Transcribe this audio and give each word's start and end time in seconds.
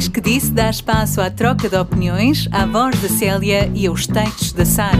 Diz 0.00 0.08
que 0.08 0.18
disse 0.22 0.50
dá 0.50 0.70
espaço 0.70 1.20
à 1.20 1.30
troca 1.30 1.68
de 1.68 1.76
opiniões, 1.76 2.48
à 2.52 2.64
voz 2.64 2.98
da 3.02 3.08
Célia 3.10 3.70
e 3.74 3.86
aos 3.86 4.06
textos 4.06 4.50
da 4.50 4.64
Sara. 4.64 4.96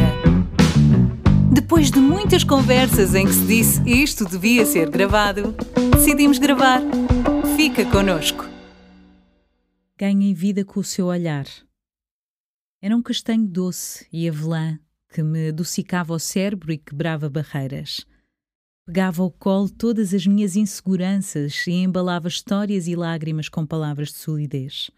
Depois 1.51 1.91
de 1.91 1.99
muitas 1.99 2.45
conversas 2.45 3.15
em 3.15 3.25
que 3.25 3.33
se 3.33 3.47
disse 3.47 3.83
isto 3.91 4.27
devia 4.27 4.67
ser 4.67 4.91
gravado, 4.91 5.55
decidimos 5.91 6.37
gravar. 6.37 6.83
Fica 7.57 7.83
connosco. 7.87 8.47
Ganhei 9.99 10.35
vida 10.35 10.67
com 10.67 10.81
o 10.81 10.85
seu 10.85 11.07
olhar. 11.07 11.47
Era 12.83 12.95
um 12.95 13.01
castanho 13.01 13.47
doce 13.47 14.07
e 14.13 14.29
avelã 14.29 14.79
que 15.15 15.23
me 15.23 15.49
adocicava 15.49 16.13
o 16.13 16.19
cérebro 16.19 16.75
e 16.75 16.77
quebrava 16.77 17.31
barreiras. 17.31 18.05
Pegava 18.93 19.23
ao 19.23 19.31
colo 19.31 19.71
todas 19.71 20.13
as 20.13 20.27
minhas 20.27 20.57
inseguranças 20.57 21.65
e 21.69 21.71
embalava 21.71 22.27
histórias 22.27 22.89
e 22.89 22.97
lágrimas 22.97 23.49
com 23.49 23.65
palavras 23.65 24.09
de 24.09 24.17
solidez. 24.17 24.91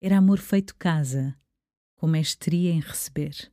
Era 0.00 0.18
amor 0.18 0.38
feito 0.38 0.72
casa, 0.76 1.36
com 1.96 2.06
mestria 2.06 2.70
em 2.70 2.78
receber. 2.78 3.50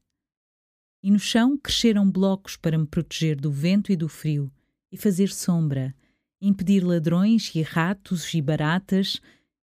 E 1.01 1.09
no 1.09 1.17
chão 1.17 1.57
cresceram 1.57 2.11
blocos 2.11 2.57
para 2.57 2.77
me 2.77 2.85
proteger 2.85 3.41
do 3.41 3.49
vento 3.49 3.91
e 3.91 3.95
do 3.95 4.07
frio 4.07 4.51
e 4.91 4.95
fazer 4.95 5.29
sombra, 5.29 5.95
impedir 6.39 6.83
ladrões 6.83 7.49
e 7.55 7.63
ratos 7.63 8.31
e 8.35 8.43
baratas, 8.43 9.19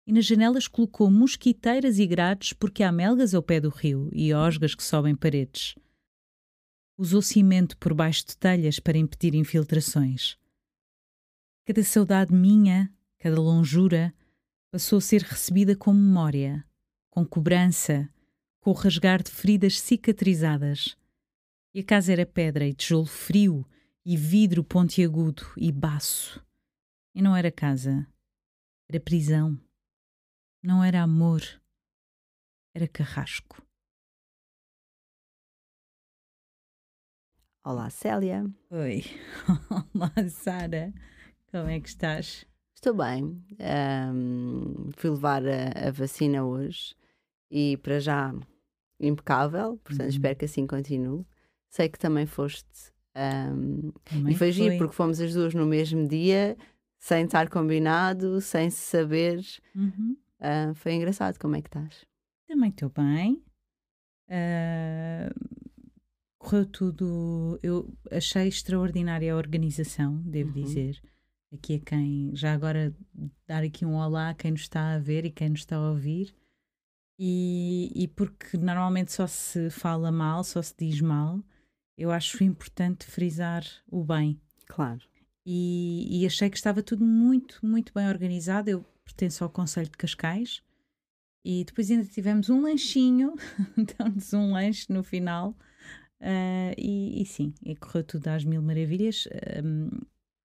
e 0.06 0.12
nas 0.12 0.26
janelas 0.26 0.68
colocou 0.68 1.10
mosquiteiras 1.10 2.00
e 2.00 2.06
grades 2.06 2.52
porque 2.52 2.84
há 2.84 2.92
melgas 2.92 3.34
ao 3.34 3.42
pé 3.42 3.62
do 3.62 3.70
rio 3.70 4.10
e 4.12 4.34
osgas 4.34 4.76
que 4.76 4.84
sobem 4.84 5.16
paredes 5.16 5.74
usou 7.00 7.22
cimento 7.22 7.78
por 7.78 7.94
baixo 7.94 8.26
de 8.28 8.36
telhas 8.36 8.78
para 8.78 8.98
impedir 8.98 9.34
infiltrações. 9.34 10.38
Cada 11.66 11.82
saudade 11.82 12.34
minha, 12.34 12.94
cada 13.18 13.40
longura, 13.40 14.14
passou 14.70 14.98
a 14.98 15.02
ser 15.02 15.22
recebida 15.22 15.78
com 15.78 15.94
memória, 15.94 16.66
com 17.10 17.26
cobrança, 17.26 18.10
com 18.60 18.72
o 18.72 18.74
rasgar 18.74 19.24
de 19.24 19.32
feridas 19.32 19.80
cicatrizadas. 19.80 20.98
E 21.74 21.80
a 21.80 21.84
casa 21.86 22.12
era 22.12 22.26
pedra 22.26 22.68
e 22.68 22.74
tijolo 22.74 23.06
frio 23.06 23.66
e 24.06 24.18
vidro 24.18 24.62
pontiagudo 24.62 25.44
e 25.56 25.72
baço. 25.72 26.46
E 27.16 27.22
não 27.22 27.34
era 27.34 27.50
casa, 27.50 28.06
era 28.90 29.00
prisão. 29.00 29.58
Não 30.62 30.84
era 30.84 31.02
amor, 31.02 31.42
era 32.76 32.90
carrasco. 32.90 33.69
Olá, 37.64 37.90
Célia. 37.90 38.50
Oi. 38.70 39.04
Olá, 39.94 40.30
Sara. 40.30 40.94
Como 41.52 41.68
é 41.68 41.80
que 41.82 41.90
estás? 41.90 42.46
Estou 42.74 42.94
bem. 42.94 43.44
Um, 44.14 44.90
fui 44.96 45.10
levar 45.10 45.44
a, 45.46 45.90
a, 45.90 45.92
vacina 45.92 46.46
hoje 46.46 46.96
e 47.52 47.76
para 47.78 48.00
já 48.00 48.34
impecável, 48.98 49.78
portanto 49.84 50.04
uhum. 50.04 50.10
espero 50.10 50.38
que 50.38 50.46
assim 50.46 50.66
continue. 50.66 51.26
Sei 51.70 51.90
que 51.90 52.00
também 52.00 52.26
foste. 52.26 52.94
Um, 53.14 53.92
também 54.06 54.34
e 54.34 54.38
foi, 54.38 54.48
foi 54.48 54.52
giro 54.54 54.78
porque 54.78 54.96
fomos 54.96 55.20
as 55.20 55.34
duas 55.34 55.54
no 55.54 55.66
mesmo 55.66 56.08
dia, 56.08 56.58
sem 56.98 57.26
estar 57.26 57.50
combinado, 57.50 58.40
sem 58.40 58.70
se 58.70 58.80
saber. 58.80 59.44
Uhum. 59.76 60.16
Uh, 60.40 60.74
foi 60.76 60.94
engraçado. 60.94 61.38
Como 61.38 61.58
é 61.58 61.62
que 61.62 61.68
estás? 61.68 62.06
Também 62.48 62.70
estou 62.70 62.90
bem. 62.90 63.44
Uh, 64.30 65.59
correu 66.40 66.66
tudo. 66.66 67.60
Eu 67.62 67.94
achei 68.10 68.48
extraordinária 68.48 69.32
a 69.32 69.38
organização, 69.38 70.18
devo 70.24 70.58
uhum. 70.58 70.64
dizer. 70.64 71.02
Aqui 71.52 71.76
a 71.76 71.80
quem, 71.80 72.32
já 72.36 72.54
agora, 72.54 72.96
dar 73.46 73.64
aqui 73.64 73.86
um 73.86 73.96
olá 73.96 74.30
a 74.30 74.34
quem 74.34 74.52
nos 74.52 74.62
está 74.62 74.94
a 74.94 75.00
ver 75.00 75.26
e 75.26 75.32
quem 75.32 75.50
nos 75.50 75.60
está 75.60 75.76
a 75.76 75.90
ouvir. 75.90 76.34
E, 77.20 77.92
e 77.94 78.08
porque 78.08 78.56
normalmente 78.56 79.12
só 79.12 79.28
se 79.28 79.70
fala 79.70 80.12
mal, 80.12 80.44
só 80.44 80.62
se 80.62 80.74
diz 80.78 81.02
mal, 81.02 81.44
eu 81.98 82.12
acho 82.12 82.44
importante 82.44 83.06
frisar 83.06 83.64
o 83.88 84.04
bem. 84.04 84.40
Claro. 84.68 85.02
E, 85.46 86.22
e 86.22 86.26
achei 86.26 86.50
que 86.50 86.56
estava 86.56 86.82
tudo 86.82 87.04
muito, 87.04 87.60
muito 87.66 87.92
bem 87.94 88.08
organizado. 88.08 88.70
Eu 88.70 88.86
pertenço 89.04 89.44
ao 89.44 89.50
Conselho 89.50 89.90
de 89.90 89.98
Cascais 89.98 90.62
e 91.44 91.64
depois 91.66 91.90
ainda 91.90 92.06
tivemos 92.06 92.50
um 92.50 92.62
lanchinho, 92.62 93.34
dão-nos 93.98 94.32
um 94.34 94.54
lanche 94.54 94.86
no 94.94 95.04
final 95.04 95.58
Uh, 96.22 96.76
e, 96.78 97.22
e, 97.22 97.26
sim, 97.26 97.54
e 97.64 97.76
correu 97.76 98.04
tudo 98.04 98.28
às 98.28 98.44
mil 98.44 98.62
maravilhas. 98.62 99.28
Um, 99.64 99.90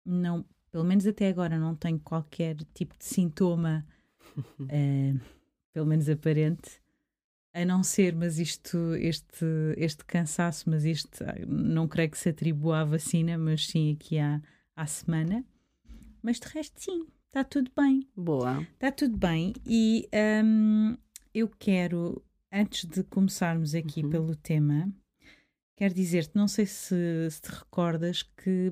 não, 0.04 0.44
pelo 0.70 0.84
menos 0.84 1.06
até 1.06 1.28
agora 1.28 1.58
não 1.58 1.76
tenho 1.76 2.00
qualquer 2.00 2.56
tipo 2.74 2.96
de 2.98 3.04
sintoma, 3.04 3.86
uh, 4.36 5.20
pelo 5.72 5.86
menos 5.86 6.08
aparente, 6.08 6.80
a 7.52 7.64
não 7.64 7.82
ser, 7.82 8.14
mas 8.14 8.38
isto, 8.38 8.94
este, 8.94 9.44
este 9.76 10.04
cansaço, 10.04 10.70
mas 10.70 10.84
isto 10.84 11.24
não 11.46 11.88
creio 11.88 12.10
que 12.10 12.18
se 12.18 12.28
atribua 12.28 12.80
à 12.80 12.84
vacina, 12.84 13.36
mas 13.36 13.66
sim 13.66 13.92
aqui 13.92 14.18
à, 14.18 14.40
à 14.76 14.86
semana. 14.86 15.44
Mas 16.22 16.38
de 16.38 16.46
resto, 16.48 16.80
sim, 16.80 17.06
está 17.26 17.42
tudo 17.42 17.70
bem. 17.76 18.06
Boa. 18.16 18.62
Está 18.62 18.92
tudo 18.92 19.16
bem. 19.16 19.52
E 19.66 20.08
um, 20.44 20.96
eu 21.34 21.48
quero, 21.48 22.22
antes 22.52 22.84
de 22.88 23.02
começarmos 23.04 23.74
aqui 23.74 24.04
uhum. 24.04 24.10
pelo 24.10 24.36
tema, 24.36 24.92
Quero 25.80 25.94
dizer-te, 25.94 26.36
não 26.36 26.46
sei 26.46 26.66
se, 26.66 27.30
se, 27.30 27.40
te 27.40 27.48
recordas 27.48 28.22
que 28.22 28.70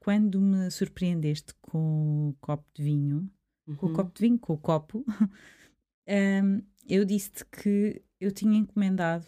quando 0.00 0.40
me 0.40 0.70
surpreendeste 0.70 1.52
com 1.60 2.30
o 2.30 2.36
copo 2.40 2.64
de 2.74 2.82
vinho, 2.82 3.30
uhum. 3.66 3.76
com 3.76 3.84
o 3.84 3.88
uhum. 3.90 3.94
copo 3.94 4.14
de 4.14 4.20
vinho, 4.22 4.38
com 4.38 4.54
o 4.54 4.56
copo, 4.56 5.04
um, 6.08 6.62
eu 6.88 7.04
disse-te 7.04 7.44
que 7.44 8.00
eu 8.18 8.32
tinha 8.32 8.56
encomendado 8.56 9.26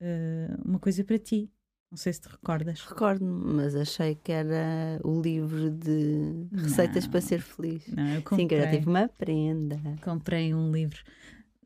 uh, 0.00 0.62
uma 0.64 0.78
coisa 0.78 1.02
para 1.02 1.18
ti. 1.18 1.50
Não 1.90 1.98
sei 1.98 2.12
se 2.12 2.20
te 2.20 2.28
recordas. 2.28 2.80
Recordo-me, 2.82 3.54
mas 3.54 3.74
achei 3.74 4.14
que 4.14 4.30
era 4.30 5.00
o 5.02 5.20
livro 5.20 5.68
de 5.68 6.46
receitas 6.52 7.06
não, 7.06 7.10
para 7.10 7.20
ser 7.22 7.40
feliz. 7.40 7.88
Não, 7.88 8.06
eu 8.06 8.22
comprei, 8.22 8.44
Sim, 8.44 8.46
que 8.46 8.54
era 8.54 8.70
tipo 8.70 8.88
uma 8.88 9.08
prenda. 9.08 9.80
Comprei 10.00 10.54
um 10.54 10.70
livro. 10.70 11.02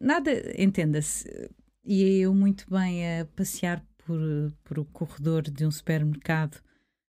Nada, 0.01 0.31
entenda-se. 0.57 1.51
Ia 1.85 2.23
eu 2.23 2.35
muito 2.35 2.65
bem 2.71 3.21
a 3.21 3.27
passear 3.27 3.85
por, 4.07 4.21
por 4.63 4.79
o 4.79 4.85
corredor 4.85 5.43
de 5.43 5.67
um 5.67 5.71
supermercado, 5.71 6.63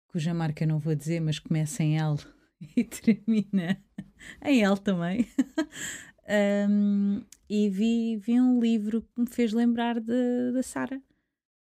cuja 0.08 0.34
marca 0.34 0.66
não 0.66 0.80
vou 0.80 0.96
dizer, 0.96 1.22
mas 1.22 1.38
começa 1.38 1.84
em 1.84 2.00
L 2.00 2.18
e 2.76 2.84
termina 2.84 3.82
em 4.44 4.64
L 4.64 4.78
também. 4.80 5.28
um, 6.68 7.24
e 7.48 7.70
vi, 7.70 8.18
vi 8.18 8.42
um 8.42 8.60
livro 8.60 9.04
que 9.04 9.22
me 9.22 9.30
fez 9.30 9.54
lembrar 9.54 10.00
da 10.00 10.64
Sara. 10.64 11.02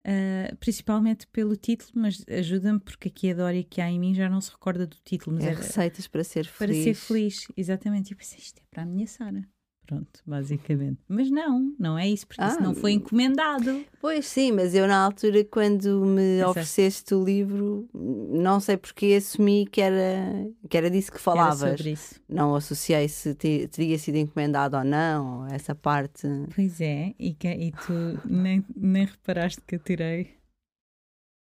Uh, 0.08 0.56
principalmente 0.58 1.26
pelo 1.26 1.56
título, 1.56 1.90
mas 1.96 2.24
ajuda-me 2.30 2.80
porque 2.80 3.08
aqui 3.08 3.32
a 3.32 3.34
Dória 3.34 3.64
que 3.64 3.82
há 3.82 3.90
em 3.90 4.00
mim 4.00 4.14
já 4.14 4.30
não 4.30 4.40
se 4.40 4.52
recorda 4.52 4.86
do 4.86 4.98
título. 5.04 5.36
Mas 5.36 5.46
é 5.46 5.54
receitas 5.54 6.08
para 6.08 6.24
ser 6.24 6.46
feliz. 6.46 6.58
Para 6.78 6.84
ser 6.84 6.94
feliz, 6.94 7.48
exatamente. 7.58 8.12
E 8.12 8.16
pensei, 8.16 8.38
isto 8.38 8.60
é 8.60 8.64
para 8.70 8.84
a 8.84 8.86
minha 8.86 9.08
Sara. 9.08 9.44
Pronto, 9.86 10.22
basicamente. 10.26 11.00
Mas 11.08 11.30
não, 11.30 11.74
não 11.78 11.98
é 11.98 12.08
isso, 12.08 12.26
porque 12.26 12.42
ah, 12.42 12.48
isso 12.48 12.62
não 12.62 12.74
foi 12.74 12.94
encomendado. 12.94 13.86
Pois 14.02 14.26
sim, 14.26 14.52
mas 14.52 14.76
eu 14.76 14.88
na 14.88 14.98
altura, 14.98 15.44
quando 15.44 16.06
me 16.06 16.38
Exato. 16.38 16.52
ofereceste 16.52 17.16
o 17.16 17.24
livro, 17.24 17.88
não 17.94 18.60
sei 18.60 18.78
porque 18.78 19.14
assumi 19.18 19.66
que 19.66 19.82
era, 19.82 20.48
que 20.70 20.78
era 20.78 20.90
disso 20.90 21.12
que 21.12 21.20
falavas. 21.20 21.64
Era 21.64 21.78
sobre 21.78 21.92
isso. 21.92 22.22
Não 22.28 22.56
associei 22.56 23.08
se 23.08 23.34
te, 23.34 23.68
teria 23.68 23.98
sido 23.98 24.18
encomendado 24.18 24.78
ou 24.78 24.84
não, 24.84 25.48
essa 25.48 25.74
parte. 25.74 26.28
Pois 26.54 26.80
é, 26.82 27.14
e, 27.18 27.34
que, 27.34 27.48
e 27.48 27.72
tu 27.72 28.20
nem, 28.26 28.64
nem 28.76 29.06
reparaste 29.06 29.62
que 29.66 29.76
eu 29.76 29.80
tirei 29.80 30.36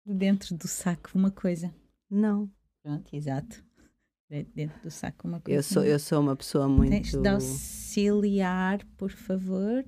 dentro 0.05 0.55
do 0.55 0.67
saco 0.67 1.09
uma 1.13 1.31
coisa. 1.31 1.73
Não. 2.09 2.50
Pronto, 2.84 3.16
exato 3.16 3.63
dentro 4.30 4.81
do 4.81 4.91
saco 4.91 5.28
uma 5.28 5.40
coisa. 5.40 5.59
Eu 5.59 5.63
sou, 5.63 5.84
eu 5.84 5.99
sou 5.99 6.22
uma 6.22 6.35
pessoa 6.35 6.67
muito. 6.67 6.91
Tens 6.91 7.11
de 7.11 7.28
auxiliar, 7.28 8.84
por 8.97 9.11
favor. 9.11 9.84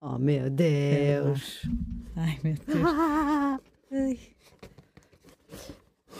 Oh 0.00 0.18
meu 0.18 0.48
Deus! 0.48 1.62
Ai 2.16 2.38
meu 2.42 2.54
Deus! 2.54 2.82
Ai. 3.90 4.18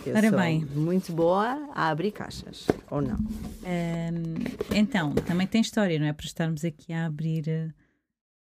Eu 0.07 0.17
Ora 0.17 0.31
bem. 0.31 0.65
Muito 0.65 1.13
boa 1.13 1.71
a 1.75 1.89
abrir 1.89 2.13
caixas, 2.13 2.67
ou 2.91 3.03
não? 3.03 3.17
Um, 3.17 4.75
então, 4.75 5.15
também 5.15 5.47
tem 5.47 5.61
história, 5.61 5.99
não 5.99 6.07
é? 6.07 6.13
Para 6.13 6.27
estarmos 6.27 6.65
aqui 6.65 6.93
a 6.93 7.07
abrir 7.07 7.75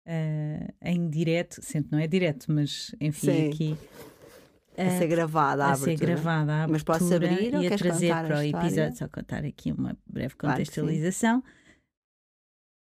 uh, 0.06 0.74
em 0.82 1.08
direto, 1.08 1.60
sempre 1.62 1.92
não 1.92 1.98
é 1.98 2.06
direto, 2.06 2.50
mas 2.50 2.94
enfim, 3.00 3.26
Sim. 3.26 3.48
aqui 3.48 3.76
a 4.86 4.98
ser 4.98 5.06
gravada 5.08 5.66
a, 5.66 5.72
a 5.72 5.76
ser 5.76 5.96
gravada 5.96 6.64
a 6.64 6.68
Mas 6.68 6.82
posso 6.82 7.12
abrir 7.14 7.54
ou 7.54 7.62
e 7.62 7.66
a 7.66 7.76
trazer 7.76 8.08
para 8.08 8.38
o 8.38 8.42
episódio, 8.42 8.96
só 8.96 9.08
contar 9.08 9.44
aqui 9.44 9.72
uma 9.72 9.96
breve 10.06 10.34
contextualização. 10.36 11.40
Claro 11.42 11.58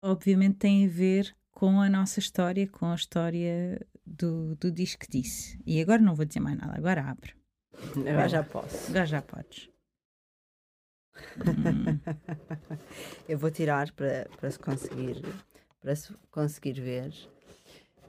Obviamente 0.02 0.56
tem 0.58 0.86
a 0.86 0.88
ver 0.88 1.34
com 1.50 1.80
a 1.80 1.88
nossa 1.88 2.20
história, 2.20 2.68
com 2.68 2.86
a 2.86 2.94
história 2.94 3.80
do, 4.04 4.54
do 4.56 4.70
disco 4.70 5.04
disse. 5.08 5.58
E 5.66 5.80
agora 5.80 6.00
não 6.00 6.14
vou 6.14 6.24
dizer 6.24 6.40
mais 6.40 6.56
nada, 6.56 6.76
agora 6.76 7.02
abre. 7.02 7.34
Agora 8.08 8.28
já 8.28 8.42
posso. 8.42 8.90
Agora 8.90 9.06
já 9.06 9.22
podes. 9.22 9.68
hum. 11.16 11.98
Eu 13.28 13.38
vou 13.38 13.50
tirar 13.50 13.90
para, 13.92 14.28
para 14.38 14.50
se 14.50 14.58
conseguir 14.58 15.22
para 15.86 15.94
se 15.94 16.12
conseguir 16.32 16.80
ver, 16.80 17.14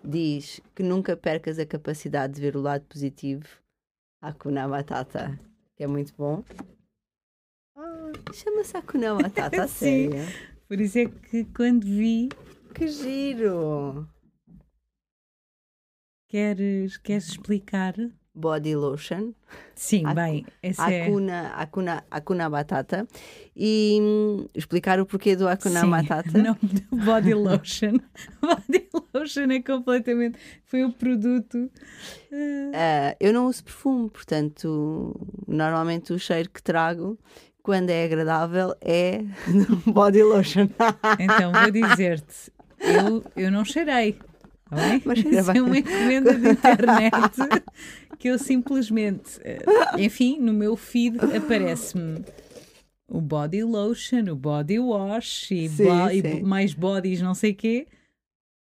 diz 0.04 0.60
que 0.74 0.82
nunca 0.82 1.16
percas 1.16 1.60
a 1.60 1.66
capacidade 1.66 2.34
de 2.34 2.42
ver 2.42 2.58
o 2.58 2.62
lado 2.62 2.84
positivo. 2.86 3.46
Hakuna 4.28 4.68
Matata, 4.68 5.40
que 5.76 5.84
é 5.84 5.88
muito 5.88 6.14
bom. 6.16 6.44
Ah, 7.76 8.12
Chama-se 8.34 8.76
Hakuna 8.78 9.14
Matata, 9.16 9.68
Sim. 9.68 10.10
sério. 10.12 10.26
Por 10.68 10.80
isso 10.82 10.98
é 11.00 11.06
que 11.06 11.46
quando 11.46 11.86
vi, 11.86 12.30
Que 12.74 12.88
giro! 12.88 14.08
queres, 16.28 16.98
queres 16.98 17.30
explicar? 17.30 17.96
Body 18.38 18.76
lotion, 18.76 19.32
Sim, 19.74 20.06
Haku- 20.06 20.16
bem, 20.16 20.46
essa 20.62 20.92
é. 20.92 21.06
Hakuna, 21.08 21.48
Hakuna, 21.56 22.04
Hakuna 22.12 22.50
Batata 22.50 23.08
e 23.56 23.98
hum, 24.00 24.46
explicar 24.54 25.00
o 25.00 25.06
porquê 25.08 25.36
do 25.36 25.48
Hakuna 25.48 25.82
Sim, 25.82 25.88
Matata. 25.88 26.30
o 26.38 26.44
nome 26.44 26.60
do 26.62 26.98
body 26.98 27.34
lotion. 27.34 27.98
body 28.40 28.88
lotion 29.14 29.50
é 29.52 29.62
completamente. 29.62 30.38
Foi 30.66 30.84
o 30.84 30.92
produto. 30.92 31.70
Ah, 32.74 33.16
eu 33.20 33.34
não 33.34 33.48
uso 33.48 33.64
perfume, 33.64 34.10
portanto, 34.10 35.16
normalmente 35.48 36.14
o 36.14 36.20
cheiro 36.20 36.50
que 36.50 36.62
trago, 36.62 37.18
quando 37.64 37.90
é 37.90 38.04
agradável, 38.06 38.76
é 38.82 39.24
body 39.88 40.22
lotion. 40.24 40.68
Então 41.20 41.52
vou 41.54 41.72
dizer-te, 41.72 42.52
eu, 42.80 43.24
eu 43.36 43.52
não 43.52 43.66
cheirei. 43.66 44.18
Tá? 44.70 44.76
Mas 45.06 45.24
é 45.56 45.62
uma 45.62 45.78
encomenda 45.78 46.34
de 46.38 46.50
internet 46.50 47.14
que 48.20 48.28
eu 48.30 48.38
simplesmente, 48.40 49.40
eh, 49.44 49.60
enfim, 49.98 50.40
no 50.40 50.54
meu 50.54 50.76
feed 50.76 51.18
aparece-me 51.36 52.24
o 53.08 53.22
body 53.22 53.64
lotion, 53.64 54.24
o 54.32 54.36
body 54.36 54.80
wash 54.80 55.52
e, 55.52 55.70
Sim, 55.70 55.86
bo- 55.86 56.10
e 56.10 56.22
sim. 56.22 56.42
mais 56.44 56.74
bodies, 56.74 57.22
não 57.22 57.34
sei 57.34 57.54
quê, 57.54 57.88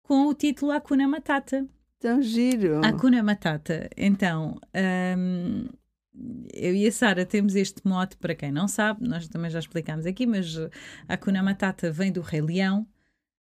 com 0.03 0.27
o 0.27 0.33
título 0.33 0.71
Hakuna 0.71 1.07
Matata. 1.07 1.65
Tão 1.99 2.21
giro. 2.21 2.79
Hakuna 2.85 3.21
Matata. 3.23 3.89
Então, 3.97 4.57
hum, 5.17 5.65
eu 6.53 6.73
e 6.75 6.87
a 6.87 6.91
Sara 6.91 7.25
temos 7.25 7.55
este 7.55 7.81
mote, 7.85 8.15
para 8.17 8.35
quem 8.35 8.51
não 8.51 8.67
sabe, 8.67 9.05
nós 9.07 9.27
também 9.27 9.49
já 9.49 9.59
explicámos 9.59 10.05
aqui, 10.05 10.25
mas 10.25 10.55
Hakuna 11.09 11.41
Matata 11.43 11.91
vem 11.91 12.11
do 12.11 12.21
Rei 12.21 12.41
Leão. 12.41 12.87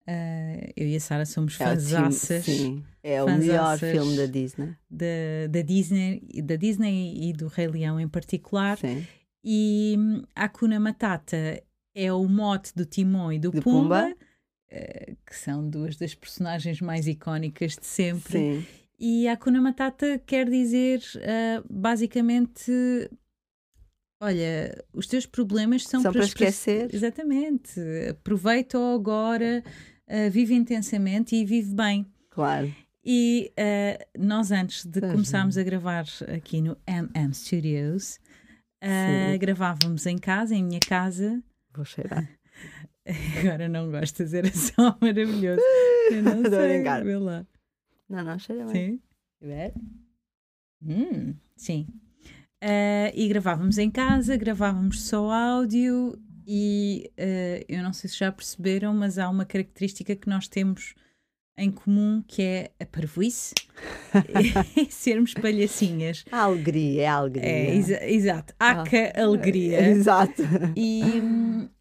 Uh, 0.08 0.72
eu 0.76 0.88
e 0.88 0.96
a 0.96 1.00
Sara 1.00 1.24
somos 1.24 1.54
É 1.60 1.64
fanzaças 1.64 2.44
Sim, 2.44 2.82
é 3.04 3.22
o 3.22 3.26
melhor 3.38 3.78
filme 3.78 4.16
da 4.16 4.26
Disney. 4.26 4.74
da, 4.90 5.46
da, 5.48 5.62
Disney, 5.62 6.20
da 6.42 6.56
Disney 6.56 7.28
e 7.28 7.32
do 7.32 7.46
Rei 7.46 7.68
Leão 7.68 8.00
em 8.00 8.08
particular. 8.08 8.76
Sim. 8.78 9.06
E 9.44 9.94
hum, 9.98 10.22
Hakuna 10.34 10.80
Matata 10.80 11.62
é 11.94 12.12
o 12.12 12.26
mote 12.26 12.72
do 12.74 12.84
Timão 12.84 13.32
e 13.32 13.38
do 13.38 13.50
Do 13.52 13.62
Pumba, 13.62 14.02
Pumba. 14.02 14.16
uh, 14.72 15.16
que 15.24 15.36
são 15.36 15.68
duas 15.68 15.96
das 15.96 16.14
personagens 16.16 16.80
mais 16.80 17.06
icónicas 17.06 17.76
de 17.76 17.86
sempre. 17.86 18.32
Sim. 18.32 18.66
E 18.98 19.28
a 19.28 19.32
Hakuna 19.34 19.60
Matata 19.60 20.18
quer 20.26 20.48
dizer 20.50 21.00
ah, 21.24 21.62
basicamente: 21.70 22.70
olha, 24.22 24.84
os 24.92 25.06
teus 25.06 25.26
problemas 25.26 25.84
são, 25.84 26.00
São 26.00 26.12
para 26.12 26.22
esque- 26.24 26.44
esquecer. 26.44 26.94
Exatamente. 26.94 27.80
Aproveita-o 28.10 28.94
agora, 28.94 29.62
ah, 30.08 30.28
vive 30.30 30.54
intensamente 30.54 31.36
e 31.36 31.44
vive 31.44 31.74
bem. 31.74 32.06
Claro. 32.30 32.74
E 33.04 33.52
ah, 33.56 34.06
nós, 34.18 34.50
antes 34.52 34.84
de 34.84 35.00
começarmos 35.00 35.58
a 35.58 35.62
gravar 35.62 36.04
aqui 36.34 36.60
no 36.60 36.76
MM 36.86 37.34
Studios, 37.34 38.18
Sim. 38.82 39.38
gravávamos 39.38 40.06
em 40.06 40.18
casa, 40.18 40.54
em 40.54 40.62
minha 40.62 40.80
casa. 40.80 41.42
Vou 41.74 41.84
cheirar. 41.84 42.28
Agora 43.40 43.68
não 43.68 43.90
gosto 43.90 44.18
de 44.18 44.24
dizer 44.24 44.54
só 44.54 44.96
maravilhoso. 45.00 45.62
Eu 46.10 46.22
não 46.22 46.42
sei, 46.48 46.82
vê 46.82 47.16
lá. 47.16 47.46
Não, 48.08 48.22
não, 48.22 48.38
cheira 48.38 48.66
bem. 48.66 49.00
Sim. 49.42 49.72
Hum, 50.84 51.34
sim. 51.56 51.86
Ah, 52.60 53.10
e 53.14 53.26
gravávamos 53.28 53.78
em 53.78 53.90
casa, 53.90 54.36
gravávamos 54.36 55.02
só 55.02 55.30
áudio 55.30 56.16
e 56.46 57.10
ah, 57.18 57.64
eu 57.68 57.82
não 57.82 57.92
sei 57.92 58.08
se 58.10 58.18
já 58.18 58.30
perceberam, 58.32 58.94
mas 58.94 59.18
há 59.18 59.28
uma 59.28 59.44
característica 59.44 60.14
que 60.16 60.28
nós 60.28 60.48
temos 60.48 60.94
em 61.56 61.70
comum 61.70 62.22
que 62.26 62.42
é 62.42 62.70
a 62.80 62.86
parvoíce 62.86 63.54
e 64.76 64.90
sermos 64.90 65.34
palhacinhas. 65.34 66.24
A 66.32 66.40
alegria, 66.44 67.02
é 67.02 67.06
a 67.06 67.14
alegria. 67.14 67.46
É, 67.46 67.76
exa- 67.76 68.04
exato. 68.06 68.54
Ah. 68.58 68.82
Aca 68.82 69.12
alegria. 69.20 69.80
Exato. 69.90 70.42
E, 70.74 71.02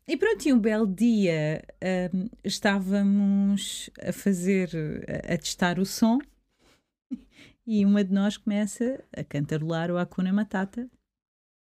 e 0.08 0.18
pronto, 0.18 0.46
e 0.46 0.54
um 0.54 0.60
belo 0.60 0.86
dia 0.86 1.63
hum, 2.13 2.28
estávamos 2.44 3.90
a 4.06 4.12
fazer, 4.12 4.69
a, 5.08 5.34
a 5.34 5.38
testar 5.38 5.80
o 5.80 5.86
som 5.86 6.19
e 7.66 7.86
uma 7.86 8.04
de 8.04 8.12
nós 8.12 8.36
começa 8.38 9.02
a 9.16 9.24
cantarolar 9.24 9.90
o 9.90 9.98
Hakuna 9.98 10.34
Matata. 10.34 10.90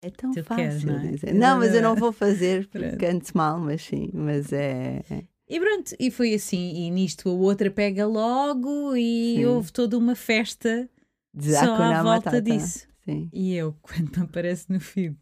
É 0.03 0.09
tão 0.09 0.33
Tu 0.33 0.43
fácil 0.43 0.63
queres, 0.63 0.83
não 0.83 0.99
é? 0.99 1.33
Não, 1.33 1.59
mas 1.59 1.73
eu 1.73 1.81
não 1.81 1.95
vou 1.97 2.11
fazer 2.11 2.67
porque 2.67 2.87
Pronto. 2.87 2.97
canto 2.99 3.37
mal, 3.37 3.59
mas 3.59 3.81
sim. 3.81 4.09
Mas 4.13 4.51
é. 4.51 5.01
E 5.49 5.59
pronto, 5.59 5.95
e 5.99 6.11
foi 6.11 6.33
assim, 6.33 6.73
e 6.75 6.91
nisto 6.91 7.29
a 7.29 7.33
outra 7.33 7.69
pega 7.71 8.05
logo 8.05 8.95
e 8.95 9.35
Sim. 9.37 9.45
houve 9.45 9.71
toda 9.71 9.97
uma 9.97 10.15
festa 10.15 10.89
De 11.33 11.53
só 11.53 11.75
à 11.75 12.03
volta 12.03 12.03
Matata. 12.03 12.41
disso. 12.41 12.87
Sim. 13.05 13.29
E 13.31 13.53
eu, 13.53 13.73
quando 13.81 14.17
me 14.17 14.23
aparece 14.23 14.71
no 14.71 14.79
feed, 14.79 15.15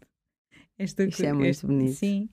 esta 0.77 1.03
Isto 1.03 1.25
é 1.25 1.33
muito 1.33 1.47
esta- 1.49 1.67
bonito. 1.67 1.95
Sim, 1.95 2.29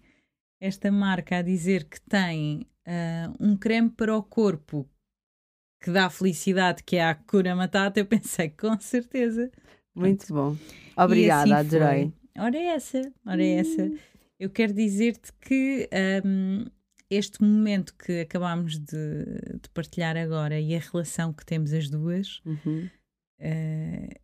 esta 0.60 0.90
marca 0.92 1.38
a 1.38 1.42
dizer 1.42 1.84
que 1.84 2.00
tem 2.02 2.66
ah, 2.86 3.32
um 3.40 3.56
creme 3.56 3.90
para 3.90 4.16
o 4.16 4.22
corpo 4.22 4.88
que 5.82 5.90
dá 5.90 6.10
felicidade, 6.10 6.82
que 6.82 6.96
é 6.96 7.04
a 7.04 7.14
cura 7.14 7.54
matata, 7.54 8.00
eu 8.00 8.06
pensei, 8.06 8.48
com 8.50 8.78
certeza. 8.80 9.50
Muito 9.94 10.32
bom. 10.32 10.56
E 10.56 10.96
Obrigada, 10.96 11.56
assim 11.56 11.76
adorei. 11.76 12.12
Ora 12.38 12.56
é 12.56 12.66
essa, 12.74 13.12
ora 13.26 13.42
é 13.42 13.50
essa. 13.56 13.82
Hum. 13.84 13.98
Eu 14.38 14.50
quero 14.50 14.72
dizer-te 14.72 15.32
que 15.40 15.88
ahm, 15.92 16.66
este 17.10 17.42
momento 17.42 17.94
que 17.94 18.20
acabámos 18.20 18.78
de, 18.78 19.24
de 19.60 19.68
partilhar 19.74 20.16
agora 20.16 20.60
e 20.60 20.74
a 20.76 20.78
relação 20.78 21.32
que 21.32 21.44
temos 21.44 21.72
as 21.72 21.88
duas 21.90 22.40
Uhum. 22.44 22.88
eh, 23.40 24.20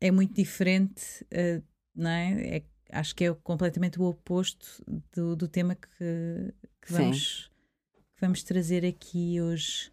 é 0.00 0.10
muito 0.10 0.34
diferente, 0.34 1.26
eh, 1.30 1.60
não 1.94 2.10
é? 2.10 2.56
É- 2.56 2.62
Acho 2.92 3.14
que 3.14 3.22
é 3.24 3.32
completamente 3.34 4.00
o 4.00 4.04
oposto 4.04 4.66
do, 5.14 5.36
do 5.36 5.46
tema 5.46 5.76
que, 5.76 6.52
que 6.82 6.92
vamos, 6.92 7.48
que 8.16 8.20
vamos 8.20 8.42
trazer 8.42 8.84
aqui 8.84 9.40
hoje. 9.40 9.92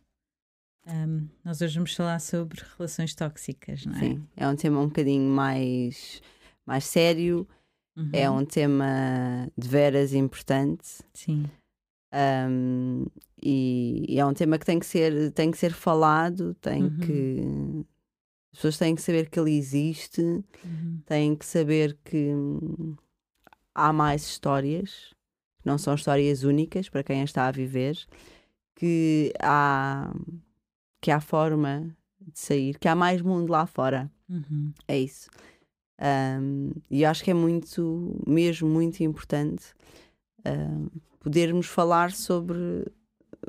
Ahm, 0.88 1.28
nós 1.46 1.62
hoje 1.62 1.76
vamos 1.76 1.94
falar 1.94 2.20
sobre 2.20 2.60
relações 2.76 3.14
tóxicas, 3.14 3.86
não 3.86 3.94
é? 3.94 4.00
Sim, 4.00 4.28
é 4.36 4.48
um 4.48 4.56
tema 4.56 4.82
um 4.82 4.88
bocadinho 4.88 5.30
mais, 5.30 6.24
mais 6.68 6.86
sério, 6.86 7.48
Uhum. 7.96 8.10
é 8.14 8.30
um 8.30 8.46
tema 8.46 9.50
de 9.58 9.68
veras 9.68 10.14
importante 10.14 11.00
Sim, 11.16 11.46
um, 12.14 13.06
e, 13.42 14.06
e 14.08 14.20
é 14.20 14.26
um 14.26 14.34
tema 14.36 14.60
que 14.60 14.66
tem 14.68 14.78
que 14.78 14.86
ser, 14.86 15.32
tem 15.32 15.50
que 15.50 15.58
ser 15.58 15.74
falado, 15.74 16.54
tem 16.56 16.84
Uhum. 16.84 16.98
que. 17.00 17.86
As 18.54 18.60
pessoas 18.60 18.78
têm 18.78 18.96
que 18.96 19.02
saber 19.02 19.30
que 19.30 19.40
ele 19.40 19.56
existe, 19.58 20.22
Uhum. 20.22 21.02
têm 21.06 21.36
que 21.36 21.46
saber 21.46 21.98
que 22.04 22.32
há 23.76 23.92
mais 23.94 24.24
histórias, 24.24 25.14
que 25.62 25.66
não 25.68 25.78
são 25.78 25.94
histórias 25.96 26.44
únicas 26.44 26.90
para 26.90 27.04
quem 27.04 27.24
está 27.24 27.48
a 27.48 27.52
viver, 27.52 27.98
que 28.76 29.32
há, 29.42 30.12
que 31.02 31.12
há 31.12 31.20
forma 31.20 31.96
de 32.22 32.40
sair, 32.40 32.78
que 32.80 32.88
há 32.88 32.96
mais 32.96 33.22
mundo 33.22 33.52
lá 33.52 33.66
fora. 33.68 34.10
Uhum. 34.30 34.72
É 34.88 34.98
isso. 35.00 35.30
Um, 36.00 36.72
e 36.92 37.04
acho 37.04 37.24
que 37.24 37.32
é 37.32 37.34
muito, 37.34 38.22
mesmo 38.26 38.70
muito 38.70 39.02
importante 39.02 39.74
um, 40.46 40.88
podermos 41.20 41.66
falar 41.66 42.12
sobre, 42.12 42.86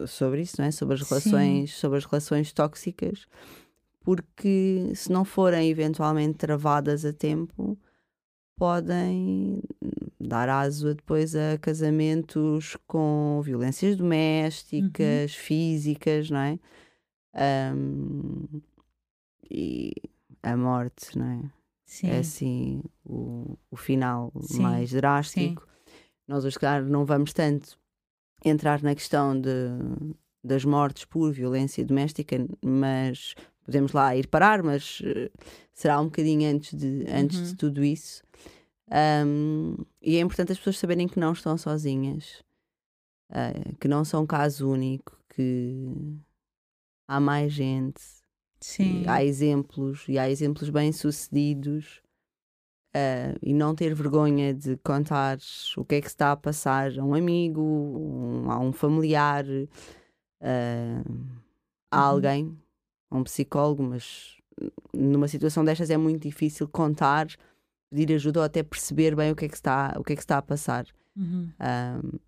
sobre 0.06 0.42
isso, 0.42 0.56
não 0.58 0.66
é? 0.66 0.70
Sobre 0.70 0.94
as 0.94 1.00
Sim. 1.00 1.08
relações, 1.08 1.74
sobre 1.74 1.98
as 1.98 2.04
relações 2.04 2.52
tóxicas, 2.52 3.26
porque 4.00 4.90
se 4.94 5.12
não 5.12 5.24
forem 5.24 5.68
eventualmente 5.68 6.38
travadas 6.38 7.04
a 7.04 7.12
tempo, 7.12 7.78
podem 8.56 9.62
dar 10.18 10.48
aso 10.48 10.88
a 10.88 10.92
depois 10.94 11.36
a 11.36 11.58
casamentos 11.58 12.76
com 12.86 13.40
violências 13.44 13.96
domésticas, 13.96 15.34
físicas, 15.34 16.30
não 16.30 16.40
é? 16.40 16.58
Um, 17.74 18.60
e 19.50 19.92
a 20.42 20.56
morte, 20.56 21.16
não 21.16 21.26
é? 21.26 21.57
Sim. 21.88 22.08
é 22.10 22.18
assim 22.18 22.82
o, 23.02 23.56
o 23.70 23.76
final 23.76 24.30
Sim, 24.42 24.62
mais 24.62 24.90
drástico. 24.92 25.66
Nós, 26.28 26.44
hoje, 26.44 26.58
claro, 26.58 26.86
não 26.86 27.06
vamos 27.06 27.32
tanto 27.32 27.78
entrar 28.44 28.82
na 28.82 28.94
questão 28.94 29.40
de, 29.40 29.48
das 30.44 30.66
mortes 30.66 31.06
por 31.06 31.32
violência 31.32 31.82
doméstica, 31.82 32.46
mas 32.62 33.34
podemos 33.64 33.92
lá 33.92 34.14
ir 34.14 34.26
parar, 34.26 34.62
mas 34.62 35.00
eh, 35.02 35.30
será 35.72 35.98
um 35.98 36.04
bocadinho 36.04 36.54
antes 36.54 36.74
de, 36.74 37.06
antes 37.10 37.38
Uhum. 37.38 37.44
de 37.46 37.56
tudo 37.56 37.82
isso. 37.82 38.22
Um, 39.26 39.74
e 40.02 40.16
é 40.16 40.20
importante 40.20 40.52
as 40.52 40.58
pessoas 40.58 40.78
saberem 40.78 41.08
que 41.08 41.18
não 41.18 41.32
estão 41.32 41.56
sozinhas, 41.56 42.44
eh, 43.30 43.72
que 43.80 43.88
não 43.88 44.04
são 44.04 44.26
caso 44.26 44.68
único, 44.70 45.18
que, 45.30 45.86
há 47.08 47.18
mais 47.18 47.50
gente. 47.50 48.02
Sim. 48.60 49.04
Há 49.06 49.24
exemplos 49.24 50.04
e 50.08 50.18
há 50.18 50.28
exemplos 50.28 50.70
bem 50.70 50.92
sucedidos. 50.92 52.02
Uh, 52.88 53.36
e 53.42 53.52
não 53.52 53.74
ter 53.74 53.94
vergonha 53.94 54.54
de 54.54 54.76
contar 54.78 55.38
o 55.76 55.84
que 55.84 55.96
é 55.96 56.00
que 56.00 56.06
está 56.06 56.32
a 56.32 56.36
passar 56.36 56.98
a 56.98 57.04
um 57.04 57.14
amigo, 57.14 57.60
um, 57.60 58.50
a 58.50 58.58
um 58.58 58.72
familiar, 58.72 59.44
uh, 59.44 59.68
a 61.90 61.98
uhum. 61.98 62.04
alguém, 62.04 62.58
a 63.10 63.18
um 63.18 63.22
psicólogo, 63.22 63.82
mas 63.82 64.38
numa 64.92 65.28
situação 65.28 65.64
destas 65.64 65.90
é 65.90 65.96
muito 65.96 66.22
difícil 66.22 66.66
contar, 66.66 67.26
pedir 67.90 68.14
ajuda 68.14 68.40
ou 68.40 68.44
até 68.44 68.62
perceber 68.62 69.14
bem 69.14 69.30
o 69.30 69.36
que 69.36 69.44
é 69.44 69.48
que 69.48 69.54
está, 69.54 69.94
o 69.98 70.02
que 70.02 70.14
é 70.14 70.16
que 70.16 70.22
está 70.22 70.38
a 70.38 70.42
passar. 70.42 70.86
Uhum. 71.14 71.50
Um, 71.60 72.18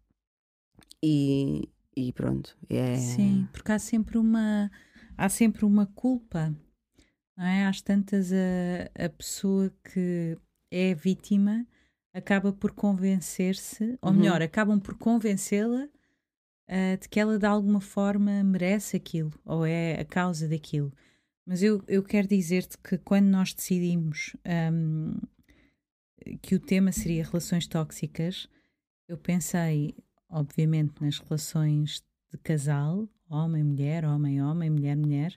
e, 1.03 1.69
e 1.97 2.13
pronto. 2.13 2.57
É... 2.69 2.97
Sim, 2.97 3.49
porque 3.53 3.73
há 3.73 3.79
sempre 3.79 4.19
uma 4.19 4.71
há 5.21 5.29
sempre 5.29 5.67
uma 5.67 5.87
culpa. 5.87 6.55
Não 7.37 7.45
é? 7.45 7.67
Às 7.67 7.83
tantas 7.83 8.33
a, 8.33 9.05
a 9.05 9.09
pessoa 9.11 9.71
que 9.93 10.37
é 10.71 10.95
vítima 10.95 11.67
acaba 12.13 12.53
por 12.53 12.73
convencer-se, 12.73 13.99
ou 14.01 14.11
uhum. 14.11 14.17
melhor, 14.17 14.43
acabam 14.43 14.81
por 14.81 14.97
convencê-la 14.97 15.85
uh, 15.85 16.99
de 17.01 17.09
que 17.09 17.21
ela 17.21 17.39
de 17.39 17.47
alguma 17.47 17.81
forma 17.81 18.43
merece 18.43 18.97
aquilo 18.97 19.33
ou 19.45 19.65
é 19.67 20.01
a 20.01 20.05
causa 20.05 20.49
daquilo. 20.49 20.93
Mas 21.47 21.63
eu, 21.63 21.83
eu 21.87 22.03
quero 22.03 22.27
dizer-te 22.27 22.79
que 22.79 22.97
quando 22.99 23.27
nós 23.27 23.53
decidimos 23.53 24.35
um, 24.73 25.15
que 26.41 26.55
o 26.55 26.61
tema 26.61 26.93
seria 26.93 27.25
relações 27.25 27.67
tóxicas, 27.67 28.49
eu 29.09 29.19
pensei, 29.19 29.95
obviamente, 30.29 30.95
nas 31.01 31.19
relações 31.19 32.03
de 32.31 32.39
casal, 32.39 33.09
homem-mulher, 33.31 34.05
homem-homem, 34.05 34.69
mulher-mulher, 34.69 35.37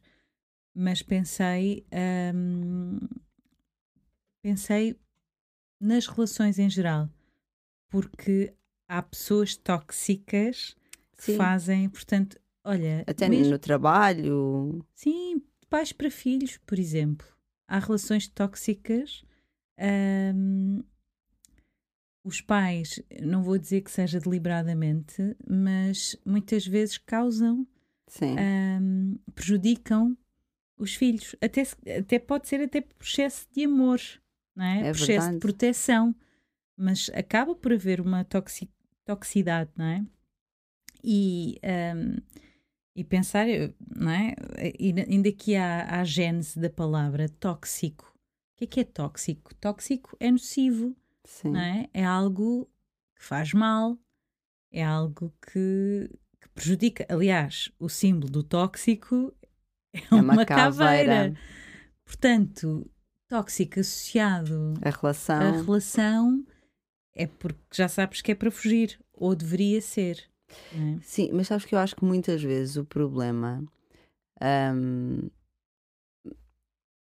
mas 0.74 1.02
pensei, 1.02 1.86
um, 2.34 2.98
pensei 4.42 5.00
nas 5.80 6.08
relações 6.08 6.58
em 6.58 6.70
geral, 6.70 7.10
porque 7.90 8.54
há 8.88 9.02
pessoas 9.02 9.56
tóxicas 9.56 10.76
que 11.16 11.24
Sim. 11.24 11.38
fazem, 11.38 11.90
portanto, 11.90 12.40
olha. 12.64 13.04
Até 13.06 13.30
mesmo, 13.30 13.52
no 13.54 13.60
trabalho. 13.60 14.84
Sim, 14.96 15.42
pais 15.70 15.92
para 15.92 16.10
filhos, 16.10 16.58
por 16.66 16.80
exemplo. 16.80 17.28
Há 17.68 17.80
relações 17.80 18.28
tóxicas. 18.28 19.24
Um, 19.80 20.84
os 22.24 22.40
pais, 22.40 23.02
não 23.22 23.44
vou 23.44 23.58
dizer 23.58 23.82
que 23.82 23.92
seja 23.92 24.20
deliberadamente, 24.20 25.36
mas 25.46 26.16
muitas 26.26 26.66
vezes 26.66 26.98
causam, 26.98 27.68
um, 28.22 29.18
prejudicam 29.34 30.18
os 30.78 30.96
filhos. 30.96 31.36
Até, 31.42 31.64
até 32.00 32.20
pode 32.20 32.48
ser 32.48 32.62
até 32.62 32.82
por 32.82 33.04
excesso 33.06 33.48
de 33.52 33.64
amor, 33.66 34.00
não 34.56 34.66
é? 34.66 34.90
é 34.90 34.92
por 34.92 35.02
excesso 35.02 35.32
de 35.32 35.40
proteção. 35.40 36.16
Mas 36.76 37.10
acaba 37.14 37.56
por 37.56 37.72
haver 37.74 38.02
uma 38.02 38.24
toxi 38.24 38.70
toxicidade, 39.06 39.70
não 39.76 39.86
é? 39.86 40.06
E 41.04 41.60
um, 41.96 42.16
e 42.96 43.04
pensar, 43.04 43.46
não 43.96 44.12
é? 44.12 44.36
E 44.80 44.94
ainda 45.10 45.30
aqui 45.30 45.56
há, 45.56 46.00
a 46.00 46.04
gênese 46.04 46.60
da 46.60 46.70
palavra 46.70 47.28
tóxico. 47.28 48.14
O 48.14 48.58
que 48.58 48.64
é 48.66 48.68
que 48.68 48.80
é 48.82 48.84
tóxico? 48.84 49.54
Tóxico 49.56 50.16
é 50.20 50.32
nocivo, 50.32 50.96
Sim. 51.26 51.52
não 51.52 51.60
é? 51.60 51.90
É 51.94 52.06
algo 52.06 52.70
que 53.16 53.24
faz 53.24 53.52
mal, 53.54 53.98
é 54.72 54.84
algo 54.84 55.34
que, 55.42 56.10
que 56.10 56.23
prejudica. 56.54 57.06
Aliás, 57.10 57.72
o 57.80 57.90
símbolo 57.90 58.32
do 58.32 58.44
tóxico 58.44 59.34
é, 59.94 60.00
é 60.00 60.16
uma, 60.16 60.34
uma 60.34 60.46
caveira. 60.46 61.16
caveira. 61.16 61.40
Portanto, 62.06 62.90
tóxico 63.30 63.80
associado 63.80 64.74
a 64.82 64.90
relação. 64.90 65.42
a 65.42 65.52
relação 65.52 66.46
é 67.16 67.28
porque 67.28 67.62
já 67.74 67.88
sabes 67.88 68.22
que 68.22 68.32
é 68.32 68.36
para 68.36 68.52
fugir, 68.52 69.00
ou 69.14 69.36
deveria 69.36 69.82
ser. 69.82 70.24
É? 70.74 71.00
Sim, 71.02 71.32
mas 71.34 71.48
sabes 71.48 71.66
que 71.66 71.74
eu 71.76 71.80
acho 71.80 71.96
que 71.96 72.06
muitas 72.06 72.42
vezes 72.42 72.76
o 72.76 72.86
problema. 72.86 73.64
Um, 74.42 75.30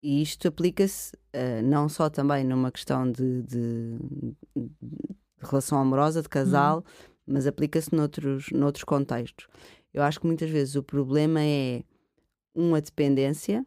e 0.02 0.20
isto 0.20 0.48
aplica-se 0.48 1.14
uh, 1.14 1.62
não 1.64 1.88
só 1.88 2.10
também 2.10 2.44
numa 2.44 2.72
questão 2.72 3.10
de, 3.10 3.42
de, 3.42 3.98
de 4.56 4.70
relação 5.40 5.78
amorosa, 5.78 6.22
de 6.22 6.28
casal, 6.28 6.78
uhum. 6.78 7.11
Mas 7.26 7.46
aplica-se 7.46 7.94
noutros, 7.94 8.50
noutros 8.50 8.84
contextos. 8.84 9.46
Eu 9.92 10.02
acho 10.02 10.20
que 10.20 10.26
muitas 10.26 10.50
vezes 10.50 10.74
o 10.74 10.82
problema 10.82 11.40
é 11.42 11.82
uma 12.54 12.80
dependência 12.80 13.64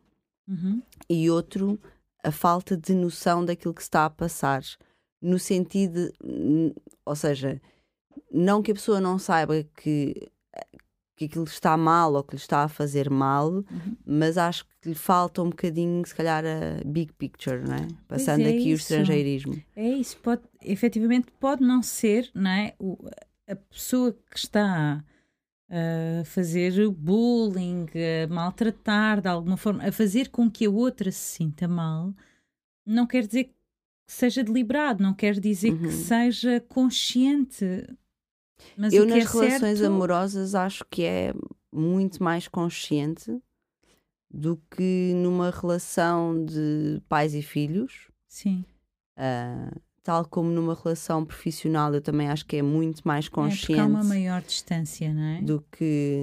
uhum. 0.47 0.81
e 1.09 1.29
outro 1.29 1.79
a 2.23 2.31
falta 2.31 2.75
de 2.75 2.93
noção 2.95 3.45
daquilo 3.45 3.73
que 3.73 3.81
está 3.81 4.05
a 4.05 4.09
passar. 4.09 4.63
No 5.21 5.37
sentido, 5.37 6.11
ou 7.05 7.15
seja, 7.15 7.61
não 8.31 8.61
que 8.61 8.71
a 8.71 8.75
pessoa 8.75 8.99
não 8.99 9.17
saiba 9.19 9.63
que, 9.75 10.29
que 11.15 11.25
aquilo 11.25 11.45
está 11.45 11.77
mal 11.77 12.13
ou 12.13 12.23
que 12.23 12.35
lhe 12.35 12.41
está 12.41 12.63
a 12.63 12.67
fazer 12.67 13.09
mal, 13.09 13.51
uhum. 13.51 13.65
mas 14.05 14.37
acho 14.37 14.65
que 14.81 14.89
lhe 14.89 14.95
falta 14.95 15.41
um 15.41 15.49
bocadinho, 15.49 16.05
se 16.05 16.13
calhar, 16.13 16.43
a 16.45 16.83
big 16.85 17.13
picture, 17.13 17.61
não 17.61 17.75
é? 17.75 17.87
Passando 18.07 18.41
é 18.41 18.49
aqui 18.49 18.71
isso. 18.71 18.71
o 18.71 18.75
estrangeirismo. 18.75 19.63
É 19.75 19.87
isso, 19.87 20.17
pode, 20.17 20.41
efetivamente 20.61 21.31
pode 21.39 21.63
não 21.63 21.81
ser, 21.81 22.29
não 22.33 22.51
é? 22.51 22.73
O, 22.79 22.97
a 23.47 23.55
pessoa 23.55 24.13
que 24.31 24.37
está 24.37 25.03
a 25.69 26.25
fazer 26.25 26.89
bullying, 26.89 27.87
a 28.23 28.27
maltratar 28.33 29.21
de 29.21 29.27
alguma 29.27 29.57
forma, 29.57 29.83
a 29.83 29.91
fazer 29.91 30.29
com 30.29 30.49
que 30.49 30.65
a 30.65 30.69
outra 30.69 31.11
se 31.11 31.37
sinta 31.37 31.67
mal, 31.67 32.13
não 32.85 33.07
quer 33.07 33.25
dizer 33.25 33.45
que 33.45 33.55
seja 34.07 34.43
deliberado, 34.43 35.01
não 35.01 35.13
quer 35.13 35.39
dizer 35.39 35.71
uhum. 35.71 35.79
que 35.79 35.91
seja 35.91 36.59
consciente 36.61 37.87
mas 38.77 38.93
eu 38.93 39.05
nas 39.05 39.17
é 39.17 39.19
relações 39.19 39.79
certo... 39.79 39.85
amorosas 39.85 40.55
acho 40.55 40.85
que 40.89 41.03
é 41.03 41.33
muito 41.71 42.23
mais 42.23 42.47
consciente 42.47 43.37
do 44.29 44.57
que 44.69 45.13
numa 45.15 45.51
relação 45.51 46.43
de 46.43 47.01
pais 47.07 47.33
e 47.33 47.41
filhos. 47.41 48.09
Sim. 48.27 48.65
Uh, 49.17 49.81
tal 50.05 50.23
como 50.23 50.51
numa 50.51 50.75
relação 50.75 51.25
profissional, 51.25 51.91
eu 51.93 51.99
também 51.99 52.29
acho 52.29 52.45
que 52.45 52.57
é 52.57 52.61
muito 52.61 53.01
mais 53.03 53.27
consciente. 53.27 53.73
É 53.73 53.79
há 53.79 53.87
uma 53.87 54.03
maior 54.03 54.41
distância, 54.43 55.11
não 55.11 55.21
é? 55.21 55.41
Do 55.41 55.65
que. 55.71 56.21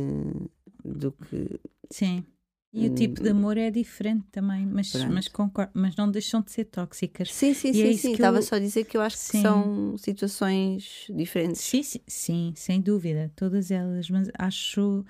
Do 0.85 1.11
que 1.11 1.61
Sim. 1.91 2.25
E 2.73 2.89
o 2.89 2.95
tipo 2.95 3.23
de 3.23 3.29
amor 3.29 3.59
é 3.59 3.71
diferente 3.71 4.25
também, 4.33 4.65
mas, 4.65 4.95
mas, 5.05 5.29
concordo, 5.29 5.73
mas 5.75 5.95
não 5.95 6.11
deixam 6.11 6.41
de 6.41 6.51
ser 6.51 6.65
tóxicas. 6.65 7.31
Sim, 7.31 7.53
sim, 7.53 7.69
e 7.69 7.75
sim. 7.75 7.91
É 7.91 7.93
sim. 7.93 8.13
Estava 8.13 8.39
eu... 8.39 8.43
só 8.43 8.55
a 8.55 8.59
dizer 8.59 8.85
que 8.85 8.97
eu 8.97 9.03
acho 9.03 9.19
sim. 9.19 9.33
que 9.33 9.43
são 9.43 9.99
situações 9.99 11.07
diferentes. 11.11 11.61
Sim, 11.61 11.83
sim, 11.83 12.01
sim, 12.07 12.55
sem 12.57 12.81
dúvida, 12.81 13.31
todas 13.37 13.71
elas, 13.71 14.09
mas 14.09 14.31
acho, 14.39 15.05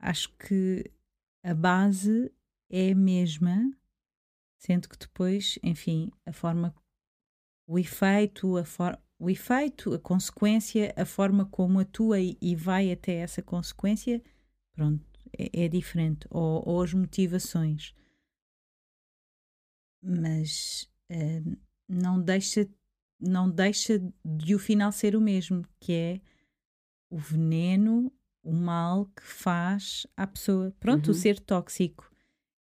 acho 0.00 0.28
que 0.36 0.90
a 1.44 1.54
base 1.54 2.32
é 2.68 2.90
a 2.90 2.96
mesma, 2.96 3.70
sendo 4.58 4.88
que 4.88 4.98
depois, 4.98 5.56
enfim, 5.62 6.10
a 6.26 6.32
forma, 6.32 6.74
o 7.66 7.78
efeito, 7.78 8.56
a 8.56 8.64
o 9.18 9.30
efeito, 9.30 9.94
a 9.94 9.98
consequência, 9.98 10.92
a 10.96 11.04
forma 11.04 11.46
como 11.46 11.78
atua 11.78 12.20
e, 12.20 12.36
e 12.42 12.54
vai 12.54 12.90
até 12.90 13.14
essa 13.14 13.40
consequência, 13.40 14.22
pronto 14.74 15.14
é, 15.38 15.64
é 15.64 15.68
diferente, 15.68 16.26
ou, 16.30 16.62
ou, 16.66 16.82
as 16.82 16.92
motivações. 16.92 17.94
Mas 20.02 20.88
uh, 21.10 21.56
não 21.88 22.20
deixa 22.20 22.68
não 23.20 23.50
deixa 23.50 23.98
de 24.24 24.54
o 24.54 24.58
final 24.58 24.92
ser 24.92 25.16
o 25.16 25.20
mesmo, 25.20 25.64
que 25.80 25.92
é 25.92 26.20
o 27.08 27.16
veneno, 27.16 28.12
o 28.42 28.52
mal 28.52 29.06
que 29.06 29.22
faz 29.22 30.06
à 30.16 30.26
pessoa. 30.26 30.74
Pronto, 30.78 31.06
uhum. 31.06 31.12
o 31.12 31.14
ser 31.14 31.40
tóxico. 31.40 32.10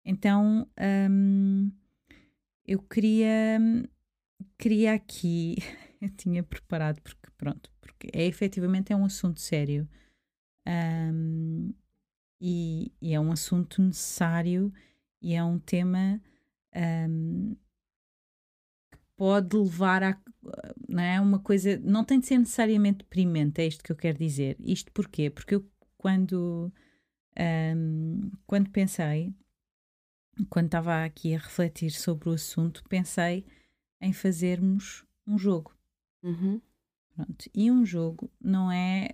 Então 0.04 0.66
um, 1.10 1.70
eu 2.64 2.80
queria 2.80 3.58
queria 4.58 4.94
aqui 4.94 5.56
eu 6.00 6.10
tinha 6.10 6.42
preparado 6.42 7.00
porque 7.02 7.30
pronto 7.36 7.70
porque 7.80 8.10
é 8.12 8.24
efetivamente 8.26 8.92
é 8.92 8.96
um 8.96 9.04
assunto 9.04 9.40
sério. 9.40 9.88
Um, 10.68 11.72
e, 12.40 12.92
e 13.00 13.14
é 13.14 13.20
um 13.20 13.32
assunto 13.32 13.80
necessário 13.80 14.72
e 15.22 15.34
é 15.34 15.42
um 15.42 15.58
tema 15.58 16.20
um, 17.08 17.56
que 18.90 18.98
pode 19.16 19.56
levar 19.56 20.02
a 20.02 20.20
não 20.88 21.02
é 21.02 21.20
uma 21.20 21.38
coisa 21.38 21.78
não 21.78 22.04
tem 22.04 22.20
de 22.20 22.26
ser 22.26 22.38
necessariamente 22.38 22.98
deprimente 22.98 23.60
é 23.60 23.66
isto 23.66 23.82
que 23.82 23.92
eu 23.92 23.96
quero 23.96 24.18
dizer. 24.18 24.56
Isto 24.60 24.92
porquê? 24.92 25.30
Porque 25.30 25.54
eu 25.54 25.70
quando 25.96 26.72
um, 27.38 28.30
quando 28.46 28.70
pensei 28.70 29.32
quando 30.50 30.66
estava 30.66 31.04
aqui 31.04 31.34
a 31.34 31.38
refletir 31.38 31.90
sobre 31.90 32.28
o 32.28 32.32
assunto 32.32 32.84
pensei 32.88 33.46
em 34.06 34.12
fazermos 34.12 35.04
um 35.26 35.38
jogo 35.38 35.76
uhum. 36.22 36.60
Pronto. 37.14 37.50
e 37.54 37.70
um 37.70 37.84
jogo 37.84 38.30
não 38.40 38.70
é 38.70 39.08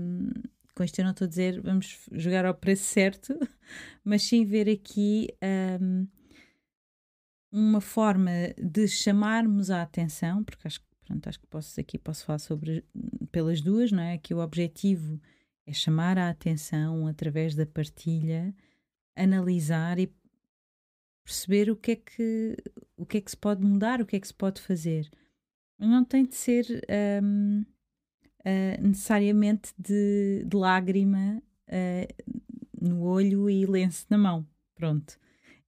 um, 0.00 0.30
com 0.74 0.84
isto 0.84 0.98
eu 0.98 1.04
não 1.04 1.12
estou 1.12 1.26
a 1.26 1.28
dizer 1.28 1.60
vamos 1.60 2.08
jogar 2.12 2.44
ao 2.44 2.54
preço 2.54 2.84
certo, 2.84 3.38
mas 4.04 4.22
sim 4.22 4.44
ver 4.44 4.68
aqui 4.68 5.28
um, 5.80 6.06
uma 7.52 7.80
forma 7.82 8.30
de 8.58 8.88
chamarmos 8.88 9.70
a 9.70 9.82
atenção, 9.82 10.42
porque 10.42 10.66
acho, 10.66 10.80
pronto, 11.04 11.28
acho 11.28 11.38
que 11.38 11.46
posso, 11.46 11.78
aqui 11.78 11.98
posso 11.98 12.24
falar 12.24 12.38
sobre 12.38 12.82
pelas 13.30 13.60
duas, 13.60 13.92
não 13.92 14.02
é? 14.02 14.16
Que 14.16 14.32
o 14.32 14.38
objetivo 14.38 15.20
é 15.66 15.72
chamar 15.72 16.16
a 16.16 16.30
atenção 16.30 17.06
através 17.06 17.54
da 17.54 17.66
partilha, 17.66 18.54
analisar 19.14 19.98
e 19.98 20.10
perceber 21.22 21.70
o 21.70 21.76
que 21.76 21.92
é 21.92 21.96
que 21.96 22.56
o 23.02 23.06
que 23.06 23.18
é 23.18 23.20
que 23.20 23.30
se 23.30 23.36
pode 23.36 23.64
mudar, 23.64 24.00
o 24.00 24.06
que 24.06 24.14
é 24.14 24.20
que 24.20 24.26
se 24.28 24.34
pode 24.34 24.60
fazer. 24.60 25.10
Não 25.76 26.04
tem 26.04 26.24
de 26.24 26.36
ser 26.36 26.64
um, 27.20 27.64
uh, 28.40 28.82
necessariamente 28.86 29.74
de, 29.76 30.44
de 30.46 30.56
lágrima 30.56 31.42
uh, 31.68 32.32
no 32.80 33.02
olho 33.02 33.50
e 33.50 33.66
lenço 33.66 34.06
na 34.08 34.16
mão. 34.16 34.46
Pronto. 34.76 35.18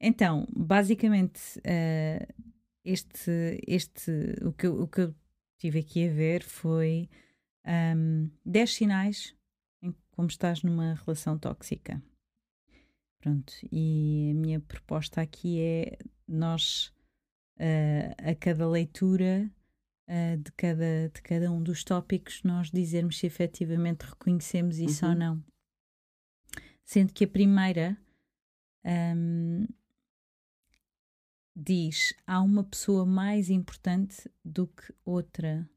Então, 0.00 0.46
basicamente, 0.54 1.40
uh, 1.58 2.44
este, 2.84 3.60
este, 3.66 4.12
o, 4.42 4.52
que, 4.52 4.68
o 4.68 4.86
que 4.86 5.00
eu 5.00 5.14
tive 5.58 5.80
aqui 5.80 6.08
a 6.08 6.12
ver 6.12 6.44
foi 6.44 7.08
um, 7.96 8.30
10 8.46 8.74
sinais 8.74 9.34
em 9.82 9.92
como 10.12 10.28
estás 10.28 10.62
numa 10.62 10.94
relação 10.94 11.36
tóxica. 11.36 12.00
Pronto, 13.18 13.52
e 13.72 14.30
a 14.30 14.34
minha 14.34 14.60
proposta 14.60 15.20
aqui 15.20 15.58
é 15.58 15.98
nós, 16.26 16.92
uh, 17.58 18.30
a 18.30 18.34
cada 18.34 18.68
leitura 18.68 19.50
uh, 20.08 20.36
de, 20.36 20.52
cada, 20.52 21.08
de 21.08 21.22
cada 21.22 21.50
um 21.50 21.62
dos 21.62 21.84
tópicos, 21.84 22.42
nós 22.42 22.70
dizermos 22.70 23.18
se 23.18 23.26
efetivamente 23.26 24.02
reconhecemos 24.02 24.78
isso 24.78 25.04
uhum. 25.04 25.12
ou 25.12 25.18
não. 25.18 25.44
Sendo 26.84 27.12
que 27.12 27.24
a 27.24 27.28
primeira 27.28 27.96
um, 28.84 29.66
diz: 31.56 32.14
há 32.26 32.40
uma 32.40 32.64
pessoa 32.64 33.06
mais 33.06 33.48
importante 33.50 34.30
do 34.44 34.66
que 34.66 34.94
outra 35.04 35.68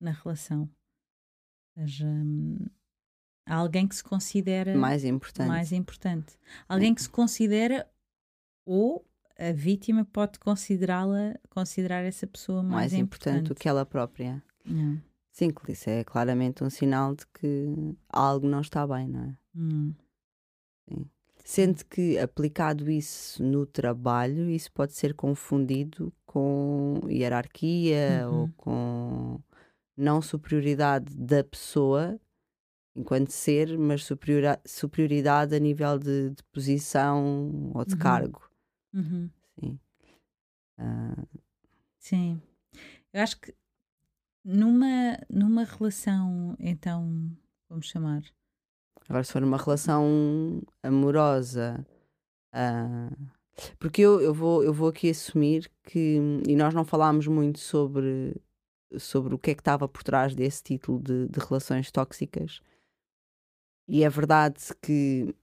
na 0.00 0.10
relação. 0.10 0.62
Ou 1.76 1.82
seja, 1.82 2.06
um, 2.06 2.66
há 3.46 3.54
alguém 3.54 3.86
que 3.86 3.94
se 3.94 4.02
considera 4.02 4.76
mais 4.76 5.04
importante. 5.04 5.48
mais 5.48 5.72
importante. 5.72 6.38
Alguém 6.68 6.94
que 6.94 7.02
se 7.02 7.10
considera 7.10 7.88
ou 8.66 9.07
a 9.38 9.52
vítima 9.52 10.04
pode 10.04 10.38
considerá-la, 10.38 11.34
considerar 11.50 12.02
essa 12.02 12.26
pessoa 12.26 12.62
mais, 12.62 12.72
mais 12.72 12.92
importante. 12.94 13.36
importante 13.36 13.48
do 13.48 13.54
que 13.54 13.68
ela 13.68 13.86
própria. 13.86 14.42
Hum. 14.66 14.98
Sim, 15.30 15.52
isso 15.68 15.88
é 15.88 16.02
claramente 16.02 16.64
um 16.64 16.70
sinal 16.70 17.14
de 17.14 17.24
que 17.28 17.94
algo 18.08 18.48
não 18.48 18.60
está 18.60 18.84
bem, 18.86 19.06
não 19.06 19.20
é? 19.20 19.36
Hum. 19.56 19.94
Sim. 20.88 21.06
Sendo 21.44 21.84
que 21.84 22.18
aplicado 22.18 22.90
isso 22.90 23.42
no 23.42 23.64
trabalho, 23.64 24.50
isso 24.50 24.70
pode 24.72 24.92
ser 24.92 25.14
confundido 25.14 26.12
com 26.26 27.00
hierarquia 27.08 28.28
uhum. 28.28 28.40
ou 28.40 28.50
com 28.56 29.40
não 29.96 30.20
superioridade 30.20 31.16
da 31.16 31.42
pessoa 31.42 32.20
enquanto 32.94 33.30
ser, 33.30 33.78
mas 33.78 34.04
superioridade 34.66 35.54
a 35.54 35.58
nível 35.58 35.98
de, 35.98 36.30
de 36.30 36.42
posição 36.52 37.70
ou 37.72 37.84
de 37.84 37.94
uhum. 37.94 38.00
cargo. 38.00 38.47
Uhum. 38.92 39.30
Sim. 39.58 39.80
Uh... 40.78 41.40
Sim. 41.98 42.42
Eu 43.12 43.22
acho 43.22 43.40
que 43.40 43.54
numa, 44.44 45.18
numa 45.28 45.64
relação, 45.64 46.56
então, 46.58 47.30
vamos 47.68 47.86
chamar. 47.88 48.22
Agora, 49.08 49.24
se 49.24 49.32
for 49.32 49.40
numa 49.40 49.56
relação 49.56 50.62
amorosa, 50.82 51.86
uh... 52.54 53.30
porque 53.78 54.02
eu, 54.02 54.20
eu, 54.20 54.32
vou, 54.32 54.62
eu 54.62 54.72
vou 54.72 54.88
aqui 54.88 55.10
assumir 55.10 55.70
que, 55.82 56.18
e 56.46 56.56
nós 56.56 56.74
não 56.74 56.84
falámos 56.84 57.26
muito 57.26 57.58
sobre, 57.58 58.40
sobre 58.98 59.34
o 59.34 59.38
que 59.38 59.50
é 59.50 59.54
que 59.54 59.60
estava 59.60 59.88
por 59.88 60.02
trás 60.02 60.34
desse 60.34 60.62
título 60.62 61.00
de, 61.00 61.28
de 61.28 61.40
relações 61.40 61.90
tóxicas, 61.90 62.60
e 63.88 64.04
é 64.04 64.10
verdade 64.10 64.62
que 64.82 65.34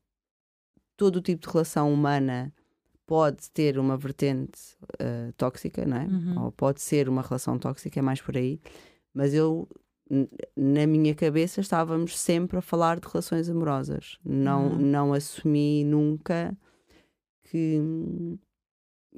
todo 0.96 1.18
o 1.18 1.22
tipo 1.22 1.42
de 1.46 1.52
relação 1.52 1.92
humana 1.92 2.54
pode 3.06 3.50
ter 3.52 3.78
uma 3.78 3.96
vertente 3.96 4.60
uh, 4.96 5.32
tóxica, 5.38 5.86
não 5.86 5.98
é? 5.98 6.06
Uhum. 6.06 6.44
Ou 6.46 6.52
pode 6.52 6.82
ser 6.82 7.08
uma 7.08 7.22
relação 7.22 7.58
tóxica, 7.58 8.00
é 8.00 8.02
mais 8.02 8.22
por 8.22 8.36
aí. 8.36 8.60
Mas 9.14 9.34
eu, 9.34 9.68
na 10.56 10.86
minha 10.88 11.14
cabeça, 11.14 11.62
estávamos 11.62 12.18
sempre 12.18 12.58
a 12.58 12.62
falar 12.62 13.00
de 13.00 13.08
relações 13.08 13.50
amorosas. 13.50 14.18
Não, 14.24 14.68
uhum. 14.68 14.78
não 14.78 15.14
assumi 15.14 15.84
nunca 15.84 16.58
que, 17.44 17.80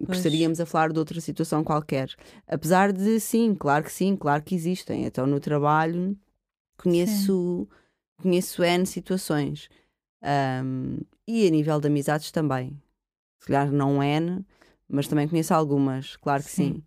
que 0.06 0.12
estaríamos 0.12 0.60
a 0.60 0.66
falar 0.66 0.92
de 0.92 1.00
outra 1.00 1.20
situação 1.22 1.64
qualquer. 1.64 2.14
Apesar 2.48 2.92
de, 2.92 3.20
sim, 3.20 3.56
claro 3.56 3.86
que 3.86 3.92
sim, 3.92 4.16
claro 4.16 4.44
que 4.44 4.54
existem. 4.54 5.06
Então, 5.06 5.26
no 5.26 5.40
trabalho, 5.40 6.18
conheço, 6.78 7.68
conheço 8.22 8.64
N 8.64 8.86
situações. 8.86 9.70
Um, 10.64 10.98
e 11.28 11.48
a 11.48 11.52
nível 11.52 11.80
de 11.80 11.88
amizades 11.88 12.32
também 12.32 12.78
se 13.40 13.48
calhar 13.48 13.72
não 13.72 14.02
N, 14.02 14.46
mas 14.88 15.08
também 15.08 15.28
conheço 15.28 15.54
algumas, 15.54 16.16
claro 16.16 16.44
que 16.44 16.50
sim. 16.50 16.74
sim. 16.74 16.84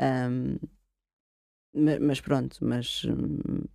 Um, 0.00 0.56
mas 2.00 2.20
pronto, 2.20 2.56
mas, 2.62 3.02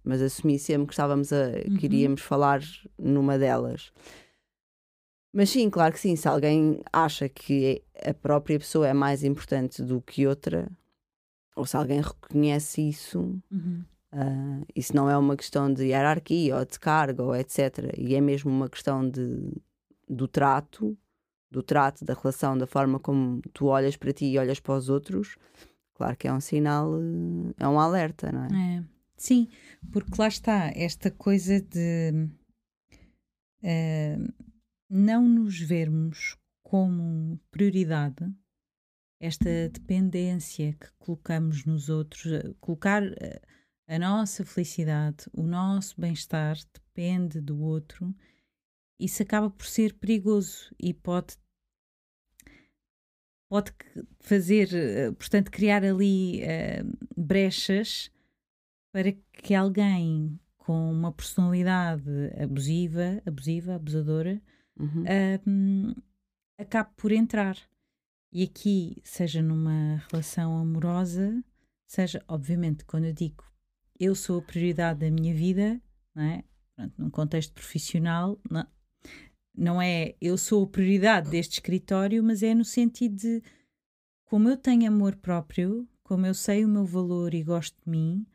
mas 0.04 0.22
assumi 0.22 0.60
sempre 0.60 0.88
que 0.88 0.94
estávamos 0.94 1.32
a 1.32 1.48
uhum. 1.48 1.78
que 1.78 1.86
iríamos 1.86 2.22
falar 2.22 2.62
numa 3.00 3.38
delas. 3.38 3.92
Mas 5.34 5.50
sim, 5.50 5.70
claro 5.70 5.94
que 5.94 6.00
sim, 6.00 6.16
se 6.16 6.28
alguém 6.28 6.82
acha 6.92 7.28
que 7.30 7.84
a 8.06 8.14
própria 8.14 8.60
pessoa 8.60 8.88
é 8.88 8.94
mais 8.94 9.24
importante 9.24 9.82
do 9.82 10.02
que 10.02 10.28
outra, 10.28 10.70
ou 11.56 11.66
se 11.66 11.76
alguém 11.78 12.02
reconhece 12.02 12.82
isso, 12.88 13.20
uhum. 13.52 13.84
uh, 14.14 14.66
isso 14.76 14.96
não 14.96 15.10
é 15.10 15.18
uma 15.18 15.36
questão 15.38 15.74
de 15.74 15.88
hierarquia 15.88 16.58
ou 16.58 16.66
de 16.66 16.80
carga 16.80 17.24
ou 17.24 17.36
etc. 17.36 17.94
E 17.98 18.16
é 18.16 18.22
mesmo 18.22 18.52
uma 18.52 18.70
questão 18.70 19.10
de, 19.10 19.54
do 20.08 20.28
trato, 20.28 20.98
do 21.52 21.64
trato, 21.64 22.04
da 22.04 22.14
relação, 22.14 22.58
da 22.58 22.68
forma 22.68 23.00
como 23.00 23.42
tu 23.54 23.68
olhas 23.68 23.96
para 23.96 24.14
ti 24.14 24.26
e 24.26 24.38
olhas 24.38 24.60
para 24.60 24.76
os 24.76 24.90
outros, 24.90 25.38
claro 25.94 26.18
que 26.18 26.28
é 26.28 26.34
um 26.34 26.42
sinal, 26.42 26.96
eh, 27.00 27.54
é 27.60 27.68
um 27.68 27.80
alerta, 27.80 28.32
não 28.32 28.46
é? 28.46 28.78
é. 28.78 28.84
Sim, 29.18 29.48
porque 29.92 30.14
lá 30.18 30.28
está 30.28 30.72
esta 30.76 31.10
coisa 31.10 31.62
de 31.62 32.28
uh, 33.64 34.34
não 34.90 35.28
nos 35.28 35.60
vermos 35.60 36.38
como 36.64 37.40
prioridade, 37.50 38.30
esta 39.22 39.70
dependência 39.70 40.74
que 40.74 40.92
colocamos 41.00 41.64
nos 41.64 41.88
outros, 41.90 42.26
eh, 42.26 42.54
colocar 42.60 43.02
a 43.88 44.00
nossa 44.00 44.44
felicidade, 44.44 45.26
o 45.32 45.44
nosso 45.44 46.00
bem-estar 46.00 46.58
depende 46.74 47.40
do 47.40 47.62
outro, 47.62 48.14
isso 49.00 49.22
acaba 49.24 49.50
por 49.50 49.66
ser 49.66 49.94
perigoso 49.94 50.74
e 50.80 50.94
pode 50.94 51.38
pode 53.50 53.72
fazer, 54.20 54.74
eh, 54.74 55.12
portanto, 55.12 55.52
criar 55.52 55.84
ali 55.84 56.42
uh, 56.42 56.98
brechas 57.16 58.12
para 58.92 59.12
que 59.34 59.54
alguém 59.54 60.40
com 60.58 60.92
uma 60.92 61.12
personalidade 61.12 62.10
abusiva, 62.42 63.22
abusiva, 63.26 63.76
abusadora, 63.76 64.42
uhum. 64.78 65.04
uh, 65.04 66.02
acabe 66.58 66.90
por 66.98 67.12
entrar. 67.12 67.56
E 68.34 68.44
aqui, 68.44 68.98
seja 69.04 69.42
numa 69.42 70.04
relação 70.12 70.58
amorosa, 70.58 71.42
seja, 71.86 72.22
obviamente, 72.28 72.84
quando 72.84 73.06
eu 73.06 73.14
digo 73.14 73.44
eu 74.00 74.14
sou 74.14 74.40
a 74.40 74.42
prioridade 74.42 75.00
da 75.00 75.12
minha 75.12 75.34
vida, 75.34 75.82
não 76.14 76.24
é? 76.24 76.44
Pronto, 76.76 76.94
num 76.98 77.10
contexto 77.10 77.54
profissional, 77.54 78.40
não, 78.50 78.68
não 79.58 79.82
é 79.82 80.16
eu 80.22 80.38
sou 80.38 80.64
a 80.64 80.68
prioridade 80.68 81.30
deste 81.30 81.54
escritório, 81.54 82.24
mas 82.24 82.44
é 82.44 82.54
no 82.54 82.66
sentido 82.66 83.16
de 83.16 83.44
como 84.26 84.50
eu 84.50 84.58
tenho 84.58 84.88
amor 84.88 85.16
próprio, 85.16 85.88
como 86.04 86.26
eu 86.26 86.34
sei 86.34 86.66
o 86.66 86.68
meu 86.68 86.86
valor 86.86 87.34
e 87.34 87.44
gosto 87.44 87.76
de 87.84 87.90
mim, 87.90 88.26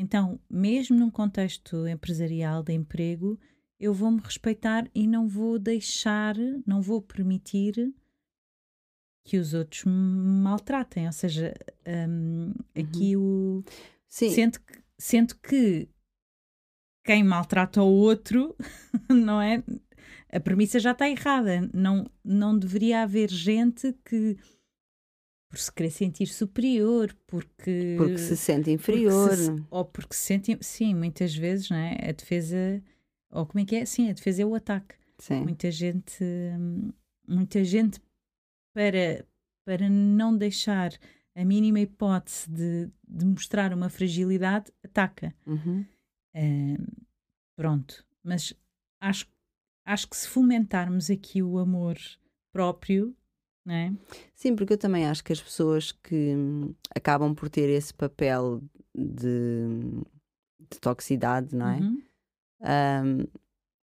então, 0.00 0.40
mesmo 0.48 0.98
num 0.98 1.10
contexto 1.10 1.86
empresarial 1.86 2.62
de 2.62 2.72
emprego, 2.72 3.38
eu 3.78 3.92
vou-me 3.92 4.18
respeitar 4.18 4.88
e 4.94 5.06
não 5.06 5.28
vou 5.28 5.58
deixar, 5.58 6.34
não 6.66 6.80
vou 6.80 7.02
permitir 7.02 7.92
que 9.22 9.36
os 9.36 9.52
outros 9.52 9.84
me 9.84 9.92
maltratem. 9.92 11.06
Ou 11.06 11.12
seja, 11.12 11.54
um, 12.08 12.54
aqui 12.74 13.14
uhum. 13.14 13.62
o. 13.62 13.64
Sim. 14.08 14.30
Sendo 14.30 14.60
que, 14.60 14.82
sendo 14.98 15.34
que 15.36 15.86
quem 17.04 17.22
maltrata 17.22 17.82
o 17.82 17.92
outro, 17.92 18.56
não 19.08 19.38
é? 19.38 19.62
A 20.32 20.40
premissa 20.40 20.78
já 20.78 20.92
está 20.92 21.08
errada. 21.08 21.68
Não, 21.72 22.06
não 22.24 22.58
deveria 22.58 23.02
haver 23.02 23.30
gente 23.30 23.92
que 24.04 24.36
por 25.48 25.58
se 25.58 25.72
querer 25.72 25.90
sentir 25.90 26.26
superior, 26.26 27.12
porque 27.26 27.96
porque 27.98 28.18
se 28.18 28.36
sente 28.36 28.70
inferior, 28.70 29.28
porque 29.28 29.42
se, 29.42 29.64
ou 29.68 29.84
porque 29.84 30.14
se 30.14 30.22
sente, 30.22 30.58
sim, 30.60 30.94
muitas 30.94 31.34
vezes, 31.34 31.68
não 31.68 31.76
é? 31.76 32.08
A 32.08 32.12
defesa 32.12 32.80
ou 33.30 33.46
como 33.46 33.60
é 33.62 33.64
que 33.64 33.76
é? 33.76 33.84
Sim, 33.84 34.10
a 34.10 34.12
defesa 34.12 34.42
é 34.42 34.46
o 34.46 34.54
ataque. 34.54 34.94
Sim. 35.18 35.42
Muita 35.42 35.70
gente, 35.70 36.24
muita 37.26 37.62
gente 37.64 38.00
para, 38.72 39.26
para 39.64 39.88
não 39.88 40.36
deixar 40.36 40.92
a 41.34 41.44
mínima 41.44 41.80
hipótese 41.80 42.50
de, 42.50 42.90
de 43.06 43.24
mostrar 43.24 43.72
uma 43.72 43.88
fragilidade, 43.88 44.72
ataca. 44.84 45.34
Uhum. 45.46 45.84
Uh, 46.34 47.06
pronto, 47.56 48.04
mas 48.22 48.54
acho, 49.00 49.26
acho 49.90 50.08
que 50.08 50.16
se 50.16 50.28
fomentarmos 50.28 51.10
aqui 51.10 51.42
o 51.42 51.58
amor 51.58 51.96
próprio, 52.52 53.14
não 53.66 53.74
é? 53.74 53.92
Sim, 54.34 54.54
porque 54.54 54.74
eu 54.74 54.78
também 54.78 55.04
acho 55.04 55.22
que 55.24 55.32
as 55.32 55.42
pessoas 55.42 55.90
que 55.90 56.34
acabam 56.94 57.34
por 57.34 57.48
ter 57.48 57.68
esse 57.68 57.92
papel 57.92 58.62
de, 58.94 59.66
de 60.70 60.80
toxicidade, 60.80 61.56
não 61.56 61.68
é? 61.68 61.78
Uhum. 61.80 62.02
Um, 62.60 63.26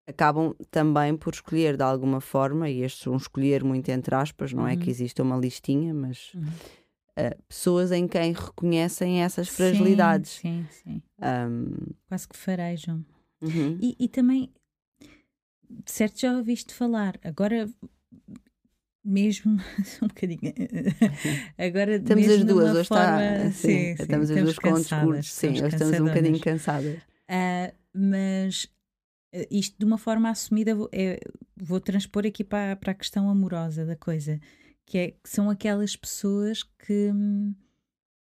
acabam 0.08 0.56
também 0.72 1.16
por 1.16 1.34
escolher 1.34 1.78
de 1.78 1.84
alguma 1.84 2.20
forma, 2.20 2.68
e 2.68 2.82
este 2.82 3.08
um 3.08 3.18
escolher 3.18 3.64
muito 3.64 3.90
entre 3.90 4.16
aspas, 4.16 4.52
não 4.54 4.64
uhum. 4.64 4.70
é 4.70 4.78
que 4.78 4.90
exista 4.90 5.22
uma 5.22 5.38
listinha, 5.38 5.94
mas 5.94 6.34
uhum. 6.34 6.42
uh, 6.44 7.44
pessoas 7.48 7.92
em 7.92 8.08
quem 8.08 8.34
reconhecem 8.34 9.22
essas 9.22 9.50
fragilidades. 9.50 10.32
Sim, 10.32 10.66
sim. 10.72 10.84
sim. 10.84 11.04
Um, 11.22 11.94
Quase 12.08 12.28
que 12.28 12.36
farejam. 12.36 13.06
uhum. 13.40 13.78
E, 13.80 13.96
e 14.00 14.08
também, 14.10 14.52
certo, 15.86 16.20
já 16.20 16.34
ouviste 16.36 16.74
falar, 16.74 17.20
agora 17.24 17.70
mesmo 19.04 19.58
um 20.02 20.08
bocadinho. 20.08 20.54
Agora 21.58 21.96
estamos 21.96 22.28
as 22.28 22.44
duas 22.44 22.76
hoje 22.76 22.88
forma, 22.88 23.22
está 23.22 23.44
sim, 23.46 23.52
sim, 23.52 23.96
sim, 23.96 24.04
estamos 24.04 24.32
as 24.32 24.38
duas 24.38 24.60
com 24.60 24.74
discursos 24.74 25.34
sim, 25.34 25.50
hoje 25.50 25.68
estamos 25.68 26.00
um 26.00 26.06
bocadinho 26.06 26.40
cansadas. 26.40 26.98
uh, 26.98 27.76
mas 27.94 28.66
uh, 29.34 29.48
isto 29.50 29.78
de 29.78 29.86
uma 29.86 29.98
forma 29.98 30.30
assumida 30.30 30.76
vou, 30.76 30.90
é, 30.92 31.20
vou 31.58 31.80
transpor 31.80 32.26
aqui 32.26 32.44
para, 32.44 32.76
para 32.76 32.92
a 32.92 32.96
questão 32.96 33.30
amorosa 33.30 33.86
da 33.86 33.96
coisa 33.96 34.40
que, 34.86 34.98
é, 34.98 35.12
que 35.12 35.30
são 35.30 35.50
aquelas 35.50 35.96
pessoas 35.96 36.64
que 36.64 37.12
hum, 37.12 37.56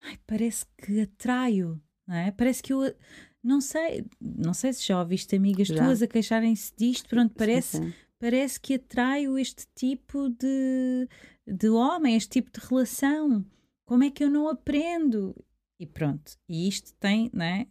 ai, 0.02 0.18
parece 0.26 0.64
que 0.78 1.00
atraio 1.00 1.80
não 2.06 2.14
é? 2.14 2.30
parece 2.30 2.62
que 2.62 2.72
eu 2.72 2.94
não 3.42 3.60
sei, 3.60 4.06
não 4.20 4.54
sei 4.54 4.72
se 4.72 4.86
já 4.86 4.98
ouviste 5.00 5.34
amigas 5.34 5.68
Já. 5.68 5.76
tuas 5.76 6.02
a 6.02 6.06
queixarem-se 6.06 6.72
disto, 6.76 7.08
pronto, 7.08 7.34
parece, 7.34 7.78
sim, 7.78 7.88
sim. 7.88 7.94
parece 8.18 8.60
que 8.60 8.74
atraio 8.74 9.36
este 9.36 9.66
tipo 9.74 10.28
de, 10.30 11.08
de 11.46 11.68
homem, 11.68 12.14
este 12.14 12.40
tipo 12.40 12.50
de 12.52 12.64
relação. 12.66 13.44
Como 13.84 14.04
é 14.04 14.10
que 14.10 14.22
eu 14.22 14.30
não 14.30 14.48
aprendo? 14.48 15.34
E 15.80 15.86
pronto, 15.86 16.38
e 16.48 16.68
isto 16.68 16.94
tem 17.00 17.30
né, 17.32 17.66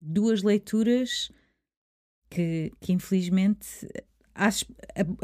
duas 0.00 0.42
leituras 0.42 1.32
que, 2.28 2.70
que 2.80 2.92
infelizmente. 2.92 3.88
A, 4.36 4.48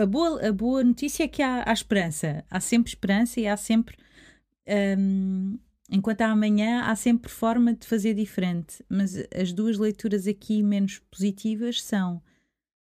a, 0.02 0.06
boa, 0.06 0.46
a 0.48 0.52
boa 0.52 0.84
notícia 0.84 1.24
é 1.24 1.28
que 1.28 1.42
há, 1.42 1.64
há 1.66 1.72
esperança, 1.72 2.44
há 2.48 2.60
sempre 2.60 2.90
esperança 2.90 3.40
e 3.40 3.46
há 3.46 3.56
sempre. 3.56 3.96
hum, 4.96 5.58
enquanto 5.90 6.22
há 6.22 6.28
amanhã, 6.30 6.82
há 6.84 6.94
sempre 6.96 7.30
forma 7.30 7.74
de 7.74 7.86
fazer 7.86 8.14
diferente. 8.14 8.84
Mas 8.88 9.14
as 9.34 9.52
duas 9.52 9.76
leituras 9.78 10.26
aqui 10.26 10.62
menos 10.62 10.98
positivas 11.10 11.82
são, 11.82 12.22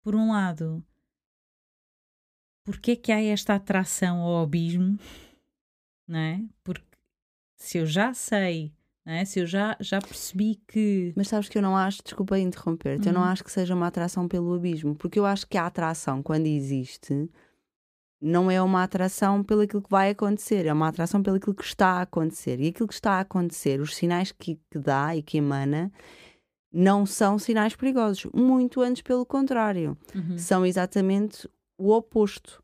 por 0.02 0.14
um 0.14 0.32
lado, 0.32 0.84
porque 2.64 2.92
é 2.92 2.96
que 2.96 3.12
há 3.12 3.20
esta 3.22 3.54
atração 3.54 4.20
ao 4.20 4.42
abismo, 4.42 4.98
não 6.06 6.18
é? 6.18 6.42
Porque 6.62 6.84
se 7.56 7.78
eu 7.78 7.86
já 7.86 8.12
sei, 8.14 8.72
não 9.04 9.12
é? 9.12 9.24
se 9.24 9.40
eu 9.40 9.46
já, 9.46 9.76
já 9.80 9.98
percebi 10.00 10.60
que. 10.68 11.12
Mas 11.16 11.28
sabes 11.28 11.48
que 11.48 11.58
eu 11.58 11.62
não 11.62 11.76
acho, 11.76 12.02
desculpa 12.02 12.38
interromper-te, 12.38 13.08
eu 13.08 13.12
não 13.12 13.22
Uhum. 13.22 13.26
acho 13.28 13.44
que 13.44 13.52
seja 13.52 13.74
uma 13.74 13.86
atração 13.86 14.28
pelo 14.28 14.54
abismo, 14.54 14.94
porque 14.94 15.18
eu 15.18 15.26
acho 15.26 15.46
que 15.46 15.58
a 15.58 15.66
atração, 15.66 16.22
quando 16.22 16.46
existe, 16.46 17.28
não 18.20 18.50
é 18.50 18.60
uma 18.60 18.82
atração 18.82 19.42
pelo 19.42 19.62
aquilo 19.62 19.80
que 19.82 19.90
vai 19.90 20.10
acontecer, 20.10 20.66
é 20.66 20.72
uma 20.72 20.88
atração 20.88 21.22
pelo 21.22 21.36
aquilo 21.36 21.54
que 21.54 21.64
está 21.64 21.92
a 21.98 22.02
acontecer. 22.02 22.60
E 22.60 22.68
aquilo 22.68 22.86
que 22.88 22.94
está 22.94 23.12
a 23.14 23.20
acontecer, 23.20 23.80
os 23.80 23.96
sinais 23.96 24.30
que, 24.32 24.60
que 24.70 24.78
dá 24.78 25.16
e 25.16 25.22
que 25.22 25.38
emana, 25.38 25.90
não 26.72 27.06
são 27.06 27.38
sinais 27.38 27.74
perigosos. 27.74 28.30
Muito 28.34 28.80
antes, 28.82 29.02
pelo 29.02 29.24
contrário. 29.26 29.96
Uhum. 30.14 30.36
São 30.38 30.64
exatamente 30.66 31.48
o 31.78 31.90
oposto. 31.92 32.62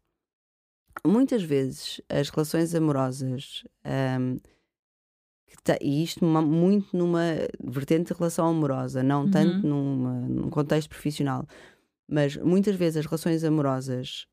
Muitas 1.06 1.42
vezes 1.42 2.00
as 2.08 2.28
relações 2.30 2.74
amorosas, 2.74 3.64
que 5.46 5.56
te- 5.62 5.78
e 5.80 6.02
isto 6.02 6.24
numa- 6.24 6.42
muito 6.42 6.96
numa 6.96 7.22
vertente 7.62 8.12
de 8.12 8.18
relação 8.18 8.46
amorosa, 8.48 9.02
não 9.02 9.24
Uhum. 9.24 9.30
tanto 9.30 9.66
numa- 9.66 10.20
num 10.28 10.50
contexto 10.50 10.88
profissional, 10.88 11.46
mas 12.08 12.36
muitas 12.36 12.76
vezes 12.76 12.98
as 12.98 13.06
relações 13.06 13.44
amorosas 13.44 14.26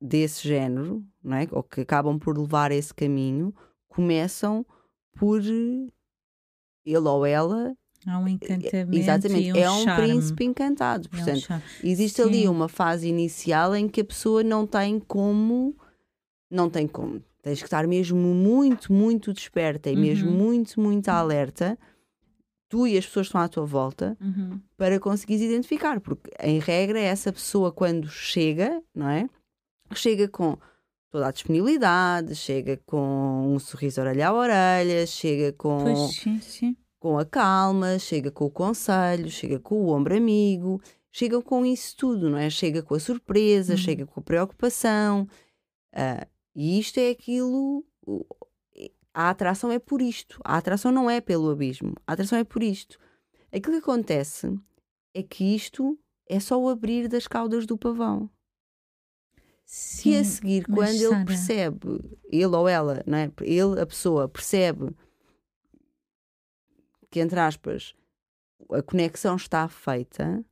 desse 0.00 0.46
género, 0.48 1.04
não 1.22 1.36
é? 1.36 1.46
ou 1.52 1.62
que 1.62 1.82
acabam 1.82 2.18
por 2.18 2.36
levar 2.38 2.72
esse 2.72 2.92
caminho, 2.94 3.54
começam 3.88 4.64
por 5.18 5.40
eh, 5.42 5.86
ele 6.86 6.98
ou 7.08 7.26
ela. 7.26 7.74
Há 8.06 8.18
um 8.18 8.26
encantamento. 8.26 8.96
Exatamente, 8.96 9.52
um 9.52 9.56
é 9.56 9.70
um 9.70 9.84
charme. 9.84 10.06
príncipe 10.08 10.44
encantado. 10.44 11.06
É 11.12 11.16
um 11.16 11.24
Portanto. 11.24 11.62
Existe 11.84 12.22
Sim. 12.22 12.28
ali 12.28 12.48
uma 12.48 12.66
fase 12.68 13.06
inicial 13.08 13.76
em 13.76 13.86
que 13.88 14.00
a 14.00 14.04
pessoa 14.04 14.42
não 14.42 14.66
tem 14.66 14.98
como. 14.98 15.76
Não 16.50 16.70
tem 16.70 16.88
como. 16.88 17.22
Tens 17.42 17.58
que 17.58 17.66
estar 17.66 17.86
mesmo 17.86 18.16
muito, 18.18 18.92
muito 18.92 19.32
desperta 19.32 19.90
e 19.90 19.96
mesmo 19.96 20.30
Uhum. 20.30 20.36
muito, 20.36 20.80
muito 20.80 21.08
alerta, 21.10 21.78
tu 22.68 22.86
e 22.86 22.96
as 22.98 23.04
pessoas 23.06 23.26
que 23.26 23.28
estão 23.30 23.40
à 23.42 23.48
tua 23.48 23.64
volta, 23.66 24.16
Uhum. 24.20 24.58
para 24.76 24.98
conseguires 24.98 25.42
identificar. 25.44 26.00
Porque, 26.00 26.30
em 26.42 26.58
regra, 26.58 26.98
essa 27.00 27.30
pessoa, 27.32 27.70
quando 27.72 28.08
chega, 28.08 28.82
não 28.94 29.08
é? 29.08 29.28
Chega 29.94 30.28
com 30.28 30.56
toda 31.10 31.26
a 31.28 31.32
disponibilidade, 31.32 32.34
chega 32.36 32.76
com 32.86 33.52
um 33.54 33.58
sorriso 33.58 34.00
orelha 34.00 34.28
a 34.28 34.32
orelha, 34.32 35.06
chega 35.06 35.52
com 35.52 35.82
Pois 35.82 35.98
sim, 36.16 36.40
sim. 36.40 36.76
com 36.98 37.18
a 37.18 37.24
calma, 37.24 37.98
chega 37.98 38.30
com 38.30 38.44
o 38.44 38.50
conselho, 38.50 39.28
chega 39.30 39.58
com 39.58 39.74
o 39.82 39.88
ombro 39.88 40.16
amigo, 40.16 40.80
chega 41.10 41.40
com 41.42 41.66
isso 41.66 41.96
tudo, 41.96 42.30
não 42.30 42.38
é? 42.38 42.48
Chega 42.48 42.82
com 42.82 42.94
a 42.94 43.00
surpresa, 43.00 43.72
Uhum. 43.72 43.78
chega 43.78 44.06
com 44.06 44.20
a 44.20 44.22
preocupação. 44.22 45.26
Ah, 45.92 46.26
e 46.54 46.78
isto 46.78 46.98
é 46.98 47.10
aquilo. 47.10 47.84
A 49.12 49.30
atração 49.30 49.72
é 49.72 49.78
por 49.80 50.00
isto. 50.00 50.40
A 50.44 50.56
atração 50.56 50.92
não 50.92 51.10
é 51.10 51.20
pelo 51.20 51.50
abismo. 51.50 51.94
A 52.06 52.12
atração 52.12 52.38
é 52.38 52.44
por 52.44 52.62
isto. 52.62 52.96
Aquilo 53.52 53.74
que 53.76 53.82
acontece 53.82 54.56
é 55.12 55.22
que 55.24 55.42
isto 55.56 55.98
é 56.28 56.38
só 56.38 56.60
o 56.62 56.68
abrir 56.68 57.08
das 57.08 57.26
caudas 57.26 57.66
do 57.66 57.76
pavão. 57.76 58.30
Sim, 59.72 60.10
E 60.10 60.16
a 60.16 60.24
seguir, 60.24 60.64
quando 60.66 61.00
ele 61.00 61.24
percebe, 61.24 62.00
ele 62.28 62.46
ou 62.56 62.68
ela, 62.68 63.04
não 63.06 63.18
é? 63.18 63.30
ele, 63.42 63.80
a 63.80 63.86
pessoa, 63.86 64.28
percebe 64.28 64.90
que, 67.08 67.20
entre 67.20 67.38
aspas, 67.38 67.94
a 68.72 68.82
conexão 68.82 69.36
está 69.36 69.68
feita, 69.68 70.44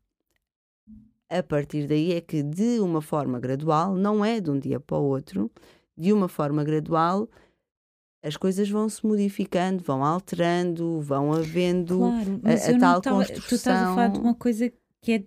a 1.29 1.43
partir 1.43 1.89
daí 1.89 2.13
é 2.13 2.21
que, 2.21 2.45
de 2.45 2.79
uma 2.79 3.03
forma 3.03 3.41
gradual, 3.41 3.97
não 3.97 4.25
é 4.25 4.41
de 4.41 4.53
um 4.53 4.59
dia 4.59 4.79
para 4.79 4.97
o 4.99 5.03
outro, 5.03 5.51
de 5.97 6.13
uma 6.13 6.29
forma 6.29 6.63
gradual, 6.63 7.29
as 8.23 8.37
coisas 8.37 8.71
vão 8.71 8.89
se 8.89 9.05
modificando, 9.05 9.83
vão 9.83 10.05
alterando, 10.05 11.01
vão 11.01 11.33
havendo. 11.33 11.99
Claro, 11.99 12.41
a 12.45 12.71
eu 12.71 12.79
tal 12.79 13.01
tava, 13.01 13.25
Tu 13.25 13.33
estás 13.57 13.83
a 13.83 13.95
falar 13.95 14.07
de 14.07 14.13
construção- 14.13 14.23
uma 14.31 14.35
coisa 14.37 14.73
que 15.01 15.13
é, 15.13 15.25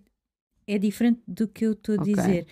é 0.65 0.77
diferente 0.77 1.21
do 1.27 1.45
que 1.45 1.65
eu 1.65 1.73
estou 1.73 1.95
a 1.95 1.97
Ok. 1.97 2.15
dizer. 2.15 2.47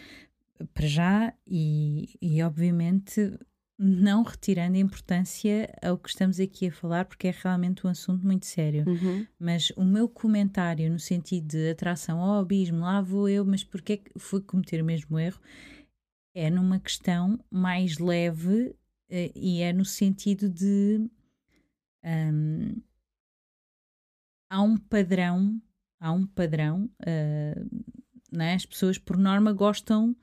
Para 0.73 0.87
já, 0.87 1.33
e, 1.47 2.17
e 2.21 2.41
obviamente 2.43 3.37
não 3.81 4.23
retirando 4.23 4.75
a 4.75 4.79
importância 4.79 5.73
ao 5.81 5.97
que 5.97 6.09
estamos 6.09 6.37
aqui 6.37 6.67
a 6.67 6.71
falar, 6.71 7.05
porque 7.05 7.29
é 7.29 7.31
realmente 7.31 7.87
um 7.87 7.89
assunto 7.89 8.25
muito 8.25 8.45
sério. 8.45 8.83
Uhum. 8.85 9.25
Mas 9.39 9.69
o 9.77 9.85
meu 9.85 10.09
comentário 10.09 10.91
no 10.91 10.99
sentido 10.99 11.47
de 11.47 11.69
atração 11.69 12.19
ao 12.19 12.41
abismo, 12.41 12.81
lá 12.81 12.99
vou 12.99 13.29
eu, 13.29 13.45
mas 13.45 13.63
porquê 13.63 13.95
que 13.95 14.11
fui 14.19 14.41
cometer 14.41 14.81
o 14.81 14.85
mesmo 14.85 15.17
erro? 15.17 15.39
É 16.35 16.49
numa 16.49 16.77
questão 16.77 17.39
mais 17.49 17.97
leve 17.99 18.75
eh, 19.09 19.31
e 19.33 19.61
é 19.61 19.71
no 19.71 19.85
sentido 19.85 20.49
de 20.49 21.09
hum, 22.03 22.81
há 24.49 24.61
um 24.61 24.75
padrão, 24.75 25.61
há 26.01 26.11
um 26.11 26.27
padrão, 26.27 26.89
eh, 27.05 27.63
né? 28.29 28.55
as 28.55 28.65
pessoas 28.65 28.97
por 28.97 29.15
norma 29.15 29.53
gostam 29.53 30.13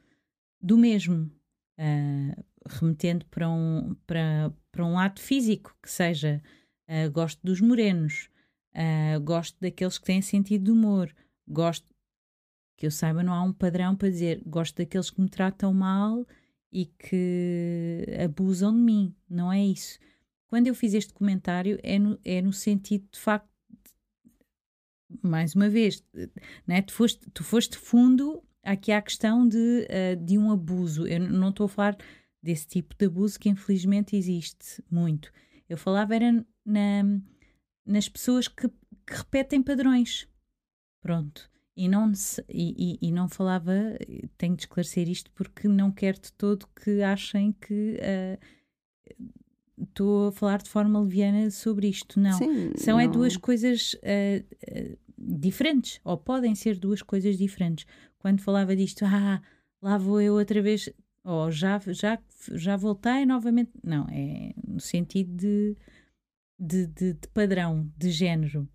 do 0.67 0.77
mesmo, 0.77 1.31
eh, 1.79 2.37
remetendo 2.69 3.25
para 3.27 3.49
um, 3.49 3.95
para, 4.05 4.53
para 4.73 4.85
um 4.85 4.95
lado 4.95 5.21
físico, 5.21 5.77
que 5.81 5.89
seja 5.89 6.43
eh, 6.89 7.09
gosto 7.09 7.41
dos 7.45 7.61
morenos, 7.61 8.29
eh, 8.75 9.17
gosto 9.21 9.57
daqueles 9.61 9.97
que 9.97 10.05
têm 10.05 10.21
sentido 10.21 10.65
de 10.65 10.71
humor, 10.73 11.15
gosto 11.47 11.87
que 12.77 12.85
eu 12.85 12.91
saiba, 12.91 13.23
não 13.23 13.33
há 13.33 13.43
um 13.43 13.53
padrão 13.53 13.95
para 13.95 14.11
dizer 14.11 14.43
gosto 14.45 14.77
daqueles 14.77 15.09
que 15.09 15.21
me 15.21 15.29
tratam 15.29 15.73
mal 15.73 16.27
e 16.73 16.87
que 16.87 18.05
abusam 18.23 18.73
de 18.75 18.81
mim, 18.81 19.15
não 19.31 19.53
é 19.53 19.65
isso. 19.65 20.01
Quando 20.49 20.67
eu 20.67 20.75
fiz 20.75 20.95
este 20.95 21.13
comentário, 21.15 21.79
é 21.83 21.97
no, 21.97 22.19
é 22.25 22.43
no 22.43 22.53
sentido 22.53 23.07
de 23.13 23.21
facto 23.21 23.49
mais 25.23 25.55
uma 25.55 25.69
vez, 25.69 26.05
né, 26.67 26.83
tu, 26.83 26.93
foste, 26.93 27.31
tu 27.31 27.45
foste 27.45 27.79
fundo 27.79 28.43
aqui 28.67 28.93
há 28.93 28.99
a 28.99 29.03
questão 29.03 29.47
de, 29.47 29.57
uh, 29.89 30.25
de 30.25 30.37
um 30.37 30.51
abuso. 30.51 31.07
Eu 31.07 31.21
não 31.21 31.51
estou 31.51 31.67
a 31.67 31.69
falar 31.69 31.97
desse 32.43 32.67
tipo 32.67 32.95
de 32.97 33.07
abuso 33.07 33.39
que 33.39 33.49
infelizmente 33.49 34.17
existe 34.17 34.83
muito. 34.91 35.33
Eu 35.69 35.79
falava 35.79 36.15
era 36.15 36.45
na, 36.65 37.21
nas 37.85 38.09
pessoas 38.09 38.49
que, 38.49 38.69
que 38.69 39.15
repetem 39.15 39.63
padrões. 39.63 40.29
Pronto. 41.01 41.51
E 41.77 41.89
não, 41.89 42.11
e, 42.49 42.99
e, 43.03 43.13
não 43.13 43.29
falava, 43.29 43.73
tenho 44.39 44.57
de 44.57 44.63
esclarecer 44.63 45.11
isto 45.11 45.31
porque 45.33 45.69
não 45.69 45.93
quero 45.93 46.19
de 46.19 46.33
todo 46.33 46.67
que 46.69 47.03
achem 47.03 47.53
que 47.53 47.99
uh, 48.01 49.23
estou 49.83 50.29
a 50.29 50.33
falar 50.33 50.63
de 50.63 50.71
forma 50.71 51.01
leviana 51.01 51.51
sobre 51.51 51.89
isto. 51.89 52.19
Não. 52.19 52.33
Sim, 52.33 52.73
São 52.77 52.95
não. 52.95 53.01
É 53.01 53.09
duas 53.09 53.37
coisas 53.37 53.93
uh, 53.95 54.43
uh, 54.73 54.99
diferentes, 55.19 56.01
ou 56.03 56.17
podem 56.17 56.55
ser 56.55 56.79
duas 56.79 57.03
coisas 57.03 57.37
diferentes. 57.37 57.87
Quando 58.27 58.41
falava 58.41 58.75
disto, 58.75 59.05
ah, 59.05 59.41
lá 59.81 59.97
vou 59.97 60.21
eu 60.21 60.35
outra 60.35 60.61
vez, 60.61 60.91
ou 61.23 61.49
já, 61.53 61.79
já, 61.79 62.21
já 62.55 62.77
voltei 62.77 63.25
novamente. 63.25 63.71
Não, 63.85 64.05
é 64.11 64.53
no 64.67 64.81
sentido 64.81 65.33
de, 65.37 65.77
de, 66.59 66.87
de, 66.89 67.13
de 67.13 67.29
padrão, 67.29 67.89
de 67.97 68.11
género. 68.11 68.69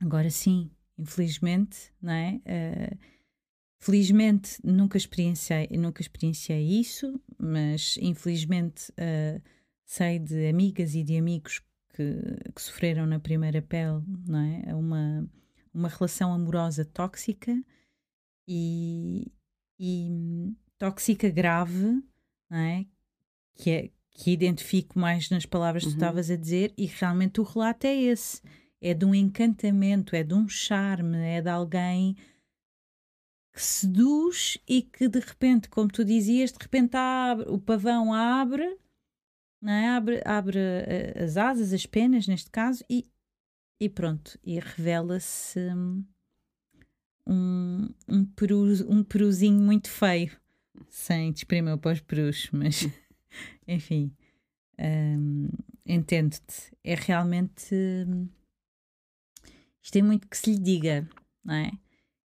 Agora 0.00 0.30
sim, 0.30 0.70
infelizmente, 0.96 1.92
não 2.00 2.12
é? 2.12 2.40
Uh, 2.46 2.98
felizmente 3.80 4.60
nunca 4.62 4.96
experienciei, 4.96 5.68
nunca 5.76 6.00
experienciei 6.00 6.62
isso, 6.78 7.20
mas 7.36 7.98
infelizmente 8.00 8.92
uh, 8.92 9.42
sei 9.84 10.20
de 10.20 10.46
amigas 10.46 10.94
e 10.94 11.02
de 11.02 11.16
amigos 11.16 11.60
que, 11.92 12.20
que, 12.54 12.62
sofreram 12.62 13.04
na 13.04 13.18
primeira 13.18 13.60
pele, 13.60 14.00
não 14.28 14.38
é? 14.38 14.72
Uma, 14.76 15.28
uma 15.74 15.88
relação 15.88 16.32
amorosa 16.32 16.84
tóxica 16.84 17.52
e, 18.46 19.30
e 19.78 20.52
tóxica 20.78 21.28
grave, 21.28 22.02
não 22.48 22.58
é? 22.58 22.86
Que, 23.54 23.70
é, 23.70 23.90
que 24.10 24.30
identifico 24.30 24.98
mais 24.98 25.30
nas 25.30 25.46
palavras 25.46 25.84
que 25.84 25.90
tu 25.90 25.92
uhum. 25.92 25.98
estavas 25.98 26.30
a 26.30 26.36
dizer, 26.36 26.72
e 26.76 26.86
realmente 26.86 27.40
o 27.40 27.44
relato 27.44 27.86
é 27.86 27.94
esse. 27.94 28.42
É 28.80 28.94
de 28.94 29.04
um 29.04 29.14
encantamento, 29.14 30.16
é 30.16 30.22
de 30.22 30.32
um 30.32 30.48
charme, 30.48 31.18
é 31.18 31.42
de 31.42 31.50
alguém 31.50 32.16
que 33.52 33.62
seduz 33.62 34.56
e 34.66 34.82
que 34.82 35.08
de 35.08 35.20
repente, 35.20 35.68
como 35.68 35.90
tu 35.90 36.04
dizias, 36.04 36.52
de 36.52 36.58
repente 36.60 36.96
abre, 36.96 37.46
o 37.48 37.58
pavão 37.58 38.12
abre, 38.12 38.78
não 39.60 39.72
é? 39.72 39.88
abre, 39.88 40.22
abre 40.24 40.58
eh, 40.58 41.22
as 41.22 41.36
asas, 41.36 41.72
as 41.72 41.84
penas, 41.84 42.26
neste 42.26 42.50
caso, 42.50 42.82
e, 42.88 43.06
e 43.80 43.88
pronto, 43.88 44.38
e 44.42 44.58
revela-se 44.58 45.58
hum, 45.58 46.04
um, 47.26 47.88
um, 48.08 48.24
peru, 48.24 48.64
um 48.88 49.02
peruzinho 49.02 49.60
muito 49.60 49.88
feio 49.90 50.30
sem 50.88 51.32
desprimir 51.32 51.76
para 51.78 51.92
os 51.92 52.00
perus, 52.00 52.48
mas 52.52 52.88
enfim, 53.66 54.12
um, 54.78 55.48
entendo-te. 55.86 56.72
É 56.82 56.94
realmente. 56.94 57.74
Um, 57.74 58.28
isto 59.82 59.96
é 59.96 60.02
muito 60.02 60.28
que 60.28 60.36
se 60.36 60.52
lhe 60.52 60.58
diga, 60.58 61.08
não 61.44 61.54
é? 61.54 61.72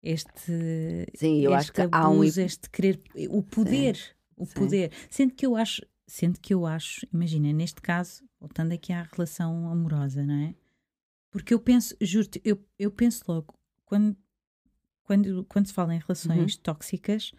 Este, 0.03 1.07
Sim, 1.15 1.41
eu 1.41 1.53
este 1.53 1.55
acho 1.55 1.73
que 1.73 1.81
abuso, 1.81 1.97
há 1.97 2.11
um... 2.11 2.25
este 2.47 2.71
querer, 2.71 3.01
o 3.31 3.43
poder, 3.43 3.97
Sim. 3.97 4.13
o 4.37 4.47
Sim. 4.47 4.55
poder. 4.55 4.93
Sendo 5.11 5.35
que 5.35 5.47
eu 5.47 5.57
acho, 5.57 5.83
sendo 6.07 6.39
que 6.41 6.53
eu 6.53 6.67
acho, 6.67 7.07
imagina, 7.13 7.53
neste 7.53 7.81
caso, 7.81 8.23
voltando 8.39 8.73
aqui 8.73 8.93
à 8.93 9.03
relação 9.03 9.71
amorosa, 9.71 10.25
não 10.25 10.35
é? 10.35 10.55
Porque 11.31 11.53
eu 11.55 11.59
penso, 11.59 11.97
juro-te, 12.01 12.41
eu, 12.45 12.63
eu 12.79 12.91
penso 12.91 13.25
logo, 13.27 13.55
quando, 13.85 14.17
quando, 15.05 15.45
quando 15.45 15.67
se 15.67 15.73
fala 15.73 15.95
em 15.95 15.99
relações 15.99 16.55
uhum. 16.55 16.63
tóxicas, 16.63 17.33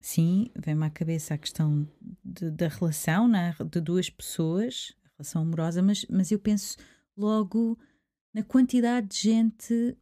Sim, 0.00 0.50
vem-me 0.56 0.86
à 0.86 0.90
cabeça 0.90 1.34
a 1.34 1.38
questão 1.38 1.88
de, 2.24 2.50
da 2.50 2.68
relação 2.68 3.26
né, 3.26 3.54
de 3.70 3.80
duas 3.80 4.08
pessoas, 4.08 4.94
a 5.04 5.08
relação 5.16 5.42
amorosa, 5.42 5.82
mas, 5.82 6.06
mas 6.08 6.30
eu 6.30 6.38
penso 6.38 6.76
logo 7.16 7.76
na 8.32 8.44
quantidade 8.44 9.08
de 9.08 9.18
gente, 9.18 9.98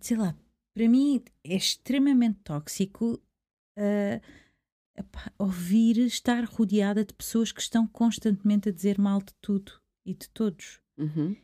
sei 0.00 0.16
lá, 0.16 0.36
para 0.74 0.88
mim 0.88 1.22
é 1.44 1.54
extremamente 1.54 2.40
tóxico 2.42 3.22
uh, 3.78 4.20
epá, 4.96 5.32
ouvir 5.38 5.98
estar 5.98 6.44
rodeada 6.44 7.04
de 7.04 7.14
pessoas 7.14 7.52
que 7.52 7.60
estão 7.60 7.86
constantemente 7.86 8.68
a 8.68 8.72
dizer 8.72 8.98
mal 8.98 9.22
de 9.22 9.32
tudo 9.40 9.80
e 10.04 10.12
de 10.12 10.28
todos. 10.30 10.80
Uhum. 10.98 11.36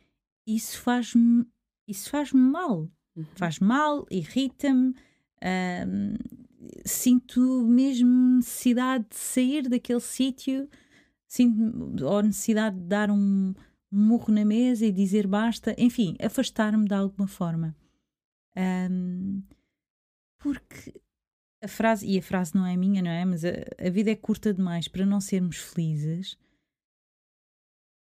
Isso 0.45 0.77
faz-me 0.79 1.47
isso 1.87 2.09
faz-me 2.09 2.39
mal. 2.39 2.89
Uhum. 3.15 3.25
Faz 3.35 3.59
mal, 3.59 4.05
irrita-me. 4.09 4.95
Sinto 6.85 7.65
mesmo 7.67 8.37
necessidade 8.37 9.05
de 9.09 9.15
sair 9.15 9.67
daquele 9.67 9.99
sítio, 9.99 10.69
sinto 11.27 12.05
ou 12.05 12.21
necessidade 12.21 12.77
de 12.77 12.85
dar 12.85 13.11
um, 13.11 13.53
murro 13.93 14.33
na 14.33 14.43
mesa 14.43 14.85
e 14.85 14.91
dizer 14.91 15.27
basta, 15.27 15.75
enfim, 15.77 16.15
afastar-me 16.19 16.87
de 16.87 16.95
alguma 16.95 17.27
forma. 17.27 17.75
Porque 20.39 20.99
a 21.61 21.67
frase, 21.67 22.07
e 22.07 22.17
a 22.17 22.21
frase 22.21 22.55
não 22.55 22.65
é 22.65 22.75
minha, 22.75 23.01
não 23.01 23.11
é? 23.11 23.23
Mas 23.23 23.45
a, 23.45 23.49
a 23.77 23.89
vida 23.89 24.09
é 24.11 24.15
curta 24.15 24.53
demais 24.53 24.87
para 24.87 25.05
não 25.05 25.21
sermos 25.21 25.57
felizes. 25.57 26.37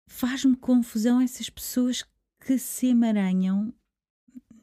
Faz-me 0.08 0.56
confusão 0.56 1.20
essas 1.20 1.50
pessoas 1.50 2.04
que 2.40 2.58
se 2.58 2.88
emaranham 2.88 3.72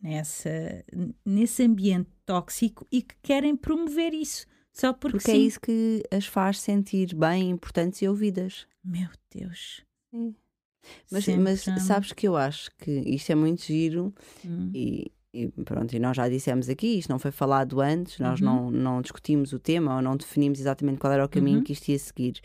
nessa, 0.02 0.84
nesse 1.26 1.64
ambiente 1.64 2.10
tóxico 2.26 2.88
e 2.92 3.02
que 3.02 3.16
querem 3.22 3.56
promover 3.56 4.14
isso. 4.14 4.46
Só 4.74 4.94
porque, 4.94 5.18
porque 5.18 5.32
é 5.32 5.38
isso 5.38 5.60
que 5.60 6.04
as 6.10 6.26
faz 6.26 6.60
sentir 6.60 7.14
bem, 7.14 7.50
importantes 7.50 8.02
e 8.02 8.08
ouvidas. 8.08 8.66
Meu 8.84 9.10
Deus. 9.34 9.84
Sim. 10.10 10.36
Mas, 11.12 11.28
mas 11.28 11.84
sabes 11.84 12.12
que 12.12 12.28
eu 12.28 12.36
acho 12.36 12.72
que 12.78 12.92
isto 13.06 13.32
é 13.32 13.36
muito 13.36 13.62
giro 13.64 14.14
hum. 14.44 14.72
e, 14.74 15.12
e, 15.34 15.48
pronto, 15.64 15.96
e 15.96 16.00
nós 16.00 16.18
já 16.18 16.28
dissemos 16.28 16.70
aqui, 16.70 16.98
isto 16.98 17.10
não 17.10 17.20
foi 17.20 17.32
falado 17.32 17.80
antes, 17.80 18.18
nós 18.18 18.42
uhum. 18.42 18.46
não, 18.46 18.72
não 18.72 19.02
discutimos 19.02 19.54
o 19.54 19.60
tema 19.60 19.98
ou 19.98 20.02
não 20.02 20.18
definimos 20.18 20.60
exatamente 20.60 20.98
qual 20.98 21.14
era 21.14 21.24
o 21.24 21.30
caminho 21.30 21.60
uhum. 21.60 21.64
que 21.64 21.74
isto 21.74 21.90
ia 21.90 22.00
seguir. 22.00 22.42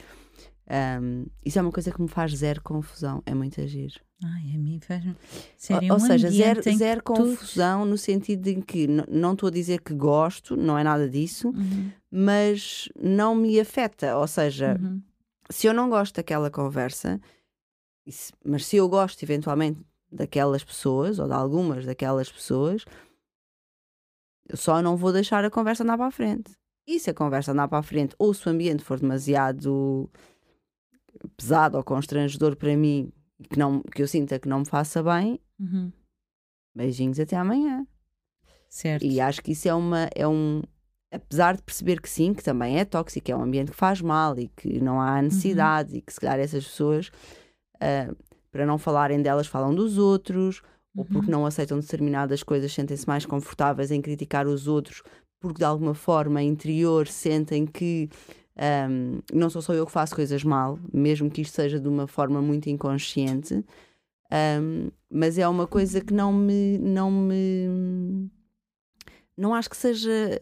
Um, 0.69 1.27
isso 1.45 1.59
é 1.59 1.63
uma 1.63 1.71
coisa 1.71 1.93
que 1.93 2.03
me 2.03 2.09
faz 2.09 2.33
zero 2.33 2.61
confusão, 2.61 3.23
é 3.25 3.35
muito 3.35 3.61
agir. 3.61 3.93
Ai, 4.25 4.55
a 4.55 4.59
mim 4.59 4.81
faz 4.81 5.05
Ou, 5.05 5.93
ou 5.93 6.01
seja, 6.01 6.31
zero, 6.31 6.63
zero 6.63 7.03
confusão 7.03 7.83
tu... 7.83 7.91
no 7.91 7.99
sentido 7.99 8.43
de 8.43 8.63
que 8.63 8.87
não 8.87 9.35
estou 9.35 9.49
a 9.49 9.53
dizer 9.53 9.81
que 9.81 9.95
gosto, 9.95 10.57
não 10.57 10.77
é 10.77 10.83
nada 10.83 11.09
disso, 11.09 11.49
uhum. 11.51 11.93
mas 12.11 12.89
não 13.01 13.35
me 13.35 13.61
afeta. 13.61 14.17
Ou 14.17 14.27
seja, 14.27 14.77
uhum. 14.81 15.01
se 15.51 15.67
eu 15.67 15.75
não 15.75 15.89
gosto 15.89 16.17
daquela 16.17 16.51
conversa, 16.51 17.21
mas 18.45 18.67
se 18.67 18.77
eu 18.77 18.89
gosto 18.89 19.23
eventualmente 19.23 19.81
daquelas 20.11 20.65
pessoas 20.65 21.19
ou 21.19 21.27
de 21.27 21.35
algumas 21.35 21.85
daquelas 21.85 22.31
pessoas, 22.33 22.85
eu 24.49 24.57
só 24.57 24.81
não 24.81 24.97
vou 24.97 25.13
deixar 25.13 25.45
a 25.45 25.51
conversa 25.51 25.85
andar 25.85 25.99
para 25.99 26.07
a 26.07 26.11
frente. 26.11 26.53
E 26.89 26.99
se 26.99 27.11
a 27.11 27.15
conversa 27.15 27.53
andar 27.53 27.69
para 27.69 27.79
a 27.79 27.83
frente 27.83 28.15
ou 28.19 28.33
se 28.33 28.47
o 28.49 28.51
ambiente 28.51 28.83
for 28.83 28.99
demasiado 28.99 30.09
pesado 31.37 31.77
ou 31.77 31.85
constrangedor 31.85 32.57
para 32.57 32.77
mim, 32.77 33.13
que, 33.51 33.59
não, 33.59 33.83
que 33.83 34.03
eu 34.03 34.09
sinta 34.09 34.39
que 34.39 34.49
não 34.49 34.61
me 34.61 34.67
faça 34.67 35.03
bem, 35.03 35.41
uhum. 35.59 35.93
beijinhos 36.75 37.19
até 37.21 37.37
amanhã. 37.37 37.87
Certo. 38.69 39.05
E 39.05 39.21
acho 39.21 39.43
que 39.43 39.53
isso 39.53 39.69
é 39.69 39.75
uma. 39.75 40.09
É 40.15 40.27
um, 40.27 40.63
apesar 41.11 41.57
de 41.57 41.63
perceber 41.63 42.01
que 42.01 42.11
sim, 42.11 42.35
que 42.35 42.43
também 42.43 42.79
é 42.79 42.85
tóxico, 42.85 43.31
é 43.31 43.37
um 43.37 43.43
ambiente 43.43 43.71
que 43.71 43.77
faz 43.77 44.01
mal 44.01 44.39
e 44.39 44.49
que 44.49 44.81
não 44.81 45.01
há 45.01 45.21
necessidade 45.23 45.93
uhum. 45.93 45.99
e 45.99 46.03
que 46.03 46.13
se 46.13 46.21
calhar 46.21 46.39
essas 46.39 46.65
pessoas, 46.65 47.09
uh, 47.77 48.17
para 48.51 48.67
não 48.67 48.79
falarem 48.79 49.23
delas, 49.23 49.47
falam 49.47 49.75
dos 49.75 49.99
outros, 49.99 50.61
uhum. 50.95 51.01
ou 51.01 51.05
porque 51.05 51.31
não 51.31 51.47
aceitam 51.47 51.79
determinadas 51.79 52.43
coisas, 52.43 52.73
sentem-se 52.73 53.07
mais 53.07 53.25
confortáveis 53.25 53.91
em 53.91 54.03
criticar 54.03 54.47
os 54.47 54.67
outros, 54.67 55.03
porque 55.41 55.59
de 55.59 55.65
alguma 55.65 55.95
forma 55.95 56.43
interior 56.43 57.07
sentem 57.07 57.67
que 57.67 58.11
um, 58.57 59.21
não 59.33 59.51
sou 59.51 59.61
só 59.61 59.75
eu 59.75 59.85
que 59.85 59.93
faço 59.93 60.15
coisas 60.15 60.43
mal, 60.43 60.79
mesmo 60.93 61.31
que 61.31 61.43
isto 61.43 61.55
seja 61.55 61.79
de 61.79 61.89
uma 61.89 62.07
forma 62.07 62.41
muito 62.41 62.69
inconsciente, 62.69 63.65
um, 64.61 64.91
mas 65.11 65.39
é 65.39 65.47
uma 65.47 65.67
coisa 65.67 66.01
que 66.01 66.13
não 66.13 66.33
me, 66.33 66.79
não 66.79 67.11
me, 67.11 68.31
não 69.37 69.55
acho 69.55 69.69
que 69.69 69.77
seja 69.77 70.41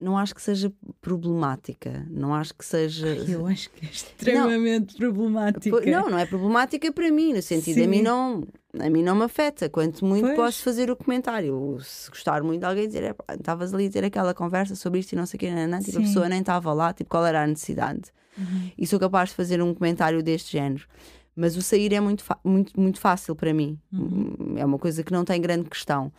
não 0.00 0.16
acho 0.16 0.34
que 0.34 0.42
seja 0.42 0.70
problemática. 1.00 2.06
Não 2.10 2.34
acho 2.34 2.54
que 2.54 2.64
seja. 2.64 3.06
Eu 3.06 3.46
acho 3.46 3.70
que 3.70 3.86
é 3.86 3.88
extremamente 3.88 4.92
não, 4.92 4.98
problemática. 4.98 5.90
Não, 5.90 6.10
não 6.10 6.18
é 6.18 6.26
problemática 6.26 6.92
para 6.92 7.10
mim, 7.10 7.32
no 7.32 7.40
sentido, 7.40 7.82
a 7.82 7.86
mim 7.86 8.02
não, 8.02 8.46
a 8.78 8.90
mim 8.90 9.02
não 9.02 9.14
me 9.14 9.24
afeta. 9.24 9.70
Quanto 9.70 10.04
muito 10.04 10.26
pois. 10.26 10.36
posso 10.36 10.62
fazer 10.62 10.90
o 10.90 10.96
comentário. 10.96 11.78
Se 11.80 12.10
gostar 12.10 12.42
muito 12.42 12.60
de 12.60 12.66
alguém 12.66 12.86
dizer, 12.86 13.16
estavas 13.30 13.72
ali 13.72 13.86
a 13.86 13.90
ter 13.90 14.04
aquela 14.04 14.34
conversa 14.34 14.74
sobre 14.74 15.00
isto 15.00 15.12
e 15.12 15.16
não 15.16 15.24
sei 15.24 15.38
o 15.38 15.40
que, 15.40 15.50
não, 15.50 15.66
não, 15.66 15.80
tipo, 15.80 15.98
a 15.98 16.02
pessoa 16.02 16.28
nem 16.28 16.40
estava 16.40 16.72
lá, 16.74 16.92
tipo, 16.92 17.08
qual 17.08 17.24
era 17.24 17.42
a 17.42 17.46
necessidade? 17.46 18.12
Uhum. 18.36 18.70
E 18.76 18.86
sou 18.86 19.00
capaz 19.00 19.30
de 19.30 19.34
fazer 19.34 19.62
um 19.62 19.72
comentário 19.72 20.22
deste 20.22 20.52
género. 20.52 20.86
Mas 21.34 21.56
o 21.56 21.62
sair 21.62 21.92
é 21.94 22.00
muito, 22.00 22.24
muito, 22.44 22.78
muito 22.78 23.00
fácil 23.00 23.34
para 23.34 23.52
mim. 23.52 23.78
Uhum. 23.92 24.54
É 24.56 24.64
uma 24.64 24.78
coisa 24.78 25.02
que 25.02 25.12
não 25.12 25.24
tem 25.24 25.40
grande 25.40 25.68
questão. 25.68 26.12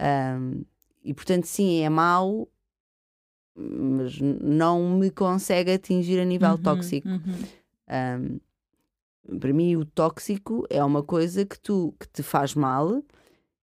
Um, 0.00 0.62
e 1.02 1.14
portanto, 1.14 1.44
sim, 1.44 1.80
é 1.80 1.88
mau, 1.88 2.48
mas 3.60 4.18
não 4.20 4.98
me 4.98 5.10
consegue 5.10 5.72
atingir 5.72 6.18
a 6.20 6.24
nível 6.24 6.50
Uhum, 6.52 6.56
tóxico. 6.58 7.08
uhum. 7.08 8.40
Um, 9.32 9.38
para 9.38 9.52
mim, 9.52 9.76
o 9.76 9.84
tóxico 9.84 10.66
é 10.70 10.82
uma 10.82 11.02
coisa 11.02 11.44
que, 11.44 11.58
tu, 11.60 11.94
que 12.00 12.08
te 12.08 12.22
faz 12.22 12.54
mal 12.54 13.02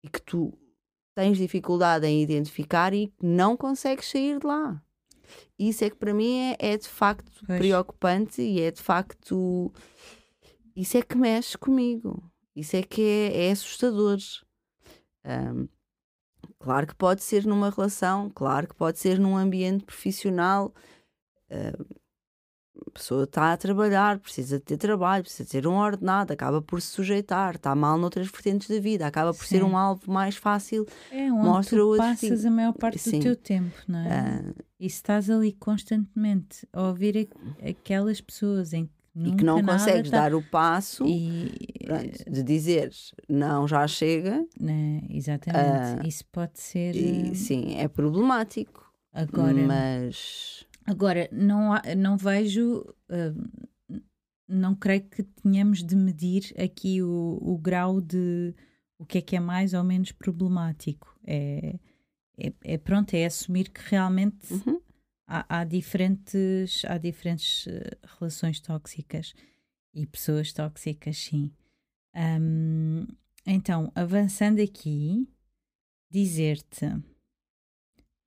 e 0.03 0.09
que 0.09 0.21
tu 0.23 0.53
tens 1.15 1.37
dificuldade 1.37 2.07
em 2.07 2.23
identificar 2.23 2.95
e 2.95 3.09
que 3.09 3.25
não 3.27 3.57
consegues 3.57 4.09
sair 4.11 4.39
de 4.41 4.47
lá. 4.47 4.83
Isso 5.59 5.85
é 5.85 5.91
que 5.91 5.97
para 5.97 6.13
mim 6.15 6.37
é, 6.39 6.57
é 6.59 6.77
de 6.77 6.89
facto 6.89 7.31
Pois. 7.47 7.59
preocupante 7.59 8.43
e 8.43 8.61
é 8.61 8.71
de 8.71 8.81
facto. 8.81 9.73
Isso 10.75 10.97
é 10.97 11.03
que 11.03 11.17
mexe 11.17 11.57
comigo. 11.57 12.23
Isso 12.57 12.77
é 12.77 12.83
que 12.83 13.03
é, 13.03 13.47
é 13.49 13.53
assustador. 13.53 14.19
Um, 15.25 15.69
claro 16.63 16.87
que 16.87 16.95
pode 16.95 17.23
ser 17.23 17.45
numa 17.45 17.71
relação, 17.71 18.31
claro 18.31 18.69
que 18.69 18.75
pode 18.75 18.99
ser 18.99 19.19
num 19.19 19.37
ambiente 19.37 19.85
profissional. 19.85 20.73
Um, 21.51 22.03
a 22.87 22.91
pessoa 22.91 23.25
está 23.25 23.53
a 23.53 23.57
trabalhar, 23.57 24.19
precisa 24.19 24.59
de 24.59 24.65
ter 24.65 24.77
trabalho, 24.77 25.23
precisa 25.23 25.49
ter 25.49 25.67
um 25.67 25.75
ordenado, 25.77 26.33
acaba 26.33 26.61
por 26.61 26.81
se 26.81 26.89
sujeitar, 26.89 27.55
está 27.57 27.75
mal 27.75 27.97
noutras 27.99 28.29
vertentes 28.29 28.69
da 28.69 28.81
vida, 28.81 29.07
acaba 29.07 29.33
por 29.33 29.45
ser 29.45 29.59
Sim. 29.59 29.65
um 29.65 29.77
alvo 29.77 30.11
mais 30.11 30.37
fácil. 30.37 30.87
É 31.11 31.31
onde 31.31 31.45
Mostra 31.47 31.79
tu 31.79 31.97
passas 31.97 32.45
a 32.45 32.51
maior 32.51 32.73
parte 32.73 32.99
Sim. 32.99 33.19
do 33.19 33.23
teu 33.23 33.37
tempo, 33.37 33.77
não 33.87 33.99
é? 34.01 34.09
ah, 34.11 34.55
E 34.81 34.89
se 34.91 34.97
estás 34.97 35.29
ali 35.31 35.53
constantemente 35.53 36.67
a 36.73 36.83
ouvir 36.89 37.29
a- 37.63 37.69
aquelas 37.71 38.21
pessoas 38.21 38.73
em 38.73 38.87
que 38.87 38.93
e 39.15 39.19
nunca 39.21 39.37
que 39.37 39.45
não 39.45 39.63
consegues 39.63 40.11
tá- 40.11 40.21
dar 40.29 40.35
o 40.35 40.43
passo 40.43 41.05
E, 41.07 41.51
pronto, 41.85 42.31
de 42.31 42.43
dizeres 42.43 43.13
não, 43.29 43.67
já 43.69 43.87
chega, 43.87 44.47
né, 44.61 45.03
exatamente, 45.11 46.01
Ah, 46.03 46.07
isso 46.07 46.25
pode 46.33 46.59
ser 46.59 46.95
e 46.97 47.31
eh, 47.31 47.35
sim, 47.35 47.75
é 47.77 47.89
problemático. 47.89 48.91
agora. 49.13 49.67
Mas 49.67 50.67
Agora, 50.87 51.29
não, 51.31 51.73
há- 51.73 51.83
não 51.97 52.17
vejo, 52.17 52.85
ah, 53.09 53.33
não 54.49 54.75
creio 54.75 55.03
que 55.03 55.23
tenhamos 55.23 55.83
de 55.83 55.95
medir 55.97 56.53
aqui 56.59 57.03
o, 57.03 57.39
o 57.41 57.57
grau 57.59 58.01
de 58.01 58.55
o 58.99 59.05
que 59.07 59.19
é 59.19 59.23
que 59.23 59.37
é 59.37 59.41
mais 59.41 59.75
ou 59.75 59.83
menos 59.85 60.13
problemático. 60.13 61.17
É, 61.27 61.79
é, 62.39 62.53
é 62.65 62.79
pronto, 62.79 63.15
é 63.15 63.25
assumir 63.27 63.69
que 63.71 63.81
realmente 63.85 64.53
uhum, 64.53 64.81
há, 65.27 65.61
há 65.61 65.65
diferentes, 65.65 66.85
há 66.85 66.99
diferentes 66.99 67.67
eh, 67.67 67.99
relações 68.19 68.61
tóxicas 68.61 69.35
e 69.95 70.07
pessoas 70.07 70.53
tóxicas, 70.53 71.19
sim. 71.19 71.53
Ahm, 72.15 73.07
então, 73.47 73.91
avançando 73.95 74.61
aqui, 74.61 75.29
dizer-te. 76.11 76.87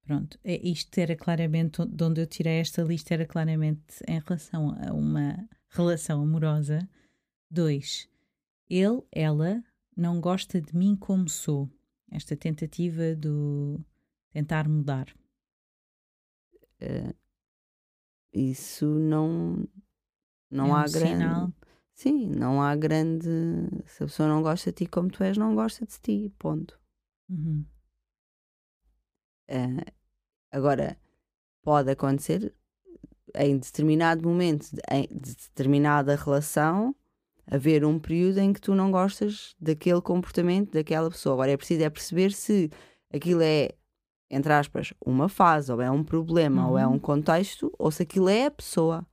Pronto, 0.03 0.39
é- 0.43 0.67
isto 0.67 0.97
era 0.99 1.15
claramente 1.15 1.83
de 1.85 2.03
onde 2.03 2.21
eu 2.21 2.27
tirei 2.27 2.59
esta 2.59 2.83
lista, 2.83 3.13
era 3.13 3.25
claramente 3.25 4.03
em 4.07 4.19
relação 4.19 4.69
a 4.79 4.93
uma 4.93 5.47
relação 5.69 6.21
amorosa. 6.21 6.87
Dois, 7.49 8.07
ele, 8.69 9.01
ela, 9.11 9.63
não 9.95 10.19
gosta 10.19 10.61
de 10.61 10.75
mim 10.75 10.95
como 10.95 11.29
sou. 11.29 11.69
Esta 12.11 12.35
tentativa 12.35 13.15
do 13.15 13.83
tentar 14.31 14.67
mudar. 14.67 15.07
Ah, 16.81 17.13
isso 18.33 18.85
não, 18.85 19.65
não 20.51 20.67
É 20.67 20.71
um 20.71 20.75
há 20.75 20.85
grande. 20.85 21.13
sinal. 21.23 21.53
Sim, 21.93 22.29
não 22.29 22.61
há 22.61 22.75
grande. 22.75 23.29
Se 23.85 24.03
a 24.03 24.05
pessoa 24.07 24.27
não 24.27 24.41
gosta 24.41 24.71
de 24.71 24.75
ti 24.77 24.85
como 24.85 25.09
tu 25.09 25.23
és, 25.23 25.37
não 25.37 25.55
gosta 25.55 25.85
de 25.85 25.97
ti. 25.99 26.33
Ponto. 26.37 26.77
Uhum. 27.29 27.65
Ah, 29.49 29.85
agora, 30.51 30.97
pode 31.63 31.91
acontecer 31.91 32.53
em 33.35 33.57
determinado 33.57 34.27
momento, 34.27 34.67
em 34.91 35.07
de 35.07 35.35
determinada 35.35 36.15
relação, 36.15 36.95
haver 37.47 37.85
um 37.85 37.99
período 37.99 38.39
em 38.39 38.51
que 38.53 38.61
tu 38.61 38.73
não 38.75 38.91
gostas 38.91 39.55
daquele 39.59 40.01
comportamento 40.01 40.71
daquela 40.71 41.09
pessoa. 41.09 41.33
Agora 41.35 41.51
é 41.51 41.57
preciso 41.57 41.83
é 41.83 41.89
perceber 41.89 42.31
se 42.31 42.69
aquilo 43.13 43.41
é, 43.41 43.69
entre 44.29 44.51
aspas, 44.53 44.93
uma 45.05 45.29
fase, 45.29 45.71
ou 45.71 45.81
é 45.81 45.89
um 45.91 46.03
problema, 46.03 46.67
ou 46.67 46.77
é 46.77 46.85
Uhum. 46.87 46.93
um 46.95 46.99
contexto, 46.99 47.71
ou 47.77 47.91
se 47.91 48.03
aquilo 48.03 48.27
é 48.29 48.45
a 48.47 48.51
pessoa. 48.51 49.05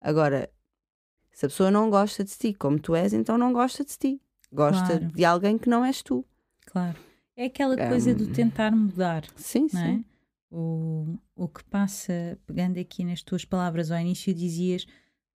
Agora, 0.00 0.50
se 1.30 1.46
a 1.46 1.48
pessoa 1.48 1.70
não 1.70 1.88
gosta 1.90 2.24
de 2.24 2.32
ti 2.36 2.52
como 2.52 2.78
tu 2.78 2.94
és, 2.94 3.12
então 3.12 3.38
não 3.38 3.52
gosta 3.52 3.84
de 3.84 3.96
ti. 3.96 4.20
Gosta 4.52 4.98
Claro. 4.98 5.06
de 5.14 5.24
alguém 5.24 5.56
que 5.58 5.68
não 5.68 5.84
és 5.84 6.02
tu. 6.02 6.24
Claro. 6.66 6.98
É 7.36 7.46
aquela 7.46 7.76
coisa 7.88 8.14
do 8.14 8.24
Hum. 8.24 8.32
tentar 8.32 8.70
mudar, 8.72 9.24
Sim, 9.36 9.62
não 9.62 9.68
sim. 9.68 10.04
é? 10.08 10.12
O, 10.54 11.18
o 11.34 11.48
que 11.48 11.64
passa, 11.64 12.38
pegando 12.46 12.78
aqui 12.78 13.04
nas 13.04 13.22
tuas 13.22 13.42
palavras 13.44 13.90
ao 13.90 13.98
início, 13.98 14.34
dizias, 14.34 14.86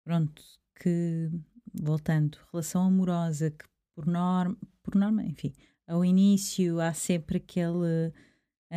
pronto, 0.02 0.42
que, 0.82 1.30
voltando, 1.72 2.36
relação 2.50 2.82
amorosa, 2.82 3.50
que 3.52 3.64
por 3.94 4.06
norma, 4.06 4.56
por 4.82 4.96
norma, 4.96 5.22
enfim, 5.24 5.52
ao 5.86 6.04
início 6.04 6.80
há 6.80 6.92
sempre 6.92 7.36
aquele 7.36 8.12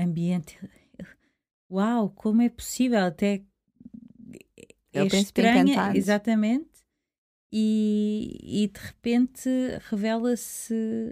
ambiente. 0.04 0.58
Uau, 1.70 2.10
como 2.12 2.42
é 2.42 2.50
possível? 2.50 3.00
Até 3.06 3.44
É 4.94 5.04
o 5.04 5.08
estranha, 5.08 5.62
encantado. 5.74 5.98
exatamente, 5.98 6.70
e, 7.52 8.64
e 8.64 8.68
de 8.68 8.80
repente 8.80 9.50
revela-se 9.90 11.12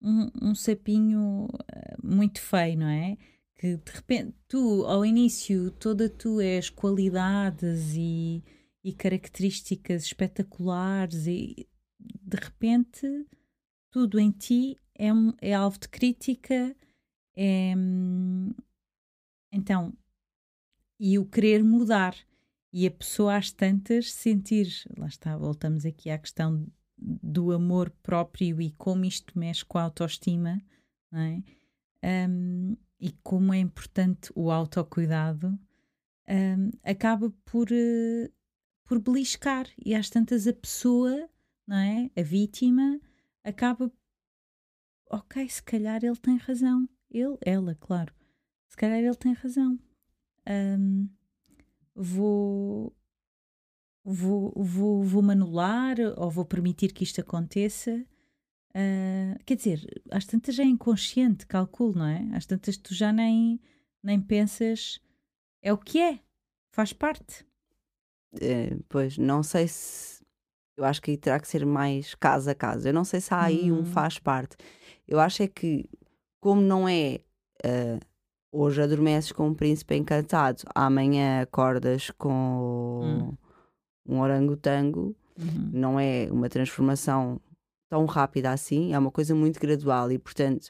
um, 0.00 0.30
um 0.50 0.54
sapinho 0.54 1.48
eh, 1.72 1.96
muito 2.02 2.40
feio, 2.40 2.78
não 2.78 2.88
é? 2.88 3.16
Que 3.56 3.76
de 3.76 3.92
repente 3.92 4.34
tu, 4.46 4.84
ao 4.86 5.04
início, 5.04 5.70
toda 5.72 6.08
tu 6.08 6.40
és 6.40 6.70
qualidades 6.70 7.94
e, 7.96 8.44
e 8.84 8.92
características 8.92 10.04
espetaculares, 10.04 11.26
e 11.26 11.66
de 11.98 12.36
repente 12.36 13.26
tudo 13.90 14.18
em 14.20 14.30
ti 14.30 14.76
é, 14.94 15.12
um- 15.12 15.32
é 15.40 15.54
alvo 15.54 15.78
de 15.80 15.88
crítica. 15.88 16.76
Então, 19.52 19.92
e 20.98 21.18
o 21.18 21.24
querer 21.24 21.62
mudar. 21.62 22.16
E 22.70 22.86
a 22.86 22.90
pessoa 22.90 23.36
às 23.36 23.50
tantas 23.50 24.12
sentir, 24.12 24.68
lá 24.98 25.06
está, 25.06 25.36
voltamos 25.38 25.86
aqui 25.86 26.10
à 26.10 26.18
questão 26.18 26.66
do 26.98 27.52
amor 27.52 27.90
próprio 28.02 28.60
e 28.60 28.72
como 28.72 29.04
isto 29.06 29.38
mexe 29.38 29.64
com 29.64 29.78
a 29.78 29.84
autoestima, 29.84 30.60
não 31.10 31.20
é? 31.20 31.42
Um, 32.28 32.76
e 33.00 33.12
como 33.22 33.54
é 33.54 33.58
importante 33.58 34.30
o 34.34 34.50
autocuidado, 34.50 35.58
um, 36.28 36.70
acaba 36.82 37.30
por, 37.44 37.68
eh, 37.72 38.30
por 38.84 39.00
beliscar. 39.00 39.66
E 39.82 39.94
às 39.94 40.10
tantas 40.10 40.46
a 40.46 40.52
pessoa, 40.52 41.28
não 41.66 41.76
é? 41.76 42.10
A 42.16 42.22
vítima, 42.22 43.00
acaba. 43.42 43.90
Ok, 45.10 45.48
se 45.48 45.62
calhar 45.62 46.04
ele 46.04 46.16
tem 46.16 46.36
razão. 46.36 46.86
Ele, 47.10 47.36
ela, 47.44 47.74
claro. 47.74 48.12
Se 48.68 48.76
calhar 48.76 48.98
ele 48.98 49.14
tem 49.16 49.32
razão. 49.32 49.78
Um, 50.48 51.08
vou, 51.94 52.94
vou, 54.04 54.52
vou, 54.56 55.02
vou 55.02 55.22
manular 55.22 55.96
ou 56.16 56.30
vou 56.30 56.44
permitir 56.44 56.92
que 56.92 57.04
isto 57.04 57.20
aconteça. 57.20 58.04
Ah, 58.74 59.36
quer 59.44 59.56
dizer, 59.56 60.02
às 60.10 60.24
tantas 60.24 60.54
já 60.54 60.62
é 60.62 60.66
inconsciente, 60.66 61.46
calculo, 61.46 61.94
não 61.98 62.06
é? 62.06 62.28
Às 62.34 62.46
tantas 62.46 62.76
tu 62.76 62.94
já 62.94 63.12
nem, 63.12 63.60
nem 64.02 64.20
pensas, 64.20 65.00
é 65.62 65.72
o 65.72 65.78
que 65.78 65.98
é, 65.98 66.20
faz 66.70 66.92
parte. 66.92 67.44
Eh, 68.40 68.76
pois, 68.88 69.18
não 69.18 69.42
sei 69.42 69.66
se. 69.68 70.22
Eu 70.76 70.84
acho 70.84 71.02
que 71.02 71.10
aí 71.10 71.16
terá 71.16 71.40
que 71.40 71.48
ser 71.48 71.66
mais 71.66 72.14
caso 72.14 72.48
a 72.48 72.54
caso. 72.54 72.86
Eu 72.86 72.94
não 72.94 73.04
sei 73.04 73.20
se 73.20 73.34
há 73.34 73.42
aí 73.42 73.72
um 73.72 73.80
Hum. 73.80 73.84
faz 73.84 74.18
parte. 74.20 74.56
Eu 75.08 75.18
acho 75.18 75.42
é 75.42 75.48
que, 75.48 75.88
como 76.40 76.60
não 76.60 76.88
é. 76.88 77.20
eh, 77.64 77.98
hoje 78.52 78.80
adormeces 78.80 79.32
com 79.32 79.48
um 79.48 79.54
príncipe 79.54 79.94
encantado, 79.96 80.62
amanhã 80.74 81.42
acordas 81.42 82.10
com 82.12 83.28
Hum. 83.28 83.36
um 84.14 84.20
orangotango, 84.20 85.14
Uhum. 85.38 85.70
não 85.72 86.00
é 86.00 86.28
uma 86.30 86.48
transformação 86.48 87.40
tão 87.90 88.04
rápida 88.06 88.50
assim, 88.52 88.94
é 88.94 88.98
uma 88.98 89.10
coisa 89.10 89.34
muito 89.34 89.60
gradual 89.60 90.10
e, 90.12 90.18
portanto, 90.18 90.68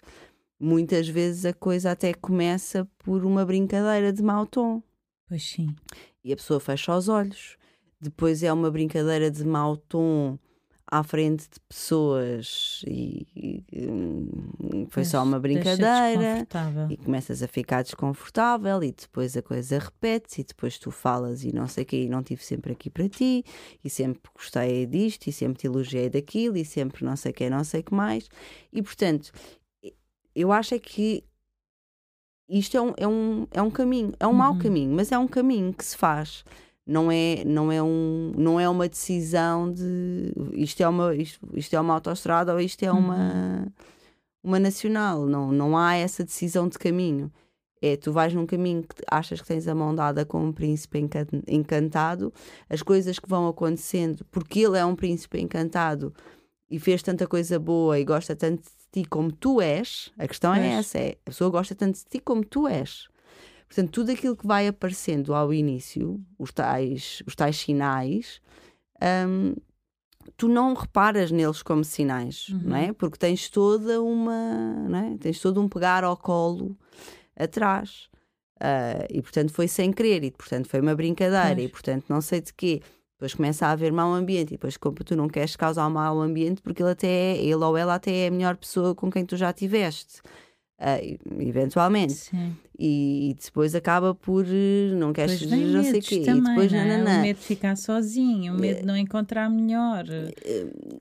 muitas 0.60 1.08
vezes 1.08 1.44
a 1.44 1.52
coisa 1.52 1.90
até 1.92 2.12
começa 2.14 2.84
por 2.98 3.24
uma 3.24 3.44
brincadeira 3.44 4.12
de 4.12 4.22
mau 4.22 4.44
tom 4.46 4.82
Pois 5.28 5.42
sim. 5.48 5.74
e 6.24 6.32
a 6.32 6.36
pessoa 6.36 6.58
fecha 6.60 6.96
os 6.96 7.08
olhos. 7.08 7.56
Depois 8.00 8.42
é 8.42 8.52
uma 8.52 8.70
brincadeira 8.70 9.30
de 9.30 9.44
mau 9.44 9.76
tom 9.76 10.38
à 10.90 11.02
frente 11.02 11.44
de 11.44 11.60
pessoas 11.68 12.82
e, 12.86 13.26
e, 13.72 13.86
hum, 13.88 14.86
foi 14.90 15.04
só 15.04 15.22
uma 15.22 15.38
brincadeira 15.38 16.46
e 16.90 16.96
começas 16.96 17.42
a 17.42 17.48
ficar 17.48 17.82
desconfortável 17.82 18.82
e 18.82 18.92
depois 18.92 19.36
a 19.36 19.42
coisa 19.42 19.78
repete-se 19.78 20.40
e 20.40 20.44
depois 20.44 20.78
tu 20.78 20.90
falas 20.90 21.44
e 21.44 21.52
não 21.54 21.68
sei 21.68 21.84
o 21.84 21.86
quê 21.86 22.04
e 22.04 22.08
não 22.08 22.20
estive 22.20 22.42
sempre 22.44 22.72
aqui 22.72 22.88
para 22.88 23.08
ti 23.08 23.44
e 23.84 23.90
sempre 23.90 24.22
gostei 24.34 24.86
disto 24.86 25.26
e 25.26 25.32
sempre 25.32 25.58
te 25.58 25.66
elogiei 25.66 26.08
daquilo 26.08 26.56
e 26.56 26.64
sempre 26.64 27.04
não 27.04 27.16
sei 27.16 27.32
o 27.32 27.34
que 27.34 27.50
não 27.50 27.64
sei 27.64 27.80
o 27.80 27.84
que 27.84 27.94
mais 27.94 28.28
e 28.72 28.82
portanto 28.82 29.30
eu 30.34 30.50
acho 30.52 30.74
é 30.74 30.78
que 30.78 31.24
isto 32.48 32.76
é 32.76 32.80
um, 32.80 32.94
é 32.96 33.06
um, 33.06 33.46
é 33.50 33.60
um 33.60 33.70
caminho, 33.70 34.12
é 34.18 34.26
um 34.26 34.32
mau 34.32 34.52
Uhum. 34.52 34.58
caminho, 34.58 34.94
mas 34.94 35.12
é 35.12 35.18
um 35.18 35.28
caminho 35.28 35.72
que 35.74 35.84
se 35.84 35.94
faz. 35.96 36.44
Não 36.88 37.12
é, 37.12 37.44
não, 37.44 37.70
é 37.70 37.82
um, 37.82 38.32
não 38.34 38.58
é 38.58 38.66
uma 38.66 38.88
decisão 38.88 39.70
de 39.70 40.32
isto 40.54 40.82
é 40.82 40.88
uma, 40.88 41.14
isto, 41.14 41.38
isto 41.52 41.76
é 41.76 41.80
uma 41.80 41.92
autoestrada 41.92 42.54
ou 42.54 42.58
isto 42.58 42.82
é 42.82 42.90
uma, 42.90 43.70
uma 44.42 44.58
nacional. 44.58 45.26
Não, 45.26 45.52
não 45.52 45.76
há 45.76 45.96
essa 45.96 46.24
decisão 46.24 46.66
de 46.66 46.78
caminho. 46.78 47.30
É, 47.82 47.94
tu 47.94 48.10
vais 48.10 48.32
num 48.32 48.46
caminho 48.46 48.82
que 48.82 49.02
achas 49.08 49.40
que 49.40 49.46
tens 49.46 49.68
a 49.68 49.74
mão 49.74 49.94
dada 49.94 50.24
com 50.24 50.42
um 50.42 50.50
príncipe 50.50 50.98
encan- 50.98 51.26
encantado, 51.46 52.32
as 52.70 52.82
coisas 52.82 53.18
que 53.18 53.28
vão 53.28 53.46
acontecendo, 53.46 54.24
porque 54.30 54.60
ele 54.60 54.78
é 54.78 54.84
um 54.84 54.96
príncipe 54.96 55.38
encantado 55.38 56.12
e 56.70 56.78
fez 56.78 57.02
tanta 57.02 57.26
coisa 57.26 57.58
boa 57.58 57.98
e 57.98 58.04
gosta 58.04 58.34
tanto 58.34 58.62
de 58.62 59.02
ti 59.02 59.08
como 59.08 59.30
tu 59.30 59.60
és, 59.60 60.10
a 60.18 60.26
questão 60.26 60.54
é 60.54 60.60
Pois. 60.60 60.72
essa: 60.72 60.98
é, 60.98 61.10
a 61.10 61.30
pessoa 61.30 61.50
gosta 61.50 61.74
tanto 61.74 61.98
de 61.98 62.04
ti 62.06 62.18
como 62.18 62.44
tu 62.44 62.66
és. 62.66 63.08
Portanto, 63.68 63.90
tudo 63.90 64.10
aquilo 64.10 64.34
que 64.36 64.46
vai 64.46 64.66
aparecendo 64.66 65.34
ao 65.34 65.52
início, 65.52 66.20
os 66.38 66.50
tais, 66.52 67.22
os 67.26 67.34
tais 67.36 67.56
sinais, 67.58 68.40
hum, 69.28 69.54
tu 70.36 70.48
não 70.48 70.74
reparas 70.74 71.30
neles 71.30 71.62
como 71.62 71.84
sinais, 71.84 72.48
Uhum. 72.48 72.60
não 72.64 72.76
é? 72.76 72.92
Porque 72.92 73.18
tens 73.18 73.48
toda 73.50 74.00
uma, 74.02 74.72
não 74.88 74.98
é? 74.98 75.16
Tens 75.18 75.38
todo 75.40 75.60
um 75.60 75.68
pegar 75.68 76.02
ao 76.02 76.16
colo 76.16 76.76
atrás. 77.36 78.08
Ah, 78.60 79.06
e 79.10 79.22
portanto 79.22 79.52
foi 79.52 79.68
sem 79.68 79.92
querer, 79.92 80.24
e 80.24 80.30
portanto 80.32 80.66
foi 80.68 80.80
uma 80.80 80.94
brincadeira, 80.96 81.54
Pois. 81.54 81.64
e 81.66 81.68
portanto 81.68 82.04
não 82.08 82.20
sei 82.20 82.40
de 82.40 82.52
quê. 82.52 82.80
Depois 83.16 83.34
começa 83.34 83.66
a 83.66 83.72
haver 83.72 83.92
mau 83.92 84.12
ambiente, 84.12 84.48
e 84.48 84.56
depois 84.56 84.76
como 84.76 84.96
tu 84.96 85.14
não 85.16 85.28
queres 85.28 85.54
causar 85.56 85.88
mau 85.90 86.20
ambiente 86.20 86.62
porque 86.62 86.82
ele 86.82 86.90
até 86.92 87.06
é, 87.08 87.36
ele 87.36 87.54
ou 87.56 87.76
ela 87.76 87.94
até 87.96 88.12
é 88.24 88.28
a 88.28 88.30
melhor 88.30 88.56
pessoa 88.56 88.94
com 88.94 89.10
quem 89.10 89.24
tu 89.26 89.36
já 89.36 89.52
tiveste. 89.52 90.20
E- 90.80 91.18
eventualmente. 91.40 92.12
Sim. 92.12 92.56
E, 92.78 93.30
e 93.30 93.34
depois 93.34 93.74
acaba 93.74 94.14
por 94.14 94.44
eh, 94.46 94.92
não 94.94 95.12
queres 95.12 95.42
não 95.42 95.82
sei 95.82 95.98
o 95.98 96.02
quê. 96.02 96.20
também, 96.20 96.40
e 96.42 96.44
depois 96.46 96.72
não 96.72 96.78
é? 96.78 96.84
nananã. 96.86 97.18
O 97.18 97.22
medo 97.22 97.38
de 97.38 97.44
ficar 97.44 97.76
sozinho, 97.76 98.54
o 98.54 98.58
medo 98.60 98.80
de 98.80 98.86
não 98.86 98.96
encontrar 98.96 99.50
melhor. 99.50 100.04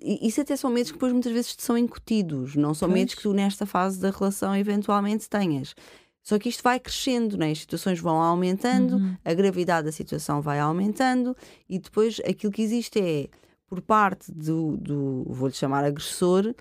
Isso 0.02 0.42
até 0.42 0.56
são 0.56 0.70
medos 0.70 0.92
que 0.92 0.98
depois 0.98 1.14
muitas 1.14 1.32
vezes 1.32 1.56
te 1.56 1.64
são 1.64 1.78
incutidos, 1.78 2.56
não 2.56 2.74
são 2.74 2.88
Pois. 2.90 3.00
medos 3.00 3.16
que 3.16 3.22
tu 3.22 3.34
nesta 3.34 3.66
fase 3.66 4.00
da 4.00 4.10
relação 4.10 4.56
eventualmente 4.56 5.30
tenhas. 5.30 5.76
Só 6.24 6.38
que 6.38 6.50
isto 6.50 6.62
vai 6.64 6.80
crescendo, 6.80 7.38
né? 7.38 7.52
as 7.52 7.60
situações 7.60 8.00
vão 8.00 8.18
aumentando, 8.22 8.96
Uhum. 8.98 9.16
a 9.24 9.34
gravidade 9.34 9.86
da 9.86 9.92
situação 9.92 10.42
vai 10.42 10.60
aumentando 10.60 11.36
e 11.70 11.80
depois 11.80 12.20
aquilo 12.28 12.52
que 12.52 12.62
existe 12.62 13.00
é, 13.00 13.28
por 13.68 13.80
parte 13.82 14.32
do, 14.32 14.76
do 14.78 15.24
vou-lhe 15.30 15.54
chamar 15.54 15.86
agressor, 15.86 16.54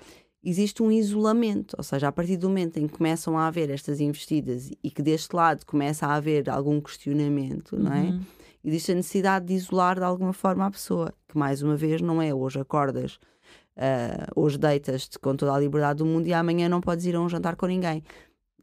existe 0.46 0.80
um 0.82 0.92
isolamento. 0.92 1.74
Ou 1.76 1.82
seja, 1.82 2.06
a 2.06 2.12
partir 2.12 2.36
do 2.36 2.48
momento 2.48 2.78
em 2.78 2.86
que 2.86 2.96
começam 2.96 3.36
a 3.36 3.48
haver 3.48 3.68
estas 3.68 4.00
investidas 4.00 4.70
e 4.82 4.90
que 4.90 5.02
deste 5.02 5.34
lado 5.34 5.66
começa 5.66 6.06
a 6.06 6.14
haver 6.14 6.48
algum 6.48 6.80
questionamento, 6.80 7.76
não 7.76 7.92
é? 7.92 8.02
Uhum. 8.02 8.20
existe 8.64 8.92
a 8.92 8.94
necessidade 8.94 9.46
de 9.46 9.54
isolar 9.54 9.96
de 9.96 10.04
alguma 10.04 10.32
forma 10.32 10.64
a 10.64 10.70
pessoa, 10.70 11.12
que 11.28 11.36
mais 11.36 11.62
uma 11.62 11.76
vez 11.76 12.00
não 12.00 12.22
é 12.22 12.32
hoje 12.32 12.60
acordas, 12.60 13.18
ah, 13.76 14.28
hoje 14.34 14.56
deitas-te 14.56 15.18
com 15.18 15.34
toda 15.36 15.52
a 15.52 15.58
liberdade 15.58 15.98
do 15.98 16.06
mundo 16.06 16.26
e 16.26 16.32
amanhã 16.32 16.68
não 16.68 16.80
podes 16.80 17.04
ir 17.04 17.16
a 17.16 17.20
um 17.20 17.28
jantar 17.28 17.56
com 17.56 17.66
ninguém. 17.66 18.02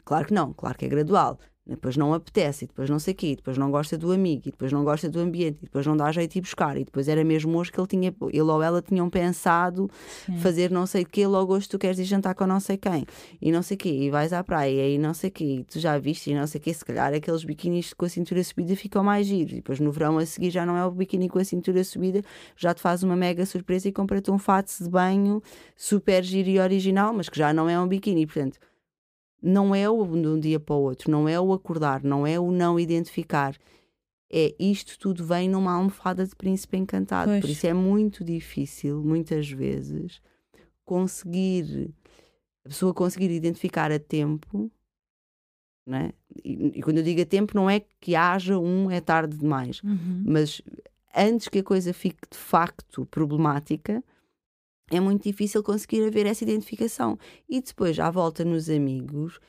Claro 0.06 0.26
que 0.26 0.34
não, 0.34 0.54
claro 0.54 0.78
que 0.78 0.86
é 0.86 0.88
gradual. 0.90 1.38
Depois 1.66 1.96
não 1.96 2.14
apetece, 2.14 2.66
e 2.66 2.68
depois 2.68 2.90
não 2.90 3.00
sei 3.00 3.14
o 3.14 3.16
quê, 3.16 3.28
e 3.28 3.36
depois 3.38 3.58
não 3.58 3.72
gosta 3.72 3.98
do 3.98 4.12
amigo, 4.12 4.42
e 4.46 4.52
depois 4.52 4.70
não 4.74 4.84
gosta 4.84 5.10
do 5.10 5.18
ambiente, 5.20 5.60
e 5.62 5.66
depois 5.66 5.88
não 5.88 5.96
dá 5.96 6.12
jeito 6.12 6.34
de 6.34 6.40
ir 6.40 6.42
buscar, 6.42 6.76
e 6.76 6.84
depois 6.84 7.08
era 7.08 7.24
mesmo 7.24 7.58
hoje 7.58 7.72
que 7.72 7.80
ele, 7.80 7.88
tinha, 7.88 8.14
ele 8.34 8.42
ou 8.42 8.62
ela 8.62 8.82
tinham 8.82 9.10
pensado 9.10 9.90
Sim. 10.26 10.38
fazer 10.40 10.70
não 10.70 10.86
sei 10.86 11.04
o 11.04 11.06
quê, 11.06 11.26
logo 11.26 11.56
hoje 11.56 11.70
tu 11.70 11.80
queres 11.80 11.98
ir 12.00 12.04
jantar 12.04 12.36
com 12.36 12.46
não 12.46 12.60
sei 12.60 12.76
quem, 12.76 13.06
e 13.42 13.50
não 13.50 13.62
sei 13.62 13.76
o 13.76 13.78
quê, 13.78 13.90
e 13.90 14.10
vais 14.10 14.34
à 14.34 14.44
praia, 14.44 14.90
e 14.90 14.98
não 14.98 15.14
sei 15.14 15.30
o 15.30 15.32
quê, 15.32 15.46
e 15.46 15.64
tu 15.64 15.80
já 15.80 15.98
viste, 15.98 16.32
e 16.32 16.36
não 16.36 16.46
sei 16.46 16.60
o 16.60 16.62
quê, 16.62 16.74
se 16.74 16.84
calhar 16.84 17.14
aqueles 17.14 17.46
biquinis 17.46 17.94
com 17.94 18.04
a 18.04 18.10
cintura 18.10 18.44
subida 18.44 18.76
ficam 18.76 19.02
mais 19.02 19.26
giros, 19.26 19.54
e 19.54 19.56
depois 19.56 19.80
no 19.80 19.90
verão 19.90 20.18
a 20.18 20.26
seguir 20.26 20.50
já 20.50 20.66
não 20.66 20.76
é 20.76 20.86
o 20.86 20.92
biquíni 20.92 21.30
com 21.30 21.40
a 21.40 21.46
cintura 21.46 21.82
subida, 21.86 22.22
já 22.58 22.74
te 22.74 22.82
faz 22.82 23.04
uma 23.04 23.16
mega 23.16 23.46
surpresa 23.46 23.88
e 23.88 23.92
compra-te 23.94 24.30
um 24.30 24.38
fato 24.38 24.70
de 24.84 24.90
banho 24.90 25.42
super 25.78 26.24
giro 26.26 26.50
e 26.50 26.60
original, 26.60 27.14
mas 27.14 27.30
que 27.30 27.38
já 27.38 27.54
não 27.54 27.70
é 27.70 27.80
um 27.80 27.88
biquíni, 27.88 28.26
portanto, 28.26 28.60
não 29.44 29.76
é 29.76 29.90
o 29.90 30.06
de 30.06 30.28
um 30.28 30.40
dia 30.40 30.60
para 30.60 30.74
o 30.76 30.82
outro, 30.82 31.12
não 31.12 31.28
é 31.28 31.40
o 31.40 31.52
acordar, 31.52 32.02
não 32.04 32.26
é 32.26 32.40
o 32.40 32.50
não 32.52 32.80
identificar. 32.80 33.56
É 34.32 34.56
isto 34.58 34.98
tudo 34.98 35.24
vem 35.26 35.50
numa 35.50 35.74
almofada 35.74 36.26
de 36.26 36.36
príncipe 36.36 36.78
encantado. 36.78 37.30
Por 37.32 37.42
Pois. 37.42 37.52
isso 37.52 37.68
é 37.68 37.74
muito 37.74 38.24
difícil, 38.24 39.04
muitas 39.04 39.50
vezes, 39.52 40.22
conseguir 40.86 41.94
a 42.66 42.70
pessoa 42.70 42.94
conseguir 42.94 43.30
identificar 43.30 43.92
a 43.92 44.00
tempo, 44.00 44.72
né? 45.86 46.14
e, 46.44 46.80
e 46.80 46.82
quando 46.82 46.98
eu 47.00 47.04
digo 47.04 47.22
a 47.22 47.26
tempo, 47.26 47.54
não 47.56 47.70
é 47.70 47.82
que 48.00 48.16
haja 48.16 48.58
um 48.58 48.90
é 48.90 49.02
tarde 49.02 49.36
demais, 49.38 49.82
Uhum. 49.84 50.24
mas 50.26 50.62
antes 51.16 51.50
que 51.50 51.60
a 51.60 51.64
coisa 51.64 51.94
fique 51.94 52.22
de 52.32 52.38
facto 52.38 53.06
problemática, 53.06 54.02
é 54.96 55.00
muito 55.00 55.24
difícil 55.24 55.64
conseguir 55.64 56.06
haver 56.06 56.26
essa 56.26 56.44
identificação. 56.44 57.18
E 57.50 57.60
depois, 57.62 58.00
à 58.00 58.10
volta 58.12 58.46
nos 58.46 58.70
amigos, 58.70 59.40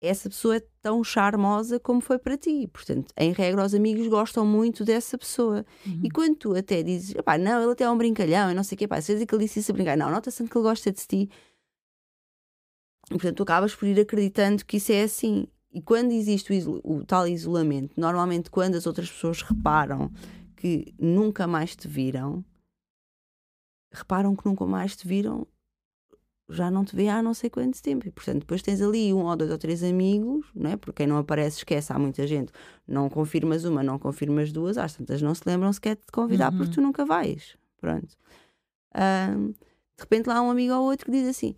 essa 0.00 0.28
pessoa 0.28 0.56
é 0.56 0.62
tão 0.80 1.02
charmosa 1.02 1.78
como 1.78 2.00
foi 2.00 2.18
para 2.18 2.36
ti. 2.36 2.68
Portanto, 2.72 3.12
em 3.16 3.32
regra, 3.32 3.64
os 3.64 3.74
amigos 3.74 4.06
gostam 4.08 4.44
muito 4.44 4.84
dessa 4.84 5.16
pessoa. 5.16 5.64
Uhum. 5.86 6.00
E 6.04 6.10
quando 6.10 6.36
tu 6.36 6.56
até 6.56 6.82
dizes, 6.82 7.14
pá, 7.24 7.38
não, 7.38 7.62
ele 7.62 7.72
até 7.72 7.84
é 7.84 7.90
um 7.90 7.98
brincalhão, 7.98 8.48
eu 8.48 8.56
não 8.56 8.64
sei 8.64 8.76
o 8.76 8.78
quê, 8.78 8.88
pá, 8.88 9.00
certeza 9.00 9.26
que 9.26 9.34
ele 9.34 9.44
disse 9.44 9.60
isso 9.60 9.72
a 9.72 9.74
brincar. 9.74 9.96
Não, 9.96 10.10
nota-se 10.10 10.42
que 10.44 10.56
ele 10.56 10.64
gosta 10.64 10.92
de 10.92 11.06
ti. 11.06 11.30
E, 13.06 13.14
portanto, 13.14 13.36
tu 13.36 13.42
acabas 13.42 13.74
por 13.74 13.86
ir 13.86 13.98
acreditando 14.00 14.64
que 14.64 14.76
isso 14.78 14.92
é 14.92 15.02
assim. 15.02 15.46
E 15.72 15.80
quando 15.80 16.12
existe 16.12 16.52
o, 16.52 16.80
o 16.82 17.04
tal 17.04 17.26
isolamento, 17.26 17.94
normalmente 17.96 18.50
quando 18.50 18.74
as 18.76 18.86
outras 18.86 19.10
pessoas 19.10 19.42
reparam 19.42 20.10
que 20.56 20.92
nunca 20.98 21.46
mais 21.46 21.76
te 21.76 21.86
viram, 21.86 22.44
reparam 23.98 24.34
que 24.34 24.46
nunca 24.46 24.64
mais 24.66 24.96
te 24.96 25.06
viram, 25.06 25.46
já 26.50 26.70
não 26.70 26.84
te 26.84 26.96
vê 26.96 27.08
há 27.08 27.22
não 27.22 27.34
sei 27.34 27.50
quanto 27.50 27.80
tempo. 27.82 28.06
E, 28.08 28.10
portanto, 28.10 28.40
depois 28.40 28.62
tens 28.62 28.80
ali 28.80 29.12
um 29.12 29.24
ou 29.26 29.36
dois 29.36 29.50
ou 29.50 29.58
três 29.58 29.82
amigos, 29.82 30.46
não 30.54 30.70
é? 30.70 30.76
Porque 30.76 31.02
quem 31.02 31.06
não 31.06 31.18
aparece 31.18 31.58
esquece, 31.58 31.92
há 31.92 31.98
muita 31.98 32.26
gente. 32.26 32.52
Não 32.86 33.08
confirmas 33.10 33.64
uma, 33.64 33.82
não 33.82 33.98
confirmas 33.98 34.50
duas, 34.50 34.78
às 34.78 34.94
tantas 34.94 35.20
não 35.20 35.34
se 35.34 35.42
lembram 35.46 35.72
sequer 35.72 35.96
de 35.96 36.02
te 36.02 36.12
convidar 36.12 36.50
Uhum. 36.50 36.58
porque 36.58 36.74
tu 36.74 36.80
nunca 36.80 37.04
vais. 37.04 37.56
Pronto. 37.80 38.16
Ahm, 38.94 39.48
de 39.52 40.00
repente 40.02 40.26
lá 40.26 40.36
há 40.38 40.42
um 40.42 40.50
amigo 40.50 40.72
ou 40.74 40.84
outro 40.84 41.06
que 41.06 41.12
diz 41.12 41.28
assim: 41.28 41.54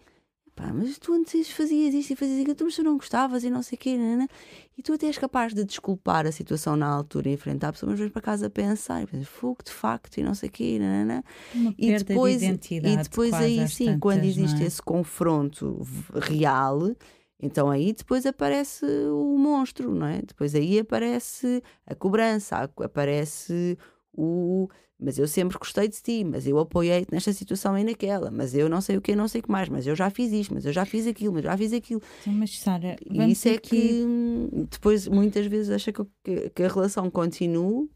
pá, 0.60 0.72
mas 0.72 0.98
tu 0.98 1.12
antes 1.12 1.50
fazias 1.50 1.94
isto 1.94 2.12
e 2.12 2.16
fazias 2.16 2.40
aquilo, 2.40 2.56
mas 2.60 2.76
tu 2.76 2.82
não 2.82 2.96
gostavas 2.96 3.44
e 3.44 3.50
não 3.50 3.62
sei 3.62 3.76
o 3.76 3.78
quê, 3.80 3.96
nanana." 3.96 4.28
e 4.76 4.82
tu 4.82 4.94
até 4.94 5.06
és 5.06 5.18
capaz 5.18 5.52
de 5.52 5.62
desculpar 5.62 6.26
a 6.26 6.32
situação 6.32 6.74
na 6.74 6.86
altura 6.86 7.28
e 7.28 7.34
enfrentar 7.34 7.68
a 7.68 7.72
pessoa, 7.72 7.90
mas 7.90 7.98
vais 7.98 8.10
para 8.10 8.22
casa 8.22 8.46
a 8.46 8.50
pensar, 8.50 9.02
e 9.12 9.24
fogo 9.24 9.58
de 9.62 9.70
facto 9.72 10.16
e 10.16 10.22
não 10.22 10.34
sei 10.34 10.48
o 10.48 10.52
quê, 10.52 10.78
nanana." 10.78 11.22
Uma 11.54 11.74
E 11.76 11.94
depois, 11.98 12.38
de 12.38 12.46
identidade. 12.46 12.94
e 12.94 13.02
depois 13.02 13.34
aí 13.34 13.68
sim, 13.68 13.84
tantas, 13.86 14.00
quando 14.00 14.24
existe 14.24 14.62
é? 14.62 14.66
esse 14.66 14.80
confronto 14.80 15.86
real, 16.14 16.94
então 17.42 17.70
aí 17.70 17.92
depois 17.92 18.26
aparece 18.26 18.84
o 18.86 19.36
monstro, 19.38 19.94
não 19.94 20.06
é? 20.06 20.20
Depois 20.22 20.54
aí 20.54 20.78
aparece 20.78 21.62
a 21.86 21.94
cobrança, 21.94 22.70
aparece 22.82 23.76
o. 24.12 24.68
Mas 25.02 25.18
eu 25.18 25.26
sempre 25.26 25.56
gostei 25.58 25.88
de 25.88 26.02
ti, 26.02 26.22
mas 26.24 26.46
eu 26.46 26.58
apoiei-te 26.58 27.10
nesta 27.10 27.32
situação 27.32 27.76
e 27.78 27.82
naquela, 27.82 28.30
mas 28.30 28.54
eu 28.54 28.68
não 28.68 28.82
sei 28.82 28.98
o 28.98 29.00
que, 29.00 29.16
não 29.16 29.26
sei 29.26 29.40
o 29.40 29.44
que 29.44 29.50
mais, 29.50 29.66
mas 29.70 29.86
eu 29.86 29.96
já 29.96 30.10
fiz 30.10 30.30
isto, 30.30 30.52
mas 30.52 30.66
eu 30.66 30.72
já 30.74 30.84
fiz 30.84 31.06
aquilo, 31.06 31.32
mas 31.32 31.42
já 31.44 31.56
fiz 31.56 31.72
aquilo. 31.72 32.02
Então, 32.20 32.34
mas 32.34 32.58
Sara, 32.60 32.96
E 33.10 33.30
isso 33.30 33.48
é 33.48 33.56
que 33.56 34.04
hum, 34.06 34.66
depois 34.70 35.08
muitas 35.08 35.46
vezes 35.46 35.70
acha 35.70 35.90
que, 35.90 36.02
que- 36.22 36.50
que 36.50 36.62
a 36.62 36.68
relação 36.68 37.10
continue 37.10 37.88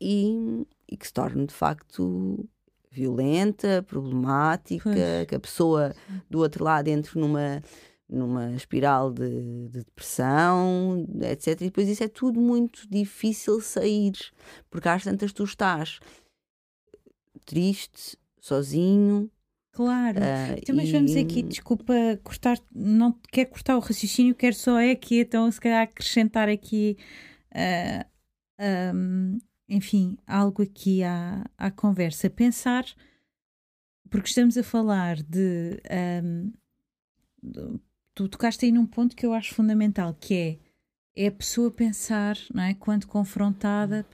e, 0.00 0.64
e 0.90 0.96
que 0.96 1.06
se 1.06 1.12
torne 1.12 1.46
de 1.46 1.54
facto 1.54 2.48
violenta, 2.90 3.82
problemática, 3.82 4.90
Pois. 4.92 5.26
que 5.28 5.34
a 5.34 5.40
pessoa 5.40 5.94
do 6.30 6.38
outro 6.40 6.62
lado 6.62 6.88
entre 6.88 7.18
numa, 7.18 7.62
numa 8.12 8.52
espiral 8.52 9.10
de, 9.12 9.68
de 9.68 9.84
depressão, 9.84 11.06
etc. 11.22 11.48
E 11.62 11.64
depois 11.64 11.88
isso 11.88 12.04
é 12.04 12.08
tudo 12.08 12.40
muito 12.40 12.86
difícil 12.88 13.60
sair, 13.60 14.12
porque 14.70 14.88
às 14.88 15.02
tantas 15.04 15.32
tu 15.32 15.44
estás 15.44 15.98
triste, 17.46 18.16
sozinho. 18.40 19.30
Claro. 19.72 20.18
ah, 20.22 20.54
Então, 20.58 20.76
mas 20.76 20.88
e- 20.88 20.92
vamos 20.92 21.16
aqui, 21.16 21.42
desculpa, 21.42 21.94
cortar, 22.22 22.58
não 22.70 23.12
quer 23.30 23.46
cortar 23.46 23.76
o 23.76 23.80
raciocínio, 23.80 24.34
quero 24.34 24.54
só 24.54 24.78
é 24.78 24.90
aqui, 24.90 25.20
então 25.20 25.50
se 25.50 25.60
calhar 25.60 25.82
acrescentar 25.82 26.48
aqui, 26.48 26.96
ah, 27.54 28.06
ahm, 28.58 29.38
enfim, 29.68 30.18
algo 30.26 30.62
aqui 30.62 31.02
à, 31.02 31.44
à 31.56 31.70
conversa. 31.70 32.28
Pensar 32.28 32.84
porque 34.10 34.28
estamos 34.28 34.58
a 34.58 34.62
falar 34.62 35.16
de. 35.22 35.80
Um, 36.22 36.52
tu 38.14 38.28
tocaste 38.28 38.64
aí 38.64 38.72
num 38.72 38.86
ponto 38.86 39.16
que 39.16 39.24
eu 39.26 39.32
acho 39.32 39.54
fundamental, 39.54 40.14
que 40.14 40.34
é, 40.34 40.58
é 41.24 41.26
a 41.28 41.32
pessoa 41.32 41.70
pensar, 41.70 42.36
não 42.52 42.62
é? 42.62 42.74
Quando 42.74 43.06
confrontada, 43.06 44.06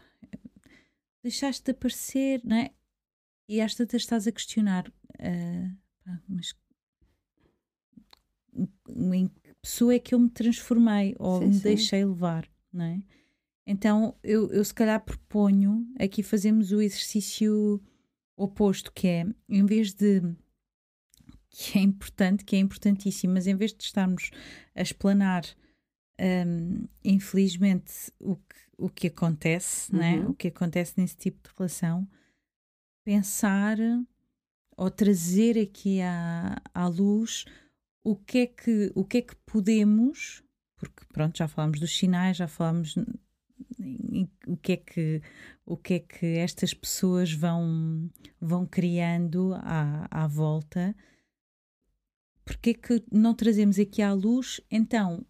deixaste 1.22 1.64
de 1.64 1.70
aparecer, 1.72 2.40
não 2.44 2.56
é? 2.56 2.70
E 3.48 3.60
às 3.60 3.74
tantas 3.74 4.02
estás 4.02 4.26
a 4.26 4.32
questionar, 4.32 4.88
uh, 4.88 6.18
mas 6.28 6.54
em 8.88 9.28
que 9.28 9.48
pessoa 9.62 9.94
é 9.94 9.98
que 9.98 10.14
eu 10.14 10.18
me 10.18 10.30
transformei 10.30 11.14
ou 11.18 11.40
sim, 11.40 11.46
me 11.46 11.54
sim. 11.54 11.62
deixei 11.62 12.04
levar, 12.04 12.48
não 12.72 12.84
é? 12.84 13.02
Então 13.66 14.16
eu, 14.22 14.50
eu 14.50 14.64
se 14.64 14.72
calhar 14.72 15.04
proponho 15.04 15.86
aqui 15.98 16.22
fazemos 16.22 16.72
o 16.72 16.80
exercício 16.80 17.80
oposto, 18.36 18.92
que 18.92 19.06
é 19.06 19.26
em 19.48 19.66
vez 19.66 19.92
de 19.92 20.22
que 21.50 21.78
é 21.78 21.82
importante, 21.82 22.44
que 22.44 22.56
é 22.56 22.58
importantíssimo, 22.58 23.34
mas 23.34 23.46
em 23.46 23.56
vez 23.56 23.72
de 23.72 23.82
estarmos 23.82 24.30
a 24.74 24.82
explanar 24.82 25.44
um, 26.20 26.86
infelizmente 27.04 28.12
o 28.20 28.36
que, 28.36 28.56
o 28.76 28.88
que 28.88 29.06
acontece, 29.08 29.94
né? 29.94 30.14
uhum. 30.14 30.22
né? 30.22 30.28
o 30.28 30.34
que 30.34 30.48
acontece 30.48 30.94
nesse 30.96 31.16
tipo 31.16 31.48
de 31.48 31.54
relação, 31.56 32.08
pensar 33.04 33.78
ou 34.76 34.90
trazer 34.90 35.58
aqui 35.58 36.00
à, 36.00 36.60
à 36.72 36.86
luz 36.86 37.44
o 38.04 38.14
que 38.14 38.38
é 38.38 38.46
que 38.46 38.92
o 38.94 39.04
que 39.04 39.18
é 39.18 39.22
que 39.22 39.34
podemos 39.44 40.42
porque 40.76 41.04
pronto 41.12 41.36
já 41.36 41.48
falámos 41.48 41.80
dos 41.80 41.96
sinais 41.96 42.36
já 42.36 42.46
falámos 42.46 42.94
o 44.46 44.56
que 44.56 44.72
é 44.72 44.76
que 44.76 45.22
o 45.66 45.76
que 45.76 45.94
é 45.94 45.98
que 45.98 46.26
estas 46.38 46.72
pessoas 46.72 47.32
vão 47.32 48.08
vão 48.40 48.64
criando 48.64 49.52
à, 49.54 50.06
à 50.10 50.26
volta 50.28 50.94
porque 52.48 52.70
é 52.70 52.74
que 52.74 53.04
não 53.12 53.34
trazemos 53.34 53.78
aqui 53.78 54.00
à 54.00 54.10
luz 54.12 54.58
então 54.70 55.22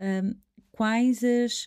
um, 0.00 0.34
quais 0.70 1.24
as 1.24 1.66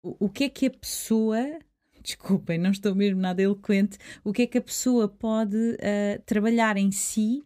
o, 0.00 0.26
o 0.26 0.30
que 0.30 0.44
é 0.44 0.48
que 0.48 0.66
a 0.66 0.70
pessoa 0.70 1.38
desculpem, 2.00 2.56
não 2.56 2.70
estou 2.70 2.94
mesmo 2.94 3.20
nada 3.20 3.42
eloquente, 3.42 3.98
o 4.22 4.32
que 4.32 4.42
é 4.42 4.46
que 4.46 4.58
a 4.58 4.62
pessoa 4.62 5.08
pode 5.08 5.56
uh, 5.56 6.22
trabalhar 6.24 6.76
em 6.76 6.92
si 6.92 7.44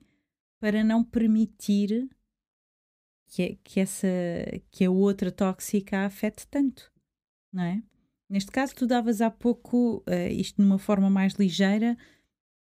para 0.61 0.85
não 0.85 1.03
permitir 1.03 2.11
que, 3.29 3.59
que, 3.65 3.81
essa, 3.81 4.07
que 4.71 4.85
a 4.85 4.91
outra 4.91 5.33
tóxica 5.33 6.01
a 6.01 6.07
afete 6.07 6.47
tanto, 6.47 6.93
não 7.51 7.63
é? 7.63 7.83
Neste 8.29 8.51
caso, 8.51 8.75
tu 8.75 8.87
davas 8.87 9.23
há 9.23 9.31
pouco, 9.31 10.05
uh, 10.07 10.31
isto 10.31 10.61
de 10.61 10.69
uma 10.69 10.79
forma 10.79 11.09
mais 11.09 11.33
ligeira, 11.35 11.97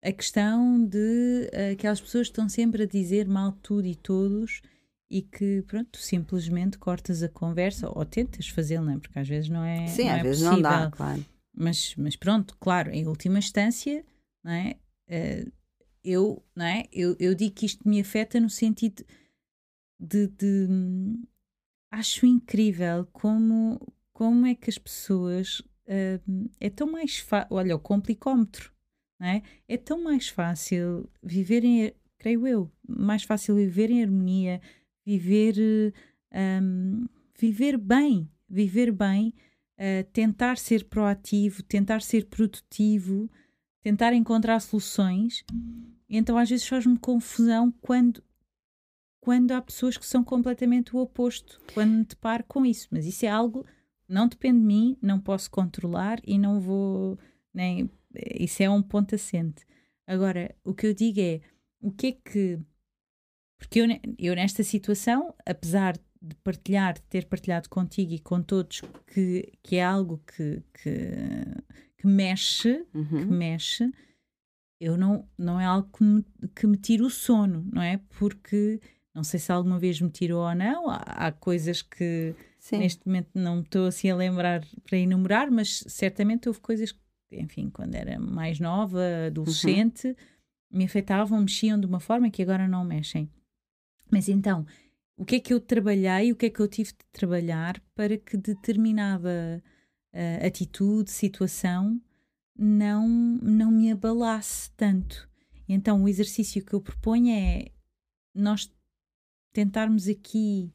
a 0.02 0.12
questão 0.12 0.86
de 0.86 1.50
uh, 1.54 1.74
aquelas 1.74 2.00
pessoas 2.00 2.28
que 2.28 2.32
estão 2.32 2.48
sempre 2.48 2.84
a 2.84 2.86
dizer 2.86 3.28
mal 3.28 3.52
tudo 3.52 3.86
e 3.86 3.96
todos 3.96 4.62
e 5.10 5.22
que, 5.22 5.64
pronto, 5.64 5.98
simplesmente 5.98 6.78
cortas 6.78 7.24
a 7.24 7.30
conversa 7.30 7.90
ou 7.90 8.06
tentas 8.06 8.48
fazê-lo, 8.48 8.86
não 8.86 8.94
é? 8.94 9.00
Porque 9.00 9.20
às 9.20 9.28
vezes 9.28 9.50
não 9.50 9.64
é 9.64 9.88
Sim, 9.88 10.06
não 10.06 10.12
às 10.14 10.20
é 10.20 10.24
vezes 10.24 10.44
possível. 10.44 10.56
não 10.56 10.62
dá, 10.62 10.92
claro. 10.92 11.26
Mas, 11.54 11.96
mas 11.98 12.16
pronto, 12.16 12.56
claro, 12.60 12.92
em 12.92 13.08
última 13.08 13.40
instância, 13.40 14.06
não 14.44 14.52
é? 14.52 14.76
Uh, 15.10 15.52
eu, 16.04 16.44
não 16.56 16.66
é? 16.66 16.86
Eu, 16.94 17.16
eu 17.20 17.36
digo 17.36 17.56
que 17.56 17.66
isto 17.66 17.88
me 17.88 18.00
afeta 18.00 18.40
no 18.40 18.50
sentido 18.50 19.04
de, 20.00 20.28
de, 20.28 20.68
de 20.68 21.20
acho 21.92 22.26
incrível 22.26 23.06
como, 23.12 23.80
como 24.14 24.46
é 24.46 24.56
que 24.56 24.70
as 24.70 24.78
pessoas 24.78 25.60
uh, 25.60 26.50
é 26.60 26.70
tão 26.70 26.90
mais 26.92 27.18
fácil, 27.18 27.56
olha, 27.56 27.76
o 27.76 27.80
complicómetro, 27.80 28.72
é? 29.22 29.42
É 29.68 29.78
tão 29.78 30.04
mais 30.04 30.30
fácil 30.30 31.10
viver 31.22 31.64
em, 31.64 31.94
creio 32.18 32.48
eu, 32.48 32.72
mais 32.88 33.24
fácil 33.24 33.56
viver 33.56 33.90
em 33.90 34.04
harmonia, 34.04 34.62
viver, 35.06 35.94
um, 36.62 37.06
viver 37.38 37.78
bem, 37.78 38.30
viver 38.48 38.92
bem, 38.92 39.34
uh, 39.78 40.04
tentar 40.12 40.58
ser 40.58 40.86
proativo, 40.86 41.64
tentar 41.64 42.02
ser 42.02 42.26
produtivo, 42.26 43.30
tentar 43.82 44.14
encontrar 44.14 44.60
soluções. 44.60 45.44
Então 46.10 46.38
às 46.38 46.50
vezes 46.50 46.68
faz-me 46.68 46.98
confusão 46.98 47.72
quando 47.82 48.24
quando 49.22 49.52
há 49.52 49.62
pessoas 49.62 49.98
que 49.98 50.06
são 50.06 50.24
completamente 50.24 50.96
o 50.96 51.00
oposto, 51.00 51.60
quando 51.74 51.92
me 51.92 52.06
deparo 52.06 52.44
com 52.48 52.66
isso. 52.66 52.88
Mas 52.90 53.06
isso 53.06 53.26
é 53.26 53.30
algo 53.30 53.66
não 54.08 54.28
depende 54.28 54.60
de 54.60 54.66
mim, 54.66 54.98
não 55.02 55.20
posso 55.20 55.52
controlar 55.52 56.20
e 56.26 56.38
não 56.38 56.60
vou 56.60 57.20
nem 57.54 57.90
isso 58.14 58.64
é 58.64 58.70
um 58.70 58.82
ponto 58.82 59.16
assente. 59.16 59.66
Agora, 60.08 60.56
o 60.64 60.74
que 60.74 60.88
eu 60.88 60.94
digo 60.94 61.20
é 61.20 61.42
o 61.82 61.92
que 61.92 62.08
é 62.08 62.12
que 62.12 62.60
porque 63.60 63.82
eu, 63.82 63.86
eu 64.18 64.36
nesta 64.36 64.64
situação, 64.64 65.36
apesar 65.46 65.98
de 66.22 66.36
partilhar, 66.44 66.94
de 66.94 67.02
ter 67.04 67.26
partilhado 67.26 67.70
contigo 67.70 68.14
e 68.14 68.20
com 68.20 68.42
todos 68.42 68.82
que, 69.08 69.52
que 69.62 69.76
é 69.76 69.84
algo 69.84 70.22
que, 70.26 70.64
que, 70.74 71.44
que 71.98 72.08
mexe, 72.08 72.86
uhum. 72.94 73.06
que 73.06 73.26
mexe, 73.26 73.92
eu 74.80 74.98
não, 74.98 75.28
não 75.38 75.60
é 75.60 75.66
algo 75.66 75.90
que 75.92 76.04
me, 76.04 76.26
que 76.56 76.66
me 76.66 76.78
tire 76.78 77.04
o 77.04 77.10
sono, 77.10 77.68
não 77.72 77.82
é? 77.82 78.00
Porque 78.18 78.80
não 79.14 79.24
sei 79.24 79.40
se 79.40 79.52
alguma 79.52 79.78
vez 79.78 80.00
me 80.00 80.10
tirou 80.10 80.42
ou 80.42 80.56
não, 80.56 80.90
há, 80.90 80.98
há 80.98 81.32
coisas 81.32 81.82
que 81.82 82.34
Sim. 82.60 82.80
neste 82.80 83.06
momento 83.06 83.30
não 83.36 83.58
me 83.58 83.62
estou 83.64 83.88
assim 83.88 84.10
a 84.10 84.16
lembrar 84.16 84.66
para 84.86 84.98
enumerar, 84.98 85.52
mas 85.52 85.84
certamente 85.88 86.48
houve 86.48 86.62
coisas 86.62 86.94
que, 86.94 87.00
enfim, 87.32 87.70
quando 87.70 87.96
era 87.96 88.20
mais 88.20 88.60
nova, 88.60 89.02
adolescente, 89.28 90.08
uhum. 90.08 90.16
me 90.72 90.86
afetavam, 90.86 91.40
mexiam 91.42 91.80
de 91.80 91.86
uma 91.86 92.00
forma 92.00 92.30
que 92.30 92.42
agora 92.42 92.68
não 92.68 92.84
mexem. 92.84 93.30
Mas 94.12 94.28
então, 94.28 94.66
o 95.18 95.26
que 95.26 95.36
é 95.36 95.40
que 95.40 95.54
eu 95.54 95.60
trabalhei, 95.60 96.32
o 96.32 96.36
que 96.36 96.48
é 96.48 96.50
que 96.50 96.60
eu 96.60 96.68
tive 96.68 96.92
de 96.92 97.06
trabalhar 97.12 97.80
para 97.94 98.18
que 98.18 98.38
determinada 98.38 99.62
uh, 100.14 100.46
atitude, 100.46 101.12
situação, 101.12 102.02
não, 102.58 103.08
não 103.08 103.72
me 103.72 103.92
abalasse 103.92 104.72
tanto? 104.78 105.30
Então, 105.68 106.04
o 106.04 106.08
exercício 106.08 106.66
que 106.66 106.74
eu 106.74 106.82
proponho 106.82 107.32
é 107.32 107.68
nós 108.34 108.72
tentarmos 109.54 110.08
aqui, 110.08 110.74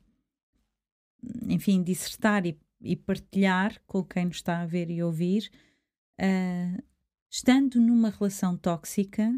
enfim, 1.48 1.82
dissertar 1.82 2.46
e, 2.46 2.58
e 2.80 2.94
partilhar 2.94 3.80
com 3.86 4.04
quem 4.04 4.26
nos 4.26 4.36
está 4.36 4.60
a 4.60 4.66
ver 4.66 4.90
e 4.90 5.02
ouvir, 5.02 5.50
uh, 6.20 6.82
estando 7.30 7.80
numa 7.80 8.10
relação 8.10 8.56
tóxica 8.56 9.32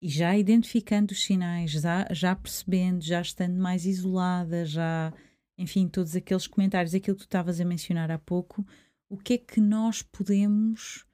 e 0.00 0.08
já 0.08 0.36
identificando 0.36 1.12
os 1.12 1.24
sinais, 1.24 1.70
já, 1.70 2.06
já 2.12 2.36
percebendo, 2.36 3.02
já 3.02 3.20
estando 3.20 3.58
mais 3.58 3.86
isolada, 3.86 4.64
já, 4.64 5.12
enfim, 5.58 5.88
todos 5.88 6.14
aqueles 6.14 6.46
comentários, 6.46 6.94
aquilo 6.94 7.16
que 7.16 7.22
tu 7.22 7.26
estavas 7.26 7.60
a 7.60 7.64
mencionar 7.64 8.10
há 8.10 8.18
pouco, 8.18 8.64
o 9.08 9.16
que 9.16 9.34
é 9.34 9.38
que 9.38 9.60
nós 9.60 10.02
podemos, 10.02 11.06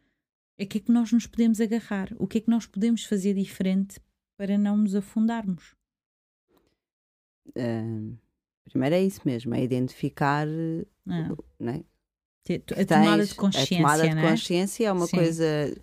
a 0.60 0.66
que 0.66 0.78
é 0.78 0.80
que 0.80 0.92
nós 0.92 1.12
nos 1.12 1.26
podemos 1.26 1.60
agarrar? 1.60 2.08
O 2.18 2.26
que 2.26 2.38
é 2.38 2.40
que 2.40 2.50
nós 2.50 2.66
podemos 2.66 3.04
fazer 3.04 3.34
diferente 3.34 4.00
para 4.36 4.58
não 4.58 4.76
nos 4.76 4.94
afundarmos? 4.94 5.74
Uh, 7.48 8.16
primeiro 8.64 8.94
é 8.94 9.02
isso 9.02 9.20
mesmo, 9.24 9.54
é 9.54 9.62
identificar 9.62 10.46
ah. 11.08 11.34
né? 11.58 11.84
A 12.50 12.84
tomada 12.84 13.24
de 13.24 13.34
consciência. 13.34 13.76
A 13.76 13.80
tomada 13.80 14.02
de 14.02 14.18
é? 14.18 14.30
consciência 14.30 14.86
é 14.86 14.92
uma 14.92 15.06
Sim. 15.06 15.16
coisa 15.16 15.74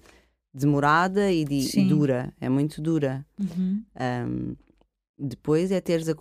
demorada 0.54 1.32
e, 1.32 1.46
de, 1.46 1.80
e, 1.80 1.88
dura, 1.88 2.34
é 2.40 2.50
muito 2.50 2.82
dura. 2.82 3.26
Uhum. 3.40 3.84
Um, 4.00 4.56
depois 5.18 5.72
é 5.72 5.80
teres 5.80 6.10
a. 6.10 6.16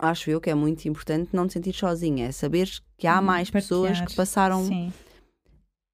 Acho 0.00 0.30
eu 0.30 0.40
que 0.40 0.48
é 0.48 0.54
muito 0.54 0.86
importante 0.86 1.30
não 1.32 1.48
te 1.48 1.54
sentir 1.54 1.74
sozinha, 1.74 2.26
é 2.26 2.32
saber 2.32 2.70
que 2.96 3.06
há 3.06 3.18
uhum, 3.18 3.24
mais 3.24 3.50
Partilhar. 3.50 3.92
pessoas 3.92 4.00
que 4.08 4.14
passaram. 4.14 4.64
Sim. 4.64 4.92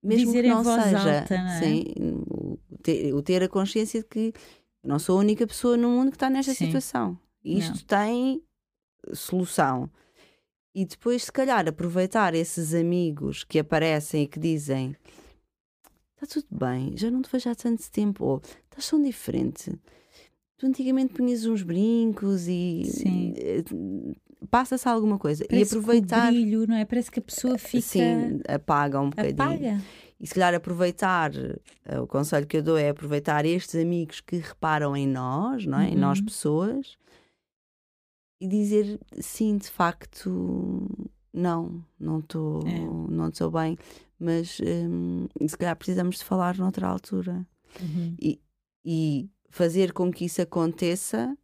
Mesmo 0.03 0.27
Dizer 0.27 0.43
que 0.43 0.49
não 0.49 0.63
seja. 0.63 1.21
Alta, 1.21 1.39
não 1.39 1.51
é? 1.51 1.61
sim, 1.61 1.85
o, 2.29 2.59
ter, 2.83 3.15
o 3.15 3.23
ter 3.23 3.43
a 3.43 3.49
consciência 3.49 4.01
de 4.01 4.07
que 4.07 4.35
não 4.85 4.99
sou 4.99 5.17
a 5.17 5.21
única 5.21 5.47
pessoa 5.47 5.79
no 5.79 5.89
mundo 5.89 6.11
que 6.11 6.17
está 6.17 6.29
nesta 6.29 6.53
sim. 6.53 6.67
situação. 6.67 7.19
Isto 7.43 7.71
não. 7.71 7.87
tem 7.87 8.43
solução. 9.15 9.89
E 10.75 10.85
depois, 10.85 11.25
se 11.25 11.33
calhar, 11.33 11.69
aproveitar 11.69 12.35
esses 12.35 12.75
amigos 12.75 13.45
que 13.45 13.59
aparecem 13.59 14.25
e 14.25 14.27
que 14.27 14.41
dizem 14.41 14.97
está 16.15 16.27
tudo 16.27 16.47
bem, 16.51 16.97
já 16.97 17.11
não 17.11 17.23
te 17.23 17.31
vejo 17.31 17.51
há 17.51 17.55
tanto 17.55 17.89
tempo, 17.91 18.25
ou 18.25 18.43
estás 18.65 18.89
tão 18.89 19.01
diferente. 19.03 19.73
Tu 20.57 20.67
antigamente 20.67 21.13
punhas 21.13 21.45
uns 21.45 21.63
brincos 21.63 22.49
e, 22.49 22.83
eh, 23.37 23.65
passa-se 24.51 24.89
alguma 24.89 25.19
coisa. 25.19 25.45
Parece 25.49 25.75
e 25.75 25.79
aproveitar. 25.79 26.33
Que 26.33 26.39
o 26.39 26.43
brilho, 26.43 26.67
não 26.67 26.77
é? 26.77 26.85
Parece 26.85 27.11
que 27.11 27.19
a 27.19 27.23
pessoa 27.23 27.59
fica. 27.59 27.83
Sim, 27.83 28.41
apaga 28.49 29.01
um 29.01 29.11
bocadinho. 29.11 29.35
Apaga. 29.35 29.83
E 30.21 30.27
se 30.27 30.35
calhar 30.35 30.55
aproveitar, 30.55 31.33
eh, 31.85 32.01
o 32.01 32.07
conselho 32.07 32.47
que 32.47 32.57
eu 32.57 32.63
dou 32.63 32.79
é 32.79 32.89
aproveitar 32.89 33.45
estes 33.45 33.75
amigos 33.75 34.21
que 34.21 34.37
reparam 34.37 34.97
em 34.97 35.07
nós, 35.07 35.67
não 35.67 35.79
é? 35.79 35.87
Uhum. 35.87 35.93
Em 35.93 35.97
nós 35.97 36.19
uhum. 36.19 36.25
pessoas, 36.25 36.97
e 38.41 38.49
dizer 38.49 39.01
sim, 39.21 39.57
de 39.57 39.69
facto, 39.69 40.89
não, 41.33 41.85
não 41.99 42.19
estou 42.19 42.67
é. 42.67 42.79
não 43.11 43.29
estou 43.29 43.51
bem 43.51 43.79
mas 44.19 44.59
um, 44.61 45.27
se 45.47 45.57
calhar 45.57 45.77
precisamos 45.77 46.19
de 46.19 46.25
falar 46.25 46.57
noutra 46.57 46.87
altura. 46.87 47.47
Uhum. 47.81 48.17
E, 48.21 48.41
e 48.85 49.29
fazer 49.51 49.93
com 49.93 50.11
que 50.11 50.25
isso 50.25 50.41
aconteça 50.41 51.37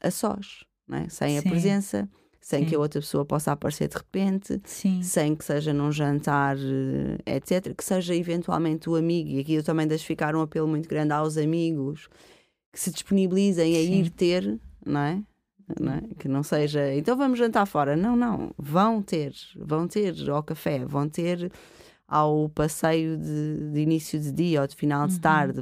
a 0.00 0.10
sós, 0.10 0.64
não 0.86 0.98
é? 0.98 1.08
sem 1.08 1.38
a 1.38 1.42
Sim. 1.42 1.48
presença, 1.48 2.08
sem 2.40 2.60
Sim. 2.60 2.66
que 2.66 2.74
a 2.74 2.78
outra 2.78 3.00
pessoa 3.00 3.24
possa 3.24 3.52
aparecer 3.52 3.88
de 3.88 3.96
repente, 3.96 4.60
Sim. 4.64 5.02
sem 5.02 5.34
que 5.34 5.44
seja 5.44 5.72
num 5.72 5.90
jantar, 5.90 6.56
eh, 6.56 7.36
etc. 7.36 7.74
Que 7.74 7.84
seja 7.84 8.14
eventualmente 8.14 8.88
o 8.88 8.94
amigo, 8.94 9.30
e 9.30 9.40
aqui 9.40 9.54
eu 9.54 9.62
também 9.62 9.86
deixo 9.86 10.06
ficar 10.06 10.34
um 10.34 10.40
apelo 10.40 10.68
muito 10.68 10.88
grande 10.88 11.12
aos 11.12 11.36
amigos 11.36 12.08
que 12.72 12.78
se 12.78 12.90
disponibilizem 12.90 13.76
a 13.76 13.80
ir 13.80 14.10
ter, 14.10 14.60
não 14.84 15.00
é? 15.00 15.22
Não 15.78 15.92
é? 15.92 16.00
Que 16.18 16.26
não 16.28 16.42
seja, 16.42 16.94
então 16.94 17.16
vamos 17.16 17.38
jantar 17.38 17.66
fora. 17.66 17.96
Não, 17.96 18.16
não. 18.16 18.52
Vão 18.58 19.02
ter, 19.02 19.34
vão 19.56 19.86
ter 19.86 20.14
ao 20.30 20.42
café, 20.42 20.84
vão 20.84 21.08
ter 21.08 21.50
ao 22.08 22.48
passeio 22.48 23.16
de, 23.18 23.70
de 23.72 23.80
início 23.80 24.18
de 24.18 24.32
dia 24.32 24.62
ou 24.62 24.66
de 24.66 24.74
final 24.74 25.06
de 25.06 25.14
Uhum. 25.14 25.20
tarde. 25.20 25.60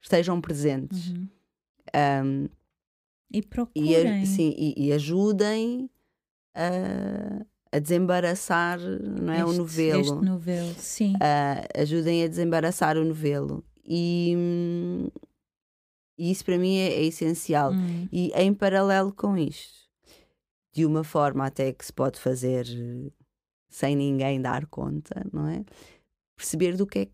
Estejam 0.00 0.40
presentes. 0.40 1.08
Uhum. 1.10 1.28
Um, 2.24 2.48
E 3.32 3.38
e, 3.38 3.42
procurem. 3.42 4.22
a- 4.22 4.26
sim, 4.26 4.54
e, 4.56 4.86
e 4.86 4.92
ajudem 4.92 5.90
a, 6.54 7.44
a 7.72 7.78
desembaraçar 7.78 8.78
não 8.80 9.32
é, 9.32 9.44
o 9.44 9.48
este- 9.48 9.58
novelo. 9.58 10.00
Este 10.00 10.24
novelo, 10.24 10.74
sim. 10.78 11.14
Ah, 11.20 11.66
ajudem 11.80 12.22
a 12.24 12.28
desembaraçar 12.28 12.96
o 12.96 13.04
novelo. 13.04 13.64
E, 13.84 14.34
hum, 14.36 15.08
e 16.18 16.30
isso 16.30 16.44
para 16.44 16.58
mim 16.58 16.76
é, 16.76 16.88
é 16.94 17.04
essencial. 17.04 17.72
Hum, 17.72 18.08
E 18.12 18.30
em 18.34 18.52
paralelo 18.54 19.12
com 19.12 19.36
isto, 19.36 19.86
de 20.72 20.84
uma 20.86 21.04
forma 21.04 21.46
até 21.46 21.72
que 21.72 21.84
se 21.84 21.92
pode 21.92 22.18
fazer 22.20 22.66
eh, 22.68 23.10
sem 23.68 23.94
ninguém 23.96 24.40
dar 24.40 24.66
conta, 24.66 25.24
não 25.32 25.46
é? 25.48 25.64
Perceber 26.36 26.76
do 26.76 26.86
que 26.86 26.98
é 27.00 27.06
que, 27.06 27.12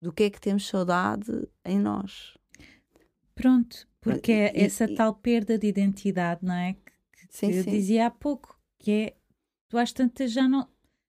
do 0.00 0.12
que, 0.12 0.24
é 0.24 0.30
que 0.30 0.40
temos 0.40 0.66
saudade 0.66 1.30
em 1.64 1.78
nós. 1.78 2.36
Pronto, 3.34 3.86
porque 4.00 4.32
é 4.32 4.52
E- 4.56 4.64
essa 4.64 4.84
e- 4.84 4.94
tal 4.94 5.14
perda 5.14 5.58
de 5.58 5.66
identidade, 5.66 6.44
não 6.44 6.54
é? 6.54 6.74
Que, 6.74 7.26
que 7.28 7.36
Sim, 7.36 7.50
eu 7.52 7.64
sim. 7.64 7.70
dizia 7.70 8.06
há 8.06 8.10
pouco, 8.10 8.58
que 8.78 8.90
é 8.90 9.16
tu 9.68 9.76
às 9.78 9.92
tantas 9.92 10.32
já 10.32 10.48
não 10.48 10.68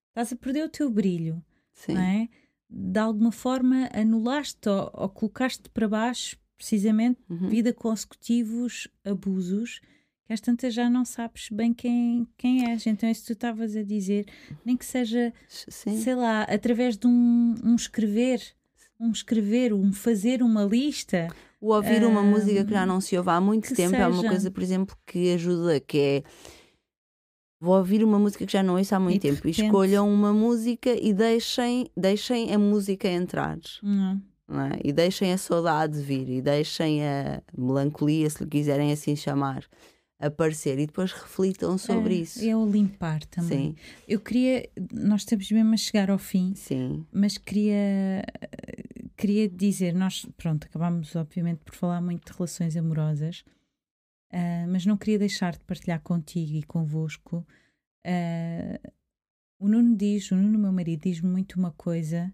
estás 0.09 0.33
a 0.33 0.35
perder 0.35 0.63
o 0.65 0.69
teu 0.69 0.89
brilho, 0.89 1.43
Sim. 1.73 1.93
não 1.93 2.01
é? 2.01 2.29
De 2.69 2.99
alguma 2.99 3.31
forma 3.31 3.87
anulaste 3.93 4.67
ou, 4.67 4.91
ou 4.93 5.09
colocaste 5.09 5.69
para 5.69 5.87
baixo 5.87 6.37
precisamente 6.57 7.19
Uhum. 7.29 7.37
devido 7.49 7.67
a 7.67 7.73
consecutivos 7.73 8.87
abusos 9.05 9.79
que 10.25 10.33
às 10.33 10.41
tantas 10.41 10.73
já 10.73 10.89
não 10.89 11.05
sabes 11.05 11.47
bem 11.49 11.73
quem, 11.73 12.27
quem 12.37 12.69
és. 12.69 12.85
Então, 12.85 13.09
isso 13.09 13.21
que 13.21 13.27
tu 13.27 13.33
estavas 13.33 13.75
a 13.77 13.83
dizer, 13.83 14.25
nem 14.65 14.75
que 14.75 14.85
seja 14.85 15.33
Sim. 15.47 16.01
sei 16.01 16.15
lá, 16.15 16.41
através 16.43 16.97
de 16.97 17.07
um, 17.07 17.55
um 17.63 17.75
escrever, 17.75 18.41
um 18.99 19.09
escrever, 19.11 19.73
um 19.73 19.93
fazer 19.93 20.43
uma 20.43 20.65
lista. 20.65 21.29
O 21.61 21.73
ouvir 21.73 22.03
uma 22.03 22.19
Ah, 22.19 22.23
música 22.23 22.65
que 22.65 22.71
já 22.73 22.85
não 22.85 22.99
se 22.99 23.17
ouve 23.17 23.29
há 23.29 23.39
muito 23.39 23.73
tempo 23.73 23.95
é 23.95 24.05
uma 24.05 24.15
seja. 24.17 24.27
coisa, 24.29 24.51
por 24.51 24.61
exemplo, 24.61 24.97
que 25.05 25.33
ajuda, 25.33 25.79
que 25.79 25.97
é 25.97 26.23
vou 27.59 27.75
ouvir 27.77 28.03
uma 28.03 28.19
música 28.19 28.45
que 28.45 28.51
já 28.51 28.61
não 28.61 28.77
ouço 28.77 28.93
há 28.93 28.99
muito 28.99 29.15
E 29.15 29.19
tempo. 29.31 29.47
E 29.47 29.51
repente- 29.51 29.65
escolham 29.65 30.13
uma 30.13 30.33
música 30.33 30.89
e 30.91 31.13
deixem, 31.13 31.89
deixem 31.95 32.53
a 32.53 32.59
música 32.59 33.07
entrar. 33.07 33.57
Não. 33.81 34.21
É? 34.49 34.79
E 34.83 34.93
deixem 34.93 35.33
a 35.33 35.37
saudade 35.37 36.01
vir 36.01 36.29
e 36.29 36.41
deixem 36.41 37.05
a 37.05 37.41
melancolia, 37.57 38.29
se 38.29 38.43
lhe 38.43 38.49
quiserem 38.49 38.91
assim 38.91 39.15
chamar, 39.15 39.67
aparecer 40.19 40.79
e 40.79 40.87
depois 40.87 41.11
reflitam 41.11 41.77
sobre 41.77 42.15
é, 42.15 42.17
isso. 42.21 42.43
É 42.43 42.55
o 42.55 42.65
limpar 42.65 43.23
também. 43.25 43.75
Sim, 43.75 43.75
Eu 44.07 44.19
queria, 44.19 44.69
nós 44.91 45.21
estamos 45.21 45.51
mesmo 45.51 45.73
a 45.73 45.77
chegar 45.77 46.09
ao 46.09 46.17
fim, 46.17 46.55
sim, 46.55 47.05
mas 47.11 47.37
queria, 47.37 48.23
queria 49.17 49.49
dizer, 49.49 49.93
nós, 49.93 50.25
pronto, 50.37 50.65
acabámos 50.65 51.15
obviamente 51.15 51.59
por 51.59 51.75
falar 51.75 52.01
muito 52.01 52.31
de 52.31 52.37
relações 52.37 52.77
amorosas, 52.77 53.43
ah, 54.31 54.65
mas 54.69 54.85
não 54.85 54.97
queria 54.97 55.19
deixar 55.19 55.53
de 55.53 55.63
partilhar 55.65 56.01
contigo 56.01 56.55
e 56.55 56.63
convosco. 56.63 57.45
ah, 58.05 58.79
o 59.59 59.67
Nuno 59.67 59.95
diz, 59.95 60.31
o 60.31 60.35
Nuno, 60.35 60.57
meu 60.57 60.71
marido, 60.71 61.01
diz-me 61.01 61.29
muito 61.29 61.59
uma 61.59 61.71
coisa 61.71 62.31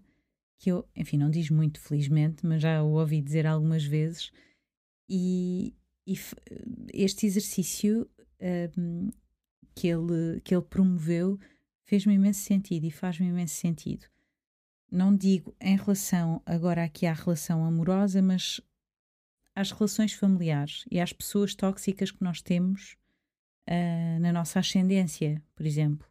que 0.58 0.70
eu, 0.70 0.88
enfim, 0.96 1.18
não 1.18 1.30
diz 1.30 1.50
muito, 1.50 1.80
felizmente, 1.80 2.46
mas 2.46 2.62
já 2.62 2.82
o 2.82 2.92
ouvi 2.92 3.20
dizer 3.20 3.46
algumas 3.46 3.84
vezes, 3.84 4.32
e, 5.08 5.74
e 6.06 6.18
este 6.92 7.26
exercício 7.26 8.08
ahm, 8.40 9.10
que, 9.74 9.88
ele, 9.88 10.40
que 10.42 10.54
ele 10.54 10.64
promoveu 10.64 11.38
fez-me 11.82 12.14
imenso 12.14 12.40
sentido 12.40 12.84
e 12.84 12.90
faz-me 12.90 13.26
imenso 13.26 13.54
sentido. 13.54 14.06
Não 14.90 15.14
digo 15.14 15.54
em 15.60 15.76
relação 15.76 16.40
agora 16.46 16.84
aqui 16.84 17.06
à 17.06 17.12
relação 17.12 17.64
amorosa, 17.64 18.22
mas 18.22 18.60
às 19.54 19.70
relações 19.70 20.12
familiares 20.12 20.84
e 20.90 21.00
às 21.00 21.12
pessoas 21.12 21.54
tóxicas 21.54 22.10
que 22.10 22.22
nós 22.22 22.40
temos 22.40 22.96
ah, 23.66 24.18
na 24.20 24.32
nossa 24.32 24.60
ascendência, 24.60 25.42
por 25.54 25.66
exemplo, 25.66 26.06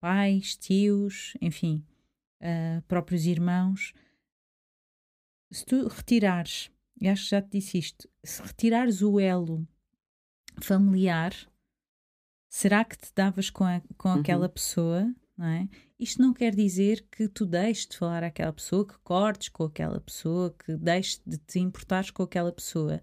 pais, 0.00 0.56
tios, 0.56 1.34
enfim, 1.40 1.84
ah, 2.42 2.82
próprios 2.88 3.24
irmãos. 3.26 3.92
Se 5.50 5.64
tu 5.64 5.86
retirares, 5.88 6.70
e 7.00 7.08
acho 7.08 7.24
que 7.24 7.30
já 7.30 7.42
te 7.42 7.50
disse 7.58 7.78
isto, 7.78 8.08
se 8.24 8.42
retirares 8.42 9.02
o 9.02 9.20
elo 9.20 9.66
familiar, 10.60 11.32
será 12.48 12.84
que 12.84 12.96
te 12.96 13.12
davas 13.14 13.50
com, 13.50 13.64
a- 13.64 13.82
com 13.96 14.08
Uhum. 14.10 14.20
aquela 14.20 14.48
pessoa? 14.48 15.14
Não 15.36 15.46
é? 15.46 15.68
Isto 15.98 16.20
não 16.22 16.32
quer 16.34 16.54
dizer 16.54 17.06
que 17.10 17.26
tu 17.28 17.46
deixes 17.46 17.86
de 17.86 17.96
falar 17.96 18.22
àquela 18.22 18.52
pessoa, 18.52 18.86
que 18.86 18.98
cortes 18.98 19.48
com 19.48 19.64
aquela 19.64 20.00
pessoa, 20.00 20.54
que 20.64 20.76
deixes 20.76 21.20
de 21.26 21.38
te 21.38 21.58
importares 21.58 22.10
com 22.10 22.22
aquela 22.22 22.52
pessoa. 22.52 23.02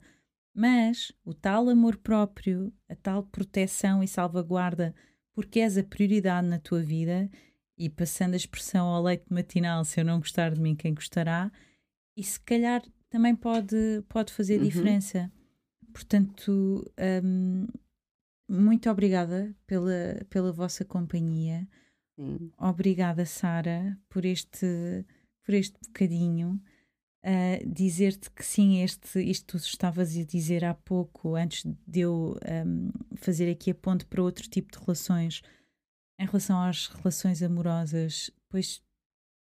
Mas 0.54 1.12
o 1.24 1.34
tal 1.34 1.70
amor 1.70 1.98
próprio, 1.98 2.74
a 2.88 2.96
tal 2.96 3.24
proteção 3.24 4.04
e 4.04 4.08
salvaguarda, 4.08 4.94
porque 5.34 5.60
és 5.60 5.78
a 5.78 5.84
prioridade 5.84 6.48
na 6.48 6.60
tua 6.60 6.82
vida, 6.82 7.30
e 7.80 7.90
passando 7.90 8.34
a 8.34 8.38
expressão 8.38 8.86
ao 8.88 9.02
leite 9.02 9.26
matinal, 9.32 9.84
se 9.86 10.00
eu 10.02 10.06
não 10.06 10.20
gostar 10.20 10.52
de 10.54 10.60
mim, 10.62 10.76
quem 10.76 10.94
gostará, 10.94 11.50
e 12.18 12.22
se 12.24 12.40
calhar 12.42 12.84
também 13.10 13.34
pode, 13.36 14.04
pode 14.10 14.34
fazer 14.34 14.58
Uhum. 14.60 14.66
diferença. 14.66 15.32
Portanto, 15.94 16.86
hum, 17.24 17.66
muito 18.50 18.90
obrigada 18.90 19.56
pela, 19.66 20.24
pela 20.30 20.52
vossa 20.52 20.84
companhia. 20.86 21.68
sim. 22.20 22.52
Obrigada, 22.58 23.26
Sara, 23.26 23.98
por 24.10 24.26
este, 24.26 25.06
por 25.44 25.54
este 25.56 25.80
bocadinho. 25.88 26.62
Uh, 27.24 27.66
Dizer-te 27.70 28.30
que 28.32 28.46
sim, 28.46 28.82
este, 28.82 29.20
isto 29.22 29.58
tu 29.58 29.58
estavas 29.58 30.16
a 30.18 30.24
dizer 30.24 30.64
há 30.64 30.74
pouco, 30.74 31.36
antes 31.36 31.64
de 31.88 32.00
eu 32.02 32.38
um, 32.66 32.90
fazer 33.18 33.50
aqui 33.52 33.72
a 33.72 33.76
ponte 33.76 34.06
para 34.06 34.22
outro 34.24 34.48
tipo 34.50 34.72
de 34.72 34.80
relações, 34.86 35.42
em 36.20 36.26
relação 36.26 36.62
às 36.62 36.88
relações 36.88 37.42
amorosas, 37.42 38.30
pois 38.50 38.84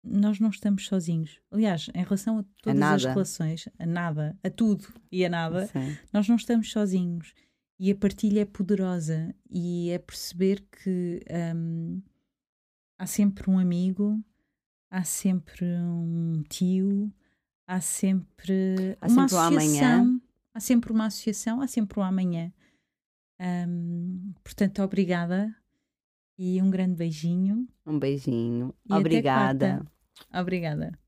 nós 0.02 0.40
não 0.40 0.50
estamos 0.50 0.86
sozinhos. 0.86 1.40
Aliás, 1.50 1.88
em 1.94 2.02
relação 2.02 2.40
a 2.40 2.44
todas 2.60 2.82
as 2.82 3.02
nada. 3.02 3.12
relações, 3.14 3.68
a 3.78 3.86
nada, 3.86 4.38
a 4.42 4.50
tudo 4.50 4.88
e 5.10 5.24
a 5.24 5.30
nada, 5.30 5.68
Sim. 5.68 5.96
nós 6.12 6.28
não 6.28 6.36
estamos 6.36 6.70
sozinhos 6.70 7.32
e 7.78 7.90
a 7.90 7.94
partilha 7.94 8.40
é 8.40 8.44
poderosa 8.44 9.34
e 9.48 9.90
é 9.90 9.98
perceber 9.98 10.66
que 10.70 11.20
hum, 11.56 12.02
há 12.98 13.06
sempre 13.06 13.48
um 13.48 13.58
amigo, 13.58 14.22
há 14.90 15.04
sempre 15.04 15.64
um 15.64 16.42
tio, 16.48 17.10
há 17.66 17.80
sempre 17.80 18.98
Há 19.00 19.06
uma 19.06 19.28
sempre 19.28 19.36
um 19.36 19.38
associação, 19.38 20.00
amanhã. 20.02 20.20
há 20.52 20.60
sempre 20.60 20.92
uma 20.92 21.06
associação, 21.06 21.60
há 21.60 21.66
sempre 21.68 22.00
um 22.00 22.02
amanhã. 22.02 22.52
Hum, 23.40 24.32
portanto, 24.42 24.82
obrigada 24.82 25.54
e 26.38 26.60
um 26.60 26.70
grande 26.70 26.94
beijinho. 26.94 27.66
Um 27.86 27.98
beijinho. 27.98 28.74
E 28.88 28.94
Obrigada. 28.94 29.84
Obrigada. 30.32 30.98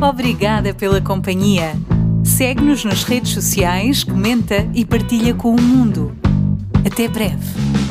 Obrigada 0.00 0.74
pela 0.74 1.00
companhia. 1.00 1.72
Segue-nos 2.24 2.84
nas 2.84 3.04
redes 3.04 3.32
sociais, 3.32 4.04
comenta 4.04 4.56
e 4.74 4.84
partilha 4.84 5.34
com 5.34 5.54
o 5.54 5.60
mundo. 5.60 6.14
Até 6.84 7.08
breve. 7.08 7.85